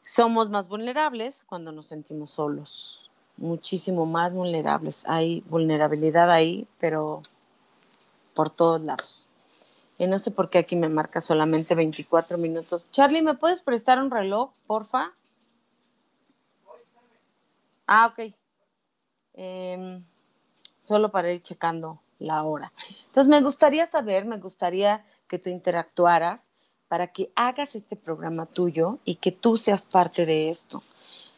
Somos 0.03 0.49
más 0.49 0.67
vulnerables 0.67 1.43
cuando 1.43 1.71
nos 1.71 1.87
sentimos 1.87 2.29
solos, 2.29 3.09
muchísimo 3.37 4.05
más 4.05 4.33
vulnerables. 4.33 5.07
Hay 5.07 5.41
vulnerabilidad 5.49 6.31
ahí, 6.31 6.67
pero 6.79 7.23
por 8.33 8.49
todos 8.49 8.81
lados. 8.81 9.29
Y 9.97 10.07
no 10.07 10.19
sé 10.19 10.31
por 10.31 10.49
qué 10.49 10.57
aquí 10.57 10.75
me 10.75 10.89
marca 10.89 11.21
solamente 11.21 11.73
24 11.73 12.37
minutos. 12.37 12.87
Charlie, 12.91 13.21
¿me 13.21 13.35
puedes 13.35 13.61
prestar 13.61 14.01
un 14.01 14.11
reloj, 14.11 14.51
porfa? 14.67 15.13
Ah, 17.87 18.07
ok. 18.07 18.33
Em, 19.33 20.03
solo 20.79 21.11
para 21.11 21.31
ir 21.31 21.41
checando 21.41 22.01
la 22.19 22.43
hora. 22.43 22.71
Entonces, 23.07 23.29
me 23.29 23.41
gustaría 23.41 23.85
saber, 23.85 24.25
me 24.25 24.37
gustaría 24.37 25.05
que 25.27 25.39
tú 25.39 25.49
interactuaras 25.49 26.51
para 26.87 27.07
que 27.07 27.31
hagas 27.35 27.75
este 27.75 27.95
programa 27.95 28.45
tuyo 28.45 28.99
y 29.05 29.15
que 29.15 29.31
tú 29.31 29.57
seas 29.57 29.85
parte 29.85 30.25
de 30.25 30.49
esto. 30.49 30.81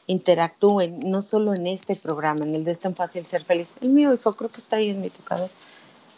Interactúen, 0.08 0.99
no 1.05 1.22
solo 1.22 1.53
en 1.53 1.68
este 1.68 1.95
programa, 1.95 2.45
en 2.45 2.55
el 2.55 2.64
de 2.64 2.72
Es 2.72 2.80
tan 2.80 2.95
fácil 2.95 3.26
ser 3.26 3.43
feliz. 3.43 3.76
El 3.82 3.89
mío, 3.89 4.14
hijo, 4.14 4.34
creo 4.34 4.49
que 4.49 4.60
está 4.60 4.78
ahí 4.78 4.89
en 4.89 5.01
mi 5.01 5.10
tocador. 5.10 5.49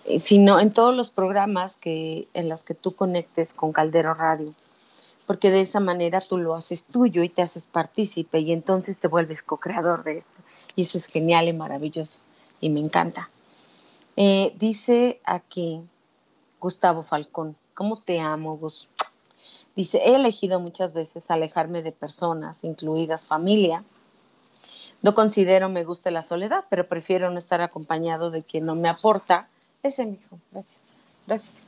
Eh, 0.05 0.19
sino 0.19 0.59
en 0.59 0.71
todos 0.71 0.95
los 0.95 1.09
programas 1.11 1.75
que, 1.75 2.27
en 2.33 2.49
los 2.49 2.63
que 2.63 2.73
tú 2.73 2.95
conectes 2.95 3.53
con 3.53 3.73
Caldero 3.73 4.13
Radio. 4.13 4.53
Porque 5.25 5.51
de 5.51 5.61
esa 5.61 5.79
manera 5.79 6.21
tú 6.21 6.37
lo 6.37 6.55
haces 6.55 6.85
tuyo 6.85 7.23
y 7.23 7.29
te 7.29 7.41
haces 7.41 7.67
partícipe 7.67 8.39
y 8.39 8.51
entonces 8.51 8.97
te 8.97 9.07
vuelves 9.07 9.43
co-creador 9.43 10.03
de 10.03 10.17
esto. 10.17 10.41
Y 10.75 10.83
eso 10.83 10.97
es 10.97 11.07
genial 11.07 11.47
y 11.47 11.53
maravilloso 11.53 12.19
y 12.61 12.69
me 12.69 12.79
encanta. 12.79 13.29
Eh, 14.15 14.53
dice 14.57 15.21
aquí 15.23 15.81
Gustavo 16.59 17.01
Falcón, 17.01 17.55
¿cómo 17.73 17.97
te 17.97 18.19
amo, 18.19 18.57
Gus? 18.57 18.89
Dice, 19.80 19.99
he 20.03 20.13
elegido 20.13 20.59
muchas 20.59 20.91
veces 20.91 21.32
alejarme 21.32 21.82
de 21.82 21.93
personas, 21.93 22.65
incluidas 22.65 23.25
familia. 23.25 23.82
No 25.01 25.15
considero 25.15 25.69
me 25.69 25.86
guste 25.86 26.11
la 26.11 26.21
soledad, 26.21 26.65
pero 26.69 26.89
prefiero 26.89 27.30
no 27.30 27.38
estar 27.38 27.61
acompañado 27.61 28.30
de 28.30 28.43
quien 28.43 28.65
no 28.65 28.75
me 28.75 28.89
aporta. 28.89 29.47
Ese, 29.82 30.03
hijo, 30.03 30.38
gracias, 30.51 30.89
gracias. 31.25 31.63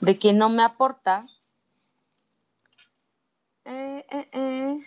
De 0.00 0.16
quien 0.16 0.38
no 0.38 0.48
me 0.48 0.62
aporta. 0.62 1.26
Eh, 3.66 4.06
eh, 4.10 4.86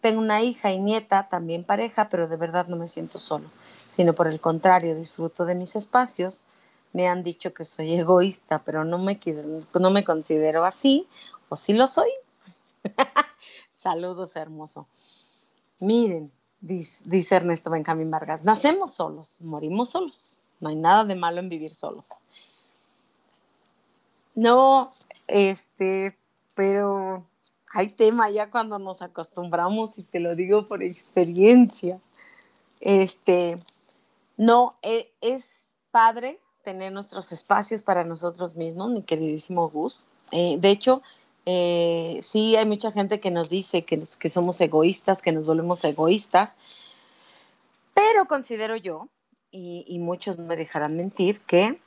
tengo 0.00 0.20
una 0.20 0.42
hija 0.42 0.70
y 0.70 0.78
nieta, 0.78 1.28
también 1.28 1.64
pareja, 1.64 2.08
pero 2.08 2.28
de 2.28 2.36
verdad 2.36 2.68
no 2.68 2.76
me 2.76 2.86
siento 2.86 3.18
solo 3.18 3.50
sino 3.88 4.12
por 4.12 4.28
el 4.28 4.40
contrario, 4.40 4.94
disfruto 4.94 5.44
de 5.44 5.56
mis 5.56 5.74
espacios. 5.74 6.44
Me 6.92 7.08
han 7.08 7.22
dicho 7.22 7.52
que 7.52 7.64
soy 7.64 7.94
egoísta, 7.94 8.60
pero 8.60 8.84
no 8.84 8.98
me, 8.98 9.18
no 9.80 9.90
me 9.90 10.04
considero 10.04 10.64
así, 10.64 11.06
o 11.48 11.56
sí 11.56 11.72
lo 11.72 11.86
soy. 11.86 12.10
Saludos, 13.72 14.36
hermoso. 14.36 14.86
Miren, 15.80 16.32
dice, 16.60 17.34
Ernesto 17.34 17.70
Benjamín 17.70 18.10
Vargas, 18.10 18.44
nacemos 18.44 18.92
solos, 18.92 19.40
morimos 19.40 19.90
solos. 19.90 20.44
No 20.60 20.70
hay 20.70 20.76
nada 20.76 21.04
de 21.04 21.14
malo 21.14 21.40
en 21.40 21.48
vivir 21.48 21.74
solos. 21.74 22.08
No, 24.34 24.90
este, 25.26 26.16
pero 26.54 27.24
hay 27.72 27.88
tema 27.88 28.30
ya 28.30 28.50
cuando 28.50 28.78
nos 28.78 29.02
acostumbramos 29.02 29.98
y 29.98 30.02
te 30.02 30.20
lo 30.20 30.34
digo 30.34 30.66
por 30.66 30.82
experiencia. 30.82 32.00
Este, 32.80 33.58
no, 34.36 34.76
e, 34.82 35.12
es 35.20 35.74
padre 35.90 36.38
tener 36.62 36.92
nuestros 36.92 37.32
espacios 37.32 37.82
para 37.82 38.04
nosotros 38.04 38.56
mismos, 38.56 38.90
mi 38.90 39.02
queridísimo 39.02 39.70
Gus. 39.70 40.08
Eh, 40.32 40.56
de 40.58 40.70
hecho, 40.70 41.02
eh, 41.46 42.18
sí 42.20 42.56
hay 42.56 42.66
mucha 42.66 42.90
gente 42.92 43.20
que 43.20 43.30
nos 43.30 43.50
dice 43.50 43.84
que, 43.84 44.04
somos 44.28 44.60
egoístas, 44.60 45.22
que 45.22 45.32
nos 45.32 45.46
volvemos 45.46 45.84
egoístas, 45.84 46.56
pero 47.94 48.26
considero 48.26 48.76
yo, 48.76 49.08
y, 49.50 49.98
muchos 50.00 50.38
me 50.38 50.54
dejarán 50.54 50.96
mentir, 50.96 51.40
que 51.40 51.80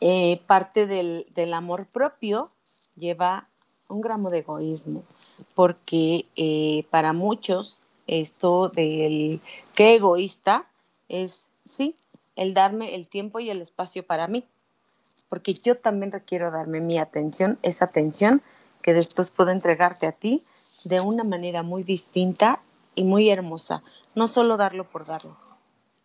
eh, 0.00 0.42
parte 0.46 0.86
del, 0.86 1.54
amor 1.54 1.86
propio 1.86 2.50
lleva 2.96 3.48
un 3.88 4.02
gramo 4.02 4.28
de 4.28 4.38
egoísmo, 4.38 5.04
porque 5.54 6.26
para 6.90 7.14
muchos 7.14 7.80
esto 8.06 8.68
del 8.68 9.40
qué 9.74 9.94
egoísta 9.94 10.66
es, 11.08 11.50
sí, 11.64 11.96
el 12.36 12.52
darme 12.52 12.94
el 12.94 13.08
tiempo 13.08 13.40
y 13.40 13.50
el 13.50 13.62
espacio 13.62 14.04
para 14.04 14.26
mí, 14.26 14.44
porque 15.28 15.54
yo 15.54 15.76
también 15.76 16.12
requiero 16.12 16.50
darme 16.50 16.80
mi 16.80 16.98
atención, 16.98 17.58
esa 17.62 17.86
atención 17.86 18.42
que 18.82 18.92
después 18.92 19.30
puedo 19.30 19.50
entregarte 19.50 20.06
a 20.06 20.12
ti 20.12 20.42
de 20.84 21.00
una 21.00 21.24
manera 21.24 21.62
muy 21.62 21.82
distinta 21.82 22.60
y 22.94 23.04
muy 23.04 23.30
hermosa. 23.30 23.82
No 24.14 24.28
solo 24.28 24.56
darlo 24.56 24.84
por 24.84 25.06
darlo, 25.06 25.36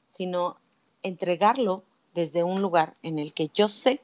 sino 0.06 0.58
entregarlo 1.04 1.82
desde 2.14 2.44
un 2.44 2.62
lugar 2.62 2.96
en 3.04 3.20
el 3.20 3.34
que 3.34 3.50
yo 3.54 3.70
sé 3.70 4.02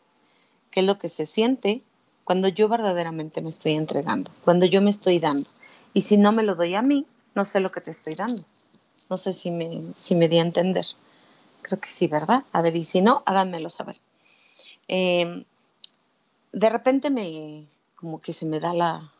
qué 0.72 0.82
es 0.82 0.86
lo 0.86 0.98
que 0.98 1.10
se 1.10 1.26
siente 1.26 1.82
cuando 2.24 2.48
yo 2.48 2.68
verdaderamente 2.68 3.42
me 3.42 3.50
estoy 3.50 3.74
entregando, 3.74 4.32
cuando 4.44 4.66
yo 4.66 4.82
me 4.82 4.90
estoy 4.90 5.20
dando. 5.20 5.50
Y 5.94 6.02
si 6.02 6.18
no 6.18 6.32
me 6.32 6.44
lo 6.44 6.56
doy 6.56 6.76
a 6.76 6.82
mí, 6.82 7.06
no 7.36 7.46
sé 7.46 7.60
lo 7.60 7.72
que 7.72 7.82
te 7.82 7.92
estoy 7.92 8.16
dando. 8.16 8.44
No 9.10 9.18
sé 9.18 9.32
si 9.34 9.52
me, 9.52 9.82
si 9.98 10.16
me 10.16 10.28
di 10.28 10.40
a 10.40 10.42
entender. 10.42 10.86
Creo 11.62 11.80
que 11.80 11.90
sí, 11.90 12.08
¿verdad? 12.08 12.44
A 12.52 12.62
ver, 12.62 12.76
y 12.76 12.84
si 12.84 13.02
no, 13.02 13.24
háganmelo 13.26 13.70
saber. 13.70 13.98
Em, 14.88 15.46
de 16.52 16.70
repente 16.70 17.10
me, 17.10 17.68
como 17.96 18.20
que 18.22 18.34
se 18.34 18.46
me 18.46 18.60
da 18.60 18.74
la 18.74 19.12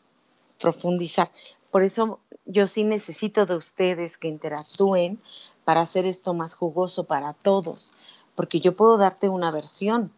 profundizar. 0.60 1.30
Por 1.70 1.82
eso 1.82 2.18
yo 2.46 2.66
sí 2.66 2.84
necesito 2.84 3.46
de 3.46 3.56
ustedes 3.56 4.16
que 4.16 4.28
interactúen 4.28 5.20
para 5.64 5.80
hacer 5.80 6.06
esto 6.06 6.32
más 6.32 6.54
jugoso 6.54 7.04
para 7.04 7.32
todos, 7.32 7.92
porque 8.34 8.60
yo 8.60 8.76
puedo 8.76 8.96
darte 8.96 9.28
una 9.28 9.50
versión, 9.50 10.12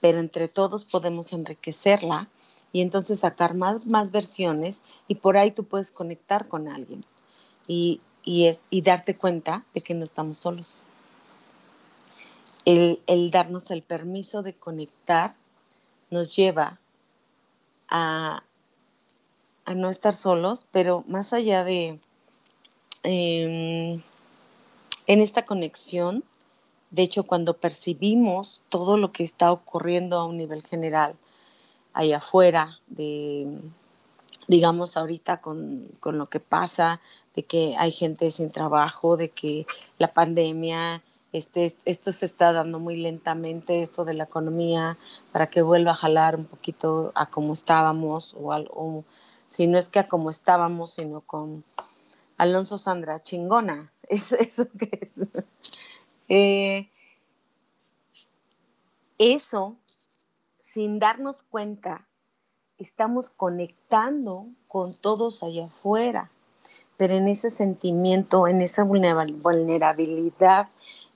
pero 0.00 0.18
entre 0.18 0.48
todos 0.48 0.84
podemos 0.84 1.32
enriquecerla 1.32 2.28
y 2.72 2.82
entonces 2.82 3.20
sacar 3.20 3.54
más, 3.54 3.86
más 3.86 4.10
versiones 4.10 4.82
y 5.08 5.14
por 5.16 5.36
ahí 5.36 5.50
tú 5.50 5.64
puedes 5.64 5.90
conectar 5.90 6.48
con 6.48 6.68
alguien 6.68 7.04
y, 7.66 8.00
es, 8.26 8.60
y 8.68 8.82
darte 8.82 9.16
cuenta 9.16 9.64
de 9.74 9.80
que 9.80 9.94
no 9.94 10.04
estamos 10.04 10.38
solos. 10.38 10.82
El, 12.64 13.30
darnos 13.30 13.70
el 13.70 13.82
permiso 13.82 14.42
de 14.42 14.54
conectar 14.54 15.34
nos 16.10 16.34
lleva 16.34 16.78
a, 17.88 18.42
a 19.64 19.74
no 19.74 19.90
estar 19.90 20.14
solos, 20.14 20.66
pero 20.72 21.04
más 21.06 21.32
allá 21.32 21.64
de 21.64 21.98
em, 23.02 24.02
en 25.06 25.20
esta 25.20 25.44
conexión, 25.44 26.24
de 26.90 27.02
hecho, 27.02 27.24
cuando 27.24 27.54
percibimos 27.54 28.62
todo 28.68 28.96
lo 28.96 29.12
que 29.12 29.22
está 29.22 29.52
ocurriendo 29.52 30.18
a 30.18 30.26
un 30.26 30.36
nivel 30.36 30.62
general, 30.62 31.16
allá 31.92 32.18
afuera, 32.18 32.78
de, 32.86 33.58
digamos, 34.48 34.96
ahorita 34.96 35.40
con, 35.40 35.88
con, 36.00 36.18
lo 36.18 36.26
que 36.26 36.40
pasa, 36.40 37.00
de 37.34 37.42
que 37.42 37.74
hay 37.76 37.90
gente 37.90 38.30
sin 38.30 38.50
trabajo, 38.50 39.16
de 39.16 39.30
que 39.30 39.66
la 39.98 40.12
pandemia, 40.12 41.02
este, 41.34 41.64
esto 41.84 42.12
se 42.12 42.26
está 42.26 42.52
dando 42.52 42.78
muy 42.78 42.96
lentamente, 42.96 43.82
esto 43.82 44.04
de 44.04 44.14
la 44.14 44.22
economía, 44.22 44.96
para 45.32 45.48
que 45.48 45.62
vuelva 45.62 45.90
a 45.90 45.96
jalar 45.96 46.36
un 46.36 46.44
poquito 46.44 47.10
a 47.16 47.26
como 47.26 47.54
estábamos, 47.54 48.36
o, 48.38 48.52
algo, 48.52 49.04
si 49.48 49.66
no 49.66 49.76
es 49.76 49.88
que 49.88 49.98
a 49.98 50.06
como 50.06 50.30
estábamos, 50.30 50.92
sino 50.92 51.22
con 51.22 51.64
Alonso 52.36 52.78
Sandra, 52.78 53.20
chingona, 53.20 53.92
es 54.08 54.30
eso 54.30 54.68
que 54.78 54.90
es. 55.02 55.28
Eh, 56.28 56.88
eso, 59.18 59.74
sin 60.60 61.00
darnos 61.00 61.42
cuenta, 61.42 62.06
estamos 62.78 63.30
conectando 63.30 64.46
con 64.68 64.96
todos 64.96 65.42
allá 65.42 65.66
afuera, 65.66 66.30
pero 66.96 67.14
en 67.14 67.26
ese 67.26 67.50
sentimiento, 67.50 68.46
en 68.46 68.62
esa 68.62 68.84
vulnerabilidad 68.84 70.68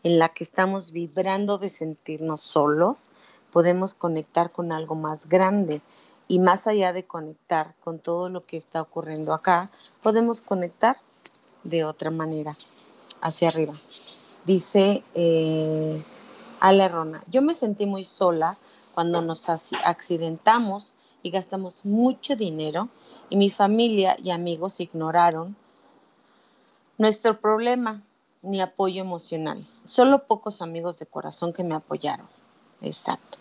en 0.03 0.19
la 0.19 0.29
que 0.29 0.45
estamos 0.45 0.93
vibrando 0.93 1.59
de 1.59 1.69
sentirnos 1.69 2.41
solos, 2.41 3.11
podemos 3.53 3.95
conectar 3.95 4.53
con 4.53 4.73
algo 4.73 4.95
más 4.95 5.29
grande. 5.29 5.81
Y 6.29 6.41
más 6.41 6.67
allá 6.67 6.93
de 6.93 7.05
conectar 7.05 7.75
con 7.83 7.99
todo 7.99 8.29
lo 8.29 8.45
que 8.45 8.59
está 8.59 8.83
ocurriendo 8.83 9.33
acá, 9.33 9.71
podemos 10.03 10.43
conectar 10.43 10.99
de 11.65 11.85
otra 11.85 12.11
manera, 12.11 12.57
hacia 13.21 13.49
arriba. 13.49 13.73
Dice 14.45 15.03
eh, 15.15 16.03
Ale 16.61 16.89
Rona, 16.89 17.23
yo 17.29 17.43
me 17.43 17.55
sentí 17.55 17.87
muy 17.87 18.05
sola 18.05 18.59
cuando 18.95 19.23
nos 19.23 19.49
accidentamos 19.49 20.97
y 21.23 21.31
gastamos 21.31 21.85
mucho 21.85 22.37
dinero 22.37 22.89
y 23.31 23.37
mi 23.37 23.51
familia 23.51 24.17
y 24.19 24.31
amigos 24.31 24.81
ignoraron 24.81 25.57
nuestro 26.97 27.41
problema 27.41 28.03
ni 28.43 28.61
apoyo 28.61 29.01
emocional. 29.01 29.67
Solo 29.85 30.27
pocos 30.27 30.63
amigos 30.63 30.99
de 30.99 31.07
corazón 31.07 31.53
que 31.53 31.65
me 31.65 31.75
apoyaron. 31.75 32.27
exacto. 32.81 33.39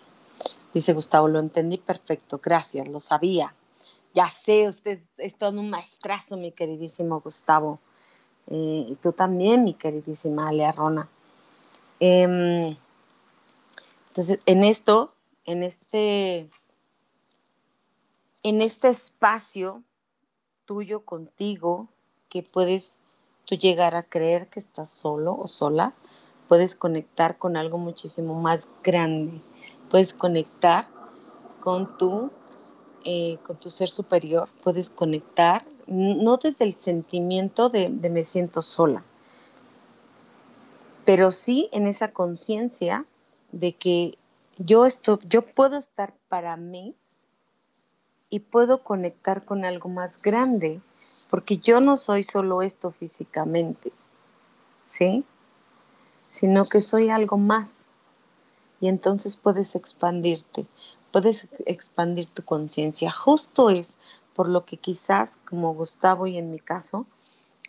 Dice 0.73 0.93
Gustavo, 0.93 1.27
lo 1.27 1.39
entendí 1.39 1.77
perfecto, 1.77 2.39
gracias, 2.43 2.87
lo 2.87 2.99
sabía. 2.99 3.55
Ya 4.13 4.29
sé, 4.29 4.67
usted 4.67 4.99
es 5.17 5.35
todo 5.35 5.59
un 5.59 5.69
maestrazo, 5.69 6.37
mi 6.37 6.51
queridísimo 6.51 7.21
Gustavo. 7.21 7.79
Eh, 8.47 8.85
y 8.89 8.95
tú 8.95 9.11
también, 9.11 9.63
mi 9.63 9.73
queridísima 9.73 10.49
Alea 10.49 10.71
Rona. 10.71 11.09
Em, 11.99 12.77
entonces, 14.09 14.39
en 14.45 14.63
esto, 14.63 15.13
en 15.45 15.63
este, 15.63 16.49
en 18.43 18.61
este 18.61 18.89
espacio 18.89 19.83
tuyo 20.65 21.05
contigo, 21.05 21.87
que 22.29 22.43
puedes 22.43 22.99
tú 23.47 23.55
llegar 23.55 23.95
a 23.95 24.03
creer 24.03 24.47
que 24.47 24.59
estás 24.59 24.89
solo 24.89 25.35
o 25.35 25.47
sola, 25.47 25.93
puedes 26.47 26.75
conectar 26.75 27.37
con 27.37 27.57
algo 27.57 27.77
muchísimo 27.77 28.39
más 28.39 28.67
grande. 28.83 29.41
Puedes 29.89 30.13
conectar 30.13 30.87
con 31.61 31.97
tu, 31.97 32.29
eh, 33.05 33.37
con 33.43 33.55
tu 33.57 33.69
ser 33.69 33.89
superior, 33.89 34.49
puedes 34.61 34.89
conectar, 34.89 35.65
no 35.87 36.37
desde 36.37 36.65
el 36.65 36.75
sentimiento 36.75 37.69
de, 37.69 37.89
de 37.89 38.09
me 38.09 38.25
siento 38.25 38.61
sola, 38.61 39.03
pero 41.05 41.31
sí 41.31 41.69
en 41.71 41.87
esa 41.87 42.11
conciencia 42.11 43.05
de 43.53 43.73
que 43.73 44.17
yo, 44.57 44.85
estoy, 44.85 45.19
yo 45.29 45.41
puedo 45.41 45.77
estar 45.77 46.13
para 46.27 46.57
mí 46.57 46.95
y 48.29 48.39
puedo 48.39 48.83
conectar 48.83 49.45
con 49.45 49.63
algo 49.63 49.87
más 49.87 50.21
grande, 50.21 50.81
porque 51.29 51.57
yo 51.57 51.79
no 51.79 51.97
soy 51.97 52.23
solo 52.23 52.61
esto 52.61 52.91
físicamente, 52.91 53.91
¿sí? 54.83 55.25
Sino 56.29 56.65
que 56.65 56.81
soy 56.81 57.09
algo 57.09 57.37
más. 57.37 57.91
Y 58.79 58.87
entonces 58.87 59.37
puedes 59.37 59.75
expandirte, 59.75 60.67
puedes 61.11 61.47
expandir 61.65 62.27
tu 62.27 62.43
conciencia. 62.43 63.11
Justo 63.11 63.69
es 63.69 63.97
por 64.35 64.49
lo 64.49 64.65
que 64.65 64.77
quizás, 64.77 65.39
como 65.49 65.73
Gustavo 65.73 66.27
y 66.27 66.37
en 66.37 66.51
mi 66.51 66.59
caso, 66.59 67.07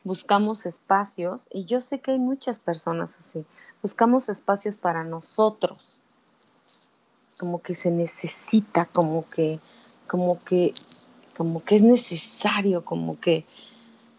buscamos 0.04 0.66
espacios, 0.66 1.48
y 1.52 1.64
yo 1.64 1.80
sé 1.80 2.00
que 2.00 2.12
hay 2.12 2.18
muchas 2.18 2.58
personas 2.58 3.16
así, 3.18 3.44
buscamos 3.82 4.28
espacios 4.28 4.78
para 4.78 5.04
nosotros, 5.04 6.02
como 7.38 7.62
que 7.62 7.74
se 7.74 7.90
necesita, 7.90 8.86
como 8.86 9.28
que, 9.28 9.60
como 10.06 10.42
que, 10.44 10.74
como 11.38 11.62
que 11.62 11.76
es 11.76 11.84
necesario, 11.84 12.82
como 12.82 13.20
que 13.20 13.44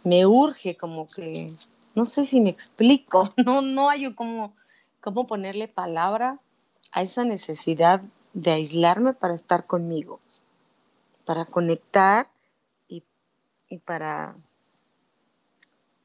me 0.05 0.25
urge, 0.25 0.77
como 0.77 1.05
que, 1.05 1.53
no 1.93 2.05
sé 2.05 2.23
si 2.23 2.39
me 2.39 2.49
explico, 2.49 3.33
no, 3.45 3.61
no 3.61 3.89
hay 3.89 4.13
como, 4.13 4.53
cómo 5.01 5.27
ponerle 5.27 5.67
palabra 5.67 6.39
a 6.93 7.01
esa 7.01 7.25
necesidad 7.25 8.01
de 8.31 8.51
aislarme 8.51 9.11
para 9.11 9.33
estar 9.33 9.67
conmigo, 9.67 10.21
para 11.25 11.43
conectar 11.43 12.29
y, 12.87 13.03
y 13.67 13.79
para, 13.79 14.33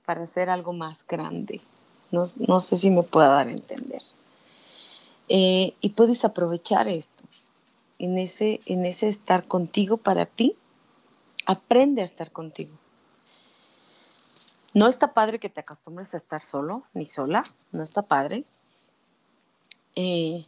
para 0.04 0.24
hacer 0.24 0.50
algo 0.50 0.72
más 0.72 1.06
grande. 1.06 1.60
No, 2.10 2.24
no 2.48 2.58
sé 2.58 2.76
si 2.76 2.90
me 2.90 3.04
pueda 3.04 3.28
dar 3.28 3.46
a 3.46 3.52
entender. 3.52 4.02
Eh, 5.28 5.74
y 5.80 5.90
puedes 5.90 6.24
aprovechar 6.24 6.88
esto. 6.88 7.22
En 8.00 8.18
ese, 8.18 8.60
en 8.66 8.84
ese 8.84 9.06
estar 9.06 9.46
contigo 9.46 9.96
para 9.96 10.26
ti, 10.26 10.56
aprende 11.46 12.02
a 12.02 12.04
estar 12.04 12.30
contigo. 12.30 12.76
No 14.72 14.88
está 14.88 15.14
padre 15.14 15.38
que 15.38 15.48
te 15.48 15.60
acostumbres 15.60 16.14
a 16.14 16.16
estar 16.16 16.42
solo 16.42 16.84
ni 16.94 17.06
sola, 17.06 17.42
no 17.72 17.82
está 17.82 18.02
padre. 18.02 18.44
Eh, 19.94 20.46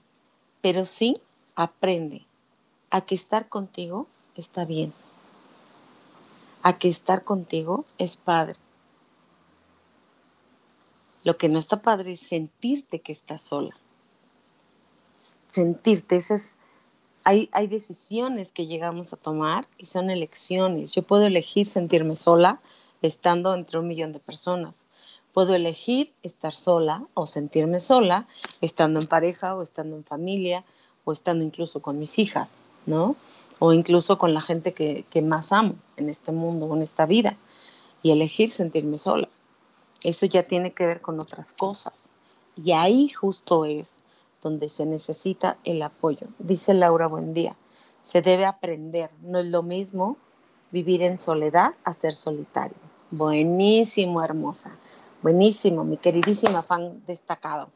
pero 0.60 0.84
sí 0.84 1.20
aprende 1.54 2.26
a 2.90 3.00
que 3.00 3.14
estar 3.14 3.48
contigo 3.48 4.08
está 4.34 4.64
bien, 4.64 4.92
a 6.62 6.78
que 6.78 6.88
estar 6.88 7.22
contigo 7.22 7.84
es 7.98 8.16
padre. 8.16 8.56
Lo 11.22 11.36
que 11.36 11.48
no 11.48 11.58
está 11.58 11.80
padre 11.82 12.12
es 12.12 12.20
sentirte 12.20 13.00
que 13.00 13.12
estás 13.12 13.42
sola 13.42 13.74
sentirte, 15.48 16.16
esas, 16.16 16.56
hay, 17.26 17.66
decisiones 17.66 18.52
que 18.52 18.68
llegamos 18.68 19.12
a 19.12 19.16
tomar 19.16 19.66
y 19.78 19.86
son 19.86 20.10
elecciones. 20.10 20.92
Yo 20.92 21.02
puedo 21.02 21.26
elegir 21.26 21.66
sentirme 21.66 22.14
sola 22.14 22.60
estando 23.02 23.52
entre 23.52 23.80
un 23.80 23.88
millón 23.88 24.12
de 24.12 24.20
personas. 24.20 24.86
Puedo 25.32 25.52
elegir 25.52 26.12
estar 26.22 26.54
sola 26.54 27.04
o 27.14 27.26
sentirme 27.26 27.80
sola 27.80 28.28
estando 28.60 29.00
en 29.00 29.08
pareja 29.08 29.56
o 29.56 29.62
estando 29.62 29.96
en 29.96 30.04
familia 30.04 30.64
o 31.04 31.10
estando 31.10 31.44
incluso 31.44 31.82
con 31.82 31.98
mis 31.98 32.20
hijas, 32.20 32.62
¿no? 32.86 33.16
O 33.58 33.72
incluso 33.72 34.18
con 34.18 34.32
la 34.32 34.40
gente 34.40 34.72
que, 34.72 35.04
que 35.10 35.20
más 35.20 35.50
amo 35.50 35.74
en 35.96 36.08
este 36.08 36.30
mundo 36.30 36.66
o 36.66 36.76
en 36.76 36.82
esta 36.82 37.06
vida. 37.06 37.36
Y 38.04 38.12
elegir 38.12 38.50
sentirme 38.50 38.98
sola. 38.98 39.28
Eso 40.04 40.26
ya 40.26 40.44
tiene 40.44 40.72
que 40.72 40.86
ver 40.86 41.00
con 41.00 41.20
otras 41.20 41.52
cosas. 41.52 42.14
Y 42.56 42.70
ahí 42.70 43.08
justo 43.08 43.64
es 43.64 44.04
donde 44.42 44.68
se 44.68 44.86
necesita 44.86 45.58
el 45.64 45.82
apoyo. 45.82 46.28
Dice 46.38 46.74
Laura 46.74 47.08
Buendía, 47.08 47.56
se 48.02 48.22
debe 48.22 48.46
aprender, 48.46 49.10
no 49.22 49.38
es 49.38 49.46
lo 49.46 49.62
mismo 49.62 50.16
vivir 50.70 51.02
en 51.02 51.18
soledad 51.18 51.74
a 51.84 51.92
ser 51.92 52.14
solitario. 52.14 52.76
Buenísimo, 53.10 54.22
hermosa, 54.22 54.76
buenísimo, 55.22 55.84
mi 55.84 55.96
queridísima 55.96 56.62
fan 56.62 57.02
destacado. 57.06 57.68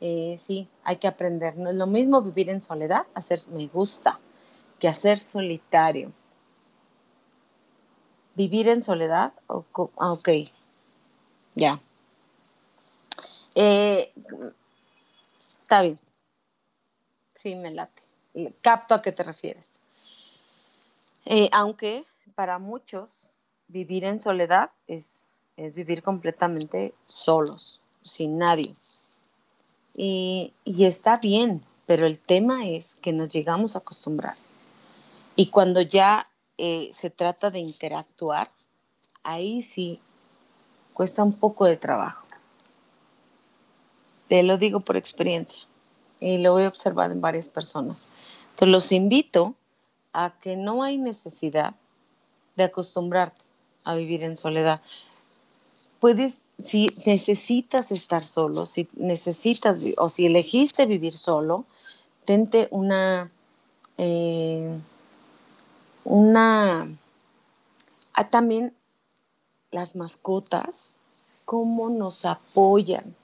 Eh, 0.00 0.34
sí, 0.38 0.68
hay 0.84 0.96
que 0.96 1.08
aprender, 1.08 1.56
no 1.56 1.70
es 1.70 1.76
lo 1.76 1.86
mismo 1.86 2.20
vivir 2.20 2.50
en 2.50 2.60
soledad 2.60 3.06
a 3.14 3.22
ser 3.22 3.40
me 3.50 3.66
gusta 3.66 4.18
que 4.78 4.88
hacer 4.88 5.18
solitario. 5.18 6.12
Vivir 8.34 8.68
en 8.68 8.82
soledad, 8.82 9.32
ah, 9.48 10.12
ok, 10.12 10.28
ya. 11.54 11.80
Eh, 13.54 14.12
Está 15.66 15.82
bien. 15.82 15.98
Sí, 17.34 17.56
me 17.56 17.72
late. 17.72 18.00
Capto 18.60 18.94
a 18.94 19.02
qué 19.02 19.10
te 19.10 19.24
refieres. 19.24 19.80
Eh, 21.24 21.48
aunque 21.50 22.04
para 22.36 22.60
muchos 22.60 23.32
vivir 23.66 24.04
en 24.04 24.20
soledad 24.20 24.70
es, 24.86 25.26
es 25.56 25.74
vivir 25.74 26.04
completamente 26.04 26.94
solos, 27.04 27.80
sin 28.00 28.38
nadie. 28.38 28.76
Y, 29.92 30.52
está 30.64 31.16
bien, 31.16 31.60
pero 31.84 32.06
el 32.06 32.20
tema 32.20 32.68
es 32.68 33.00
que 33.00 33.12
nos 33.12 33.30
llegamos 33.30 33.74
a 33.74 33.80
acostumbrar. 33.80 34.36
Y 35.34 35.48
cuando 35.48 35.80
ya 35.80 36.30
eh, 36.58 36.90
se 36.92 37.10
trata 37.10 37.50
de 37.50 37.58
interactuar, 37.58 38.52
ahí 39.24 39.62
sí 39.62 40.00
cuesta 40.92 41.24
un 41.24 41.36
poco 41.36 41.64
de 41.64 41.76
trabajo. 41.76 42.25
Te 44.28 44.42
lo 44.42 44.58
digo 44.58 44.80
por 44.80 44.96
experiencia 44.96 45.62
y 46.20 46.38
lo 46.38 46.58
he 46.58 46.66
observado 46.66 47.12
en 47.12 47.20
varias 47.20 47.48
personas. 47.48 48.10
Entonces 48.50 48.68
los 48.68 48.92
invito 48.92 49.54
a 50.12 50.34
que 50.40 50.56
no 50.56 50.82
hay 50.82 50.98
necesidad 50.98 51.74
de 52.56 52.64
acostumbrarte 52.64 53.44
a 53.84 53.94
vivir 53.94 54.22
en 54.22 54.36
soledad. 54.36 54.80
Puedes, 56.00 56.42
si 56.58 56.90
necesitas 57.06 57.92
estar 57.92 58.24
solo, 58.24 58.66
si 58.66 58.88
necesitas 58.94 59.78
o 59.98 60.08
si 60.08 60.26
elegiste 60.26 60.86
vivir 60.86 61.14
solo, 61.14 61.64
tente 62.24 62.68
una, 62.70 63.30
eh, 63.98 64.78
una, 66.04 66.88
ah, 68.14 68.30
también 68.30 68.74
las 69.70 69.96
mascotas, 69.96 71.42
cómo 71.44 71.90
nos 71.90 72.24
apoyan 72.24 73.14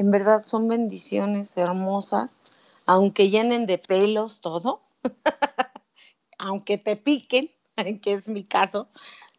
en 0.00 0.10
verdad 0.10 0.40
son 0.40 0.66
bendiciones 0.66 1.58
hermosas, 1.58 2.42
aunque 2.86 3.28
llenen 3.28 3.66
de 3.66 3.76
pelos 3.76 4.40
todo, 4.40 4.80
aunque 6.38 6.78
te 6.78 6.96
piquen, 6.96 7.50
que 8.00 8.14
es 8.14 8.26
mi 8.26 8.42
caso, 8.44 8.88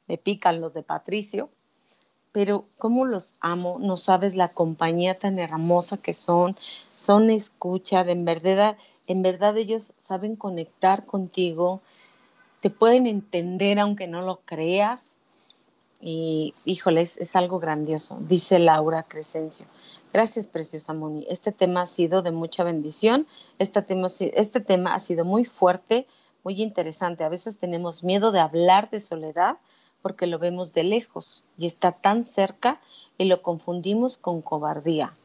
me 0.07 0.19
pican 0.19 0.61
los 0.61 0.75
de 0.75 0.83
Patricio, 0.83 1.49
pero 2.31 2.65
cómo 2.77 3.05
los 3.05 3.37
amo, 3.41 3.79
no 3.79 3.97
sabes 3.97 4.35
la 4.35 4.49
compañía 4.49 5.17
tan 5.17 5.39
hermosa 5.39 5.97
que 5.97 6.13
son, 6.13 6.55
son 6.95 7.31
escucha, 7.31 8.03
de 8.03 8.11
en 8.11 8.25
verdad, 8.25 8.77
en 9.07 9.23
verdad 9.23 9.57
ellos 9.57 9.95
saben 9.97 10.35
conectar 10.35 11.07
contigo, 11.07 11.81
te 12.61 12.69
pueden 12.69 13.07
entender 13.07 13.79
aunque 13.79 14.05
no 14.05 14.21
lo 14.21 14.41
creas. 14.45 15.17
Y 16.01 16.53
híjole, 16.65 17.01
es 17.01 17.35
algo 17.35 17.59
grandioso, 17.59 18.17
dice 18.21 18.57
Laura 18.59 19.03
Crescencio. 19.03 19.67
Gracias, 20.13 20.47
preciosa 20.47 20.93
Moni. 20.93 21.25
Este 21.29 21.53
tema 21.53 21.83
ha 21.83 21.85
sido 21.85 22.21
de 22.21 22.31
mucha 22.31 22.65
bendición. 22.65 23.27
Este 23.59 23.81
tema, 23.81 24.07
este 24.07 24.59
tema 24.59 24.93
ha 24.93 24.99
sido 24.99 25.23
muy 25.23 25.45
fuerte, 25.45 26.05
muy 26.43 26.61
interesante. 26.61 27.23
A 27.23 27.29
veces 27.29 27.57
tenemos 27.57 28.03
miedo 28.03 28.33
de 28.33 28.41
hablar 28.41 28.89
de 28.89 28.99
soledad 28.99 29.57
porque 30.01 30.27
lo 30.27 30.37
vemos 30.37 30.73
de 30.73 30.83
lejos 30.83 31.45
y 31.55 31.65
está 31.65 31.93
tan 31.93 32.25
cerca 32.25 32.81
y 33.17 33.25
lo 33.25 33.41
confundimos 33.41 34.17
con 34.17 34.41
cobardía. 34.41 35.15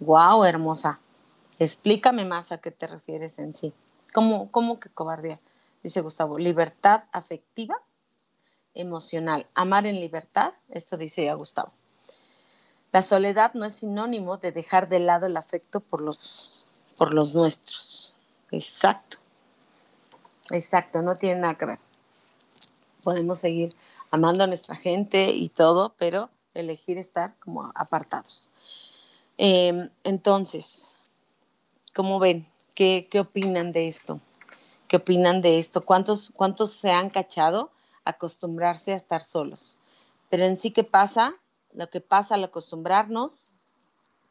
¡Wow, 0.00 0.44
hermosa! 0.44 1.00
Explícame 1.58 2.26
más 2.26 2.52
a 2.52 2.58
qué 2.58 2.70
te 2.70 2.86
refieres 2.86 3.38
en 3.38 3.54
sí. 3.54 3.72
¿Cómo, 4.12 4.50
cómo 4.50 4.80
que 4.80 4.90
cobardía? 4.90 5.40
Dice 5.82 6.02
Gustavo, 6.02 6.38
libertad 6.38 7.04
afectiva, 7.12 7.76
emocional, 8.74 9.46
amar 9.54 9.86
en 9.86 10.00
libertad, 10.00 10.52
esto 10.70 10.96
dice 10.96 11.30
a 11.30 11.34
Gustavo. 11.34 11.72
La 12.92 13.02
soledad 13.02 13.54
no 13.54 13.64
es 13.64 13.74
sinónimo 13.74 14.36
de 14.36 14.52
dejar 14.52 14.88
de 14.88 15.00
lado 15.00 15.26
el 15.26 15.36
afecto 15.36 15.80
por 15.80 16.00
los, 16.00 16.64
por 16.96 17.12
los 17.12 17.34
nuestros. 17.34 18.14
Exacto. 18.52 19.18
Exacto, 20.50 21.02
no 21.02 21.16
tiene 21.16 21.40
nada 21.40 21.56
que 21.56 21.64
ver. 21.64 21.78
Podemos 23.02 23.38
seguir 23.38 23.74
amando 24.10 24.44
a 24.44 24.46
nuestra 24.46 24.76
gente 24.76 25.30
y 25.30 25.48
todo, 25.48 25.94
pero 25.98 26.30
elegir 26.54 26.98
estar 26.98 27.34
como 27.40 27.68
apartados. 27.74 28.48
Em, 29.38 29.90
entonces, 30.04 30.98
¿cómo 31.94 32.20
ven? 32.20 32.46
¿Qué, 32.74 33.08
¿Qué, 33.10 33.20
opinan 33.20 33.72
de 33.72 33.88
esto? 33.88 34.20
¿Qué 34.86 34.98
opinan 34.98 35.42
de 35.42 35.58
esto? 35.58 35.84
¿Cuántos, 35.84 36.32
¿Cuántos 36.36 36.72
se 36.72 36.92
han 36.92 37.10
cachado 37.10 37.70
acostumbrarse 38.04 38.92
a 38.92 38.96
estar 38.96 39.22
solos? 39.22 39.78
Pero 40.30 40.44
en 40.44 40.56
sí, 40.56 40.70
¿qué 40.70 40.84
pasa? 40.84 41.34
Lo 41.72 41.90
que 41.90 42.00
pasa 42.00 42.34
al 42.34 42.44
acostumbrarnos, 42.44 43.54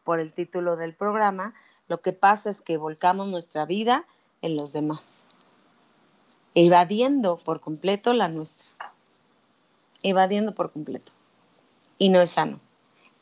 por 0.03 0.19
el 0.19 0.33
título 0.33 0.75
del 0.75 0.93
programa, 0.93 1.53
lo 1.87 2.01
que 2.01 2.13
pasa 2.13 2.49
es 2.49 2.61
que 2.61 2.77
volcamos 2.77 3.27
nuestra 3.27 3.65
vida 3.65 4.05
en 4.41 4.57
los 4.57 4.73
demás, 4.73 5.27
evadiendo 6.55 7.37
por 7.37 7.61
completo 7.61 8.13
la 8.13 8.27
nuestra, 8.27 8.71
evadiendo 10.01 10.53
por 10.53 10.71
completo. 10.71 11.11
Y 11.97 12.09
no 12.09 12.21
es 12.21 12.31
sano, 12.31 12.59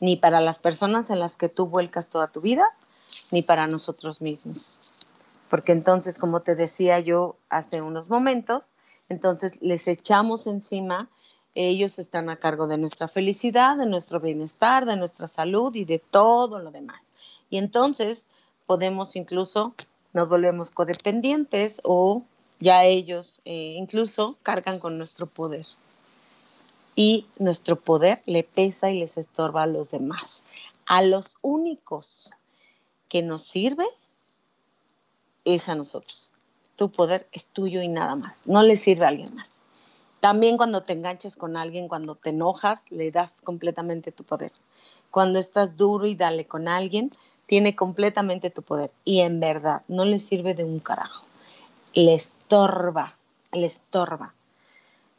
ni 0.00 0.16
para 0.16 0.40
las 0.40 0.58
personas 0.58 1.10
en 1.10 1.20
las 1.20 1.36
que 1.36 1.48
tú 1.48 1.66
vuelcas 1.66 2.10
toda 2.10 2.28
tu 2.28 2.40
vida, 2.40 2.66
ni 3.30 3.42
para 3.42 3.66
nosotros 3.66 4.20
mismos. 4.20 4.78
Porque 5.50 5.72
entonces, 5.72 6.18
como 6.18 6.40
te 6.40 6.56
decía 6.56 6.98
yo 6.98 7.36
hace 7.50 7.82
unos 7.82 8.08
momentos, 8.08 8.74
entonces 9.08 9.60
les 9.60 9.88
echamos 9.88 10.46
encima 10.46 11.08
ellos 11.54 11.98
están 11.98 12.30
a 12.30 12.36
cargo 12.36 12.66
de 12.66 12.78
nuestra 12.78 13.08
felicidad, 13.08 13.76
de 13.76 13.86
nuestro 13.86 14.20
bienestar, 14.20 14.86
de 14.86 14.96
nuestra 14.96 15.28
salud 15.28 15.74
y 15.74 15.84
de 15.84 15.98
todo 15.98 16.58
lo 16.58 16.70
demás. 16.70 17.12
Y 17.50 17.58
entonces 17.58 18.26
podemos 18.66 19.16
incluso, 19.16 19.74
nos 20.14 20.28
volvemos 20.28 20.70
codependientes 20.70 21.82
o 21.84 22.22
ya 22.58 22.84
ellos 22.84 23.40
eh, 23.44 23.74
incluso 23.76 24.38
cargan 24.42 24.78
con 24.78 24.96
nuestro 24.96 25.26
poder. 25.26 25.66
Y 26.94 27.26
nuestro 27.38 27.76
poder 27.76 28.22
le 28.26 28.44
pesa 28.44 28.90
y 28.90 29.00
les 29.00 29.18
estorba 29.18 29.64
a 29.64 29.66
los 29.66 29.90
demás. 29.90 30.44
A 30.86 31.02
los 31.02 31.36
únicos 31.42 32.30
que 33.08 33.22
nos 33.22 33.42
sirve 33.42 33.86
es 35.44 35.68
a 35.68 35.74
nosotros. 35.74 36.34
Tu 36.82 36.90
poder 36.90 37.28
es 37.30 37.50
tuyo 37.50 37.80
y 37.80 37.86
nada 37.86 38.16
más. 38.16 38.48
No 38.48 38.64
le 38.64 38.76
sirve 38.76 39.04
a 39.04 39.08
alguien 39.10 39.32
más. 39.36 39.62
También 40.18 40.56
cuando 40.56 40.82
te 40.82 40.92
enganches 40.92 41.36
con 41.36 41.56
alguien, 41.56 41.86
cuando 41.86 42.16
te 42.16 42.30
enojas, 42.30 42.90
le 42.90 43.12
das 43.12 43.40
completamente 43.40 44.10
tu 44.10 44.24
poder. 44.24 44.50
Cuando 45.12 45.38
estás 45.38 45.76
duro 45.76 46.06
y 46.06 46.16
dale 46.16 46.44
con 46.44 46.66
alguien, 46.66 47.12
tiene 47.46 47.76
completamente 47.76 48.50
tu 48.50 48.62
poder. 48.62 48.90
Y 49.04 49.20
en 49.20 49.38
verdad, 49.38 49.82
no 49.86 50.04
le 50.04 50.18
sirve 50.18 50.54
de 50.54 50.64
un 50.64 50.80
carajo. 50.80 51.24
Le 51.94 52.14
estorba, 52.14 53.14
le 53.52 53.66
estorba. 53.66 54.34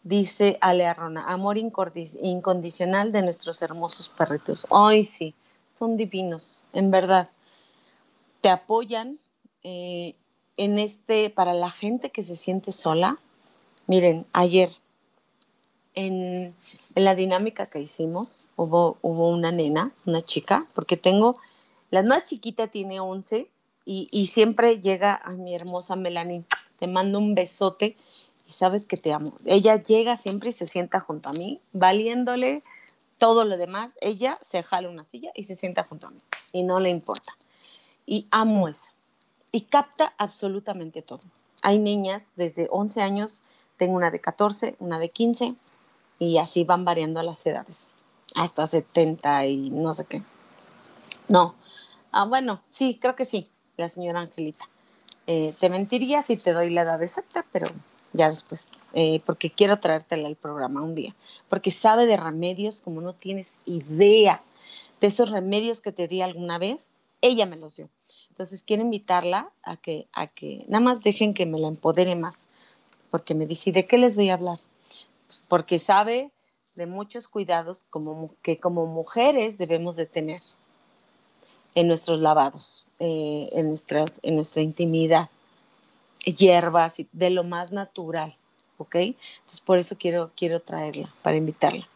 Dice 0.03 0.57
Ale 0.59 0.85
Arrona, 0.85 1.23
amor 1.27 1.57
incondicional 1.57 3.13
de 3.13 3.21
nuestros 3.21 3.61
hermosos 3.61 4.09
perritos. 4.09 4.67
Ay, 4.69 5.05
sí, 5.05 5.33
son 5.69 5.95
divinos, 5.95 6.65
en 6.73 6.91
verdad. 6.91 7.29
Te 8.41 8.49
apoyan 8.49 9.17
eh, 9.63 10.15
en 10.57 10.79
este, 10.79 11.29
para 11.29 11.53
la 11.53 11.69
gente 11.69 12.09
que 12.09 12.23
se 12.23 12.35
siente 12.35 12.71
sola. 12.71 13.17
Miren, 13.87 14.25
ayer 14.33 14.69
en, 15.95 16.53
la 16.95 17.15
dinámica 17.15 17.67
que 17.67 17.79
hicimos, 17.79 18.47
hubo, 18.55 18.97
hubo 19.01 19.29
una 19.29 19.51
nena, 19.51 19.91
una 20.05 20.21
chica, 20.21 20.67
porque 20.73 20.97
tengo, 20.97 21.39
la 21.91 22.03
más 22.03 22.25
chiquita 22.25 22.67
tiene 22.67 22.99
11 22.99 23.49
y, 23.85 24.07
y 24.11 24.27
siempre 24.27 24.79
llega 24.79 25.15
a 25.15 25.31
mi 25.31 25.55
hermosa 25.55 25.95
Melanie, 25.95 26.43
te 26.79 26.87
mando 26.87 27.17
un 27.17 27.35
besote 27.35 27.95
y 28.47 28.51
sabes 28.51 28.87
que 28.87 28.97
te 28.97 29.13
amo. 29.13 29.33
Ella 29.45 29.81
llega 29.81 30.17
siempre 30.17 30.49
y 30.49 30.53
se 30.53 30.65
sienta 30.65 30.99
junto 30.99 31.29
a 31.29 31.33
mí, 31.33 31.61
valiéndole 31.71 32.63
todo 33.17 33.45
lo 33.45 33.57
demás. 33.57 33.97
Ella 34.01 34.37
se 34.41 34.63
jala 34.63 34.89
una 34.89 35.03
silla 35.03 35.31
y 35.35 35.43
se 35.43 35.55
sienta 35.55 35.83
junto 35.83 36.07
a 36.07 36.11
mí 36.11 36.19
y 36.51 36.63
no 36.63 36.79
le 36.79 36.89
importa. 36.89 37.33
Y 38.05 38.27
amo 38.31 38.67
eso. 38.67 38.91
Y 39.53 39.61
capta 39.61 40.11
absolutamente 40.17 41.01
todo. 41.01 41.21
Hay 41.61 41.77
niñas 41.77 42.33
desde 42.35 42.67
11 42.69 43.01
años, 43.01 43.43
tengo 43.77 43.95
una 43.95 44.11
de 44.11 44.19
14, 44.19 44.75
una 44.79 44.99
de 44.99 45.09
15, 45.09 45.55
y 46.19 46.39
así 46.39 46.63
van 46.65 46.83
variando 46.83 47.21
las 47.23 47.45
edades, 47.45 47.91
hasta 48.35 48.67
70 48.67 49.45
y 49.45 49.69
no 49.69 49.93
sé 49.93 50.05
qué. 50.05 50.23
No, 51.27 51.55
ah, 52.11 52.25
bueno, 52.25 52.61
sí, 52.65 52.97
creo 52.99 53.15
que 53.15 53.25
sí, 53.25 53.47
la 53.77 53.89
señora 53.89 54.21
Angelita. 54.21 54.67
Eh, 55.27 55.55
te 55.59 55.69
mentiría 55.69 56.21
si 56.21 56.35
te 56.35 56.51
doy 56.51 56.69
la 56.69 56.81
edad 56.81 57.01
exacta, 57.01 57.45
pero 57.51 57.67
ya 58.11 58.29
después, 58.29 58.71
eh, 58.93 59.21
porque 59.25 59.51
quiero 59.51 59.79
traértela 59.79 60.27
al 60.27 60.35
programa 60.35 60.81
un 60.83 60.95
día, 60.95 61.15
porque 61.47 61.71
sabe 61.71 62.05
de 62.05 62.17
remedios 62.17 62.81
como 62.81 63.01
no 63.01 63.13
tienes 63.13 63.59
idea 63.65 64.41
de 64.99 65.07
esos 65.07 65.31
remedios 65.31 65.81
que 65.81 65.91
te 65.91 66.07
di 66.07 66.21
alguna 66.21 66.57
vez, 66.57 66.89
ella 67.23 67.47
me 67.47 67.57
los 67.57 67.77
dio. 67.77 67.89
Entonces 68.29 68.63
quiero 68.63 68.83
invitarla 68.83 69.51
a 69.63 69.77
que, 69.77 70.07
a 70.13 70.27
que 70.27 70.65
nada 70.67 70.83
más 70.83 71.01
dejen 71.01 71.33
que 71.33 71.45
me 71.45 71.59
la 71.59 71.69
empodere 71.69 72.15
más, 72.15 72.49
porque 73.09 73.33
me 73.33 73.47
dice, 73.47 73.71
¿de 73.71 73.87
qué 73.87 73.97
les 73.97 74.15
voy 74.15 74.29
a 74.29 74.35
hablar? 74.35 74.59
porque 75.47 75.79
sabe 75.79 76.31
de 76.75 76.85
muchos 76.85 77.27
cuidados 77.27 77.85
como, 77.85 78.33
que 78.41 78.57
como 78.57 78.85
mujeres 78.85 79.57
debemos 79.57 79.95
de 79.95 80.05
tener 80.05 80.41
en 81.75 81.87
nuestros 81.87 82.19
lavados, 82.19 82.87
eh, 82.99 83.49
en, 83.53 83.69
nuestras, 83.69 84.19
en 84.23 84.35
nuestra 84.35 84.61
intimidad, 84.61 85.29
hierbas, 86.23 86.97
de 87.11 87.29
lo 87.29 87.43
más 87.43 87.71
natural, 87.71 88.35
¿ok? 88.77 88.95
Entonces 88.95 89.59
por 89.63 89.79
eso 89.79 89.97
quiero, 89.97 90.31
quiero 90.35 90.59
traerla, 90.59 91.11
para 91.23 91.37
invitarla. 91.37 91.87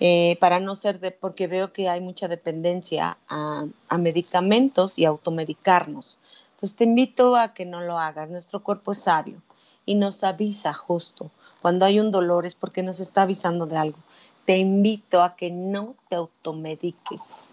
Eh, 0.00 0.36
para 0.40 0.60
no 0.60 0.74
ser 0.76 1.00
de, 1.00 1.10
porque 1.10 1.48
veo 1.48 1.72
que 1.72 1.88
hay 1.88 2.00
mucha 2.00 2.28
dependencia 2.28 3.18
a, 3.28 3.66
medicamentos 3.98 4.98
y 4.98 5.04
automedicarnos. 5.04 6.20
Entonces 6.54 6.76
te 6.76 6.84
invito 6.84 7.36
a 7.36 7.52
que 7.52 7.66
no 7.66 7.80
lo 7.80 7.98
hagas. 7.98 8.30
Nuestro 8.30 8.62
cuerpo 8.62 8.92
es 8.92 8.98
sabio 8.98 9.42
y 9.84 9.96
nos 9.96 10.22
avisa 10.22 10.72
justo 10.72 11.30
cuando 11.60 11.84
hay 11.84 11.98
un 12.00 12.10
dolor 12.10 12.46
es 12.46 12.54
porque 12.54 12.82
nos 12.82 13.00
está 13.00 13.22
avisando 13.22 13.66
de 13.66 13.76
algo. 13.76 13.98
Te 14.44 14.56
invito 14.56 15.22
a 15.22 15.36
que 15.36 15.50
no 15.50 15.94
te 16.08 16.16
automediques. 16.16 17.52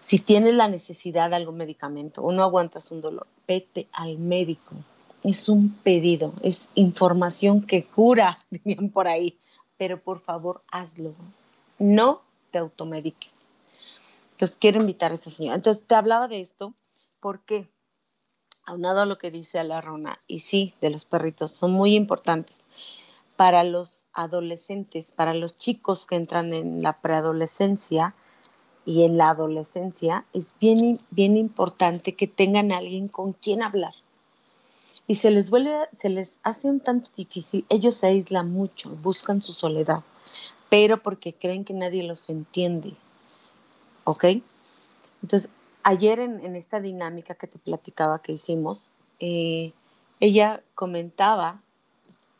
Si 0.00 0.20
tienes 0.20 0.54
la 0.54 0.68
necesidad 0.68 1.30
de 1.30 1.36
algún 1.36 1.56
medicamento 1.56 2.22
o 2.22 2.30
no 2.32 2.42
aguantas 2.42 2.90
un 2.90 3.00
dolor, 3.00 3.26
vete 3.48 3.88
al 3.92 4.18
médico. 4.18 4.74
Es 5.24 5.48
un 5.48 5.70
pedido, 5.70 6.32
es 6.42 6.70
información 6.76 7.62
que 7.62 7.84
cura, 7.84 8.38
bien 8.64 8.90
por 8.90 9.08
ahí. 9.08 9.36
Pero 9.78 10.00
por 10.00 10.20
favor, 10.20 10.62
hazlo. 10.70 11.14
No 11.78 12.22
te 12.50 12.58
automediques. 12.58 13.50
Entonces, 14.32 14.56
quiero 14.58 14.80
invitar 14.80 15.10
a 15.12 15.14
esta 15.14 15.30
señora. 15.30 15.56
Entonces, 15.56 15.86
te 15.86 15.94
hablaba 15.94 16.28
de 16.28 16.40
esto. 16.40 16.74
¿Por 17.20 17.40
qué? 17.40 17.68
aunado 18.66 19.00
a 19.00 19.06
lo 19.06 19.16
que 19.16 19.30
dice 19.30 19.62
la 19.64 19.80
Rona, 19.80 20.18
y 20.26 20.40
sí, 20.40 20.74
de 20.80 20.90
los 20.90 21.04
perritos, 21.04 21.52
son 21.52 21.72
muy 21.72 21.94
importantes 21.94 22.68
para 23.36 23.64
los 23.64 24.06
adolescentes, 24.12 25.12
para 25.12 25.34
los 25.34 25.56
chicos 25.56 26.06
que 26.06 26.16
entran 26.16 26.52
en 26.52 26.82
la 26.82 26.94
preadolescencia 26.94 28.14
y 28.84 29.04
en 29.04 29.16
la 29.16 29.30
adolescencia, 29.30 30.24
es 30.32 30.54
bien, 30.58 30.98
bien 31.10 31.36
importante 31.36 32.14
que 32.14 32.26
tengan 32.26 32.72
alguien 32.72 33.08
con 33.08 33.32
quien 33.32 33.62
hablar. 33.62 33.94
Y 35.06 35.16
se 35.16 35.30
les 35.30 35.50
vuelve, 35.50 35.76
se 35.92 36.08
les 36.08 36.40
hace 36.42 36.68
un 36.68 36.80
tanto 36.80 37.10
difícil, 37.16 37.64
ellos 37.68 37.94
se 37.94 38.08
aíslan 38.08 38.50
mucho, 38.50 38.90
buscan 39.02 39.40
su 39.40 39.52
soledad, 39.52 40.02
pero 40.68 41.02
porque 41.02 41.32
creen 41.32 41.64
que 41.64 41.74
nadie 41.74 42.02
los 42.02 42.28
entiende. 42.28 42.96
¿Ok? 44.04 44.24
Entonces, 45.22 45.50
ayer 45.82 46.18
en, 46.20 46.56
esta 46.56 46.80
dinámica 46.80 47.34
que 47.34 47.46
te 47.46 47.58
platicaba 47.58 48.20
que 48.20 48.32
hicimos, 48.32 48.92
eh, 49.20 49.72
ella 50.20 50.62
comentaba, 50.74 51.60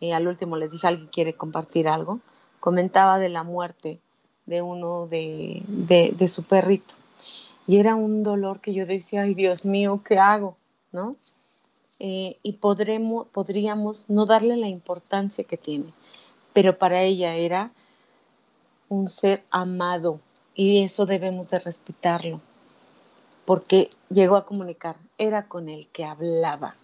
eh, 0.00 0.14
al 0.14 0.26
último 0.26 0.56
les 0.56 0.72
dije, 0.72 0.88
¿alguien 0.88 1.08
quiere 1.08 1.34
compartir 1.34 1.88
algo? 1.88 2.20
Comentaba 2.60 3.18
de 3.18 3.28
la 3.28 3.44
muerte 3.44 4.00
de 4.46 4.62
uno 4.62 5.06
de, 5.08 6.28
su 6.28 6.44
perrito. 6.44 6.94
Y 7.66 7.78
era 7.78 7.96
un 7.96 8.22
dolor 8.22 8.60
que 8.60 8.72
yo 8.72 8.86
decía, 8.86 9.22
ay 9.22 9.34
Dios 9.34 9.64
mío, 9.64 10.00
¿qué 10.06 10.18
hago? 10.18 10.56
¿No? 10.92 11.16
Eh, 11.98 12.36
y 12.42 12.54
podremos, 12.54 13.26
podríamos 13.28 14.08
no 14.08 14.26
darle 14.26 14.56
la 14.56 14.68
importancia 14.68 15.44
que 15.44 15.56
tiene, 15.56 15.92
pero 16.52 16.78
para 16.78 17.02
ella 17.02 17.34
era 17.36 17.72
un 18.88 19.08
ser 19.08 19.44
amado 19.50 20.20
y 20.54 20.82
eso 20.82 21.06
debemos 21.06 21.50
de 21.50 21.58
respetarlo 21.58 22.40
porque 23.46 23.90
llegó 24.10 24.36
a 24.36 24.44
comunicar, 24.44 24.96
era 25.16 25.48
con 25.48 25.70
el 25.70 25.86
que 25.88 26.04
hablaba. 26.04 26.74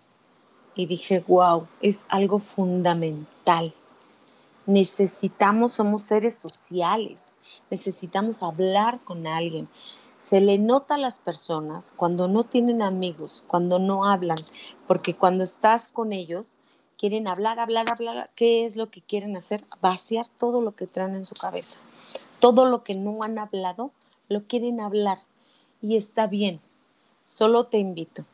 Y 0.75 0.87
dije, 0.87 1.23
wow, 1.27 1.67
es 1.83 2.07
algo 2.09 2.39
fundamental. 2.39 3.75
Necesitamos, 4.65 5.73
somos 5.73 6.03
seres 6.03 6.39
sociales, 6.39 7.35
necesitamos 7.69 8.43
hablar 8.43 9.01
con 9.05 9.27
alguien. 9.27 9.69
Se 10.23 10.41
le 10.41 10.57
nota 10.57 10.95
a 10.95 10.99
las 10.99 11.19
personas 11.19 11.93
cuando 11.93 12.29
no 12.29 12.45
tienen 12.45 12.81
amigos, 12.81 13.43
cuando 13.49 13.81
no 13.81 14.05
hablan, 14.05 14.39
porque 14.87 15.15
cuando 15.15 15.43
estás 15.43 15.89
con 15.89 16.13
ellos, 16.13 16.59
quieren 16.97 17.27
hablar, 17.27 17.59
hablar, 17.59 17.87
hablar. 17.91 18.31
¿Qué 18.37 18.65
es 18.65 18.77
lo 18.77 18.89
que 18.89 19.03
quieren 19.03 19.37
hacer? 19.37 19.65
Vaciar 19.81 20.29
todo 20.39 20.61
lo 20.61 20.77
que 20.77 20.87
traen 20.87 21.17
en 21.17 21.25
su 21.25 21.35
cabeza. 21.35 21.81
Todo 22.39 22.67
lo 22.67 22.85
que 22.85 22.95
no 22.95 23.25
han 23.25 23.37
hablado, 23.37 23.91
lo 24.29 24.47
quieren 24.47 24.81
hablar. 24.81 25.19
Y 25.83 25.97
está 25.97 26.29
bien. 26.29 26.61
Solo 27.25 27.65
te 27.65 27.79
invito 27.79 28.25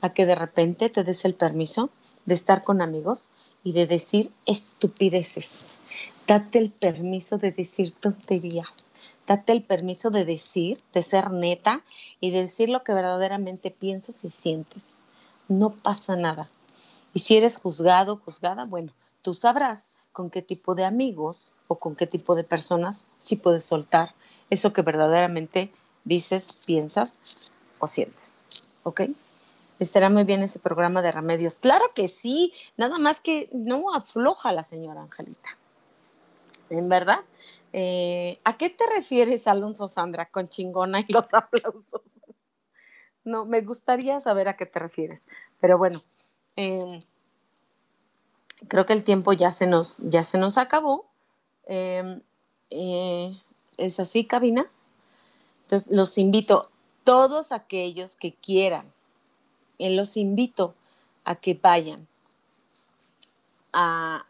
a 0.00 0.12
que 0.14 0.26
de 0.26 0.34
repente 0.34 0.90
te 0.90 1.04
des 1.04 1.24
el 1.24 1.34
permiso 1.34 1.90
de 2.26 2.34
estar 2.34 2.64
con 2.64 2.82
amigos 2.82 3.30
y 3.62 3.74
de 3.74 3.86
decir 3.86 4.32
estupideces. 4.44 5.76
Date 6.26 6.58
el 6.58 6.70
permiso 6.70 7.38
de 7.38 7.52
decir 7.52 7.92
tonterías. 7.98 8.90
Date 9.26 9.52
el 9.52 9.62
permiso 9.62 10.10
de 10.10 10.24
decir, 10.24 10.82
de 10.94 11.02
ser 11.02 11.30
neta 11.30 11.82
y 12.20 12.30
de 12.30 12.42
decir 12.42 12.68
lo 12.68 12.84
que 12.84 12.94
verdaderamente 12.94 13.70
piensas 13.70 14.24
y 14.24 14.30
sientes. 14.30 15.02
No 15.48 15.70
pasa 15.70 16.16
nada. 16.16 16.48
Y 17.14 17.20
si 17.20 17.36
eres 17.36 17.58
juzgado, 17.58 18.20
juzgada, 18.24 18.64
bueno, 18.64 18.92
tú 19.22 19.34
sabrás 19.34 19.90
con 20.12 20.30
qué 20.30 20.42
tipo 20.42 20.74
de 20.74 20.84
amigos 20.84 21.52
o 21.68 21.76
con 21.76 21.96
qué 21.96 22.06
tipo 22.06 22.34
de 22.34 22.44
personas 22.44 23.06
sí 23.18 23.36
puedes 23.36 23.64
soltar 23.64 24.14
eso 24.50 24.72
que 24.72 24.82
verdaderamente 24.82 25.72
dices, 26.04 26.52
piensas 26.52 27.50
o 27.78 27.86
sientes. 27.86 28.46
¿Ok? 28.82 29.02
Estará 29.78 30.10
muy 30.10 30.24
bien 30.24 30.42
ese 30.42 30.58
programa 30.58 31.02
de 31.02 31.10
remedios. 31.10 31.58
Claro 31.58 31.86
que 31.94 32.06
sí, 32.06 32.52
nada 32.76 32.98
más 32.98 33.20
que 33.20 33.48
no 33.52 33.94
afloja 33.94 34.52
la 34.52 34.62
señora 34.62 35.02
Angelita. 35.02 35.56
¿En 36.72 36.88
verdad? 36.88 37.20
Eh, 37.72 38.40
¿A 38.44 38.56
qué 38.56 38.70
te 38.70 38.84
refieres, 38.94 39.46
Alonso 39.46 39.88
Sandra, 39.88 40.26
con 40.26 40.48
chingona 40.48 41.00
y 41.00 41.12
los 41.12 41.32
aplausos? 41.34 42.02
No, 43.24 43.44
me 43.44 43.60
gustaría 43.60 44.18
saber 44.20 44.48
a 44.48 44.56
qué 44.56 44.66
te 44.66 44.80
refieres. 44.80 45.28
Pero 45.60 45.78
bueno, 45.78 46.00
Em, 46.56 47.02
creo 48.68 48.86
que 48.86 48.92
el 48.92 49.04
tiempo 49.04 49.32
ya 49.32 49.50
se 49.50 49.66
nos, 49.66 49.98
ya 50.10 50.22
se 50.22 50.38
nos 50.38 50.58
acabó. 50.58 51.06
Em, 51.66 52.20
eh, 52.70 53.38
¿Es 53.78 54.00
así, 54.00 54.24
cabina? 54.24 54.70
Entonces, 55.62 55.90
los 55.92 56.18
invito, 56.18 56.70
todos 57.04 57.52
aquellos 57.52 58.16
que 58.16 58.34
quieran, 58.34 58.92
eh, 59.78 59.90
los 59.94 60.16
invito 60.16 60.74
a 61.24 61.36
que 61.36 61.54
vayan 61.54 62.06
a, 63.72 64.26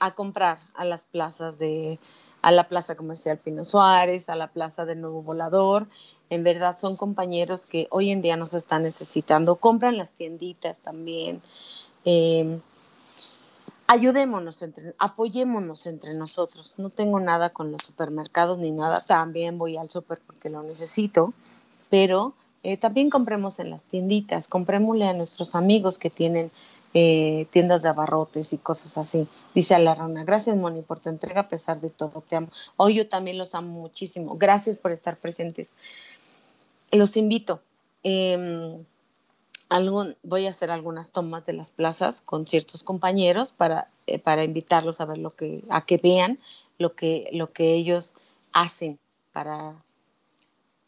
a 0.00 0.12
comprar 0.12 0.58
a 0.74 0.84
las 0.84 1.04
plazas 1.04 1.58
de, 1.58 1.98
a 2.42 2.50
la 2.50 2.68
Plaza 2.68 2.94
Comercial 2.94 3.38
Pino 3.38 3.64
Suárez, 3.64 4.28
a 4.28 4.34
la 4.34 4.48
Plaza 4.48 4.84
del 4.84 5.00
Nuevo 5.00 5.22
Volador, 5.22 5.86
en 6.30 6.44
verdad 6.44 6.78
son 6.78 6.96
compañeros 6.96 7.66
que 7.66 7.88
hoy 7.90 8.10
en 8.10 8.22
día 8.22 8.36
nos 8.36 8.54
están 8.54 8.84
necesitando. 8.84 9.56
Compran 9.56 9.96
las 9.96 10.12
tienditas 10.12 10.80
también. 10.80 11.42
Eh, 12.04 12.60
ayudémonos, 13.88 14.62
entre, 14.62 14.94
apoyémonos 14.98 15.86
entre 15.86 16.14
nosotros. 16.14 16.76
No 16.78 16.88
tengo 16.88 17.18
nada 17.18 17.50
con 17.50 17.72
los 17.72 17.82
supermercados 17.82 18.58
ni 18.58 18.70
nada. 18.70 19.04
También 19.04 19.58
voy 19.58 19.76
al 19.76 19.90
super 19.90 20.20
porque 20.24 20.50
lo 20.50 20.62
necesito. 20.62 21.34
Pero 21.90 22.32
eh, 22.62 22.76
también 22.76 23.10
compremos 23.10 23.58
en 23.58 23.70
las 23.70 23.86
tienditas. 23.86 24.46
Comprémosle 24.46 25.08
a 25.08 25.12
nuestros 25.12 25.56
amigos 25.56 25.98
que 25.98 26.10
tienen 26.10 26.52
eh, 26.94 27.46
tiendas 27.50 27.82
de 27.82 27.88
abarrotes 27.88 28.52
y 28.52 28.58
cosas 28.58 28.98
así. 28.98 29.28
Dice 29.54 29.74
a 29.74 29.78
la 29.78 29.94
rana, 29.94 30.24
gracias 30.24 30.56
Moni 30.56 30.82
por 30.82 31.00
tu 31.00 31.08
entrega 31.08 31.42
a 31.42 31.48
pesar 31.48 31.80
de 31.80 31.90
todo, 31.90 32.22
te 32.22 32.36
amo. 32.36 32.48
Hoy 32.76 32.94
yo 32.94 33.08
también 33.08 33.38
los 33.38 33.54
amo 33.54 33.80
muchísimo. 33.80 34.36
Gracias 34.36 34.76
por 34.76 34.92
estar 34.92 35.16
presentes 35.16 35.76
los 36.92 37.16
invito. 37.16 37.60
Em, 38.02 38.84
voy 40.22 40.46
a 40.46 40.50
hacer 40.50 40.70
algunas 40.70 41.12
tomas 41.12 41.44
de 41.46 41.52
las 41.52 41.70
plazas 41.70 42.20
con 42.20 42.46
ciertos 42.46 42.82
compañeros 42.82 43.52
para, 43.52 43.88
eh, 44.06 44.18
para 44.18 44.42
invitarlos 44.42 45.00
a 45.00 45.04
ver 45.04 45.18
lo 45.18 45.34
que, 45.34 45.62
a 45.68 45.84
que 45.84 45.98
vean 45.98 46.38
lo 46.78 46.94
que, 46.94 47.28
lo 47.32 47.52
que 47.52 47.74
ellos 47.74 48.16
hacen 48.52 48.98
para, 49.32 49.74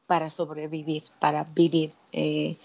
para 0.06 0.30
sobrevivir, 0.30 1.02
para 1.20 1.44
vivir. 1.44 1.92
Eh, 2.12 2.56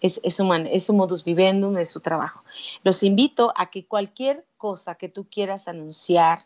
es, 0.00 0.20
es, 0.22 0.36
su 0.36 0.52
es 0.52 0.84
su 0.84 0.94
modus 0.94 1.24
vivendum, 1.24 1.76
es 1.78 1.90
su 1.90 2.00
trabajo. 2.00 2.42
Los 2.84 3.02
invito 3.02 3.52
a 3.56 3.70
que 3.70 3.86
cualquier 3.86 4.44
cosa 4.56 4.96
que 4.96 5.08
tú 5.08 5.26
quieras 5.30 5.68
anunciar 5.68 6.44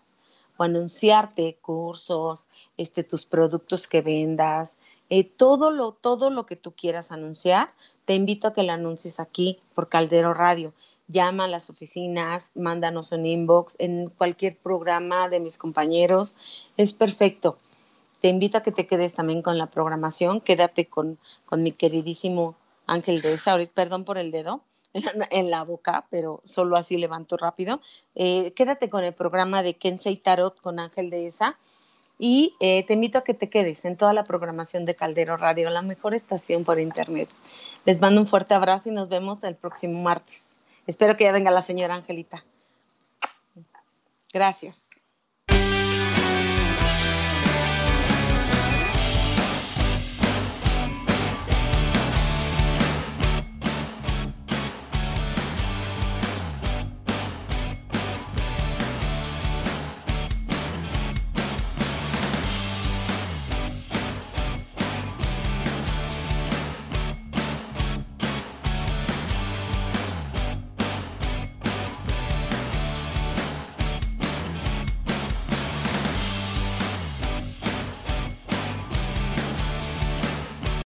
o 0.56 0.62
anunciarte, 0.62 1.58
cursos, 1.60 2.48
este, 2.76 3.02
tus 3.02 3.24
productos 3.24 3.88
que 3.88 4.02
vendas, 4.02 4.78
eh, 5.08 5.24
todo, 5.24 5.70
lo, 5.70 5.92
todo 5.92 6.30
lo 6.30 6.46
que 6.46 6.56
tú 6.56 6.72
quieras 6.72 7.12
anunciar, 7.12 7.72
te 8.04 8.14
invito 8.14 8.48
a 8.48 8.52
que 8.52 8.62
lo 8.62 8.72
anuncies 8.72 9.20
aquí 9.20 9.58
por 9.74 9.88
Caldero 9.88 10.34
Radio. 10.34 10.72
Llama 11.08 11.44
a 11.44 11.48
las 11.48 11.70
oficinas, 11.70 12.52
mándanos 12.54 13.10
un 13.10 13.26
inbox 13.26 13.74
en 13.78 14.10
cualquier 14.10 14.56
programa 14.56 15.28
de 15.28 15.40
mis 15.40 15.58
compañeros. 15.58 16.36
Es 16.76 16.92
perfecto. 16.92 17.56
Te 18.20 18.28
invito 18.28 18.58
a 18.58 18.62
que 18.62 18.70
te 18.70 18.86
quedes 18.86 19.14
también 19.14 19.42
con 19.42 19.58
la 19.58 19.66
programación. 19.66 20.40
Quédate 20.40 20.86
con, 20.86 21.18
con 21.46 21.62
mi 21.62 21.72
queridísimo 21.72 22.54
Ángel 22.90 23.22
de 23.22 23.34
esa. 23.34 23.56
Perdón 23.72 24.04
por 24.04 24.18
el 24.18 24.30
dedo 24.30 24.64
en 25.30 25.50
la 25.50 25.64
boca, 25.64 26.06
pero 26.10 26.40
solo 26.44 26.76
así 26.76 26.96
levanto 26.96 27.36
rápido. 27.36 27.80
Eh, 28.14 28.52
quédate 28.54 28.90
con 28.90 29.04
el 29.04 29.14
programa 29.14 29.62
de 29.62 29.74
Kensei 29.74 30.16
Tarot 30.16 30.60
con 30.60 30.78
Ángel 30.78 31.08
de 31.10 31.26
esa 31.26 31.56
y 32.18 32.54
eh, 32.60 32.84
te 32.86 32.94
invito 32.94 33.18
a 33.18 33.24
que 33.24 33.32
te 33.32 33.48
quedes 33.48 33.84
en 33.84 33.96
toda 33.96 34.12
la 34.12 34.24
programación 34.24 34.84
de 34.84 34.94
Caldero 34.94 35.36
Radio, 35.36 35.70
la 35.70 35.82
mejor 35.82 36.14
estación 36.14 36.64
por 36.64 36.78
internet. 36.78 37.30
Les 37.86 38.00
mando 38.00 38.20
un 38.20 38.26
fuerte 38.26 38.54
abrazo 38.54 38.90
y 38.90 38.92
nos 38.92 39.08
vemos 39.08 39.42
el 39.44 39.54
próximo 39.54 40.02
martes. 40.02 40.58
Espero 40.86 41.16
que 41.16 41.24
ya 41.24 41.32
venga 41.32 41.50
la 41.50 41.62
señora 41.62 41.94
Angelita. 41.94 42.44
Gracias. 44.32 44.99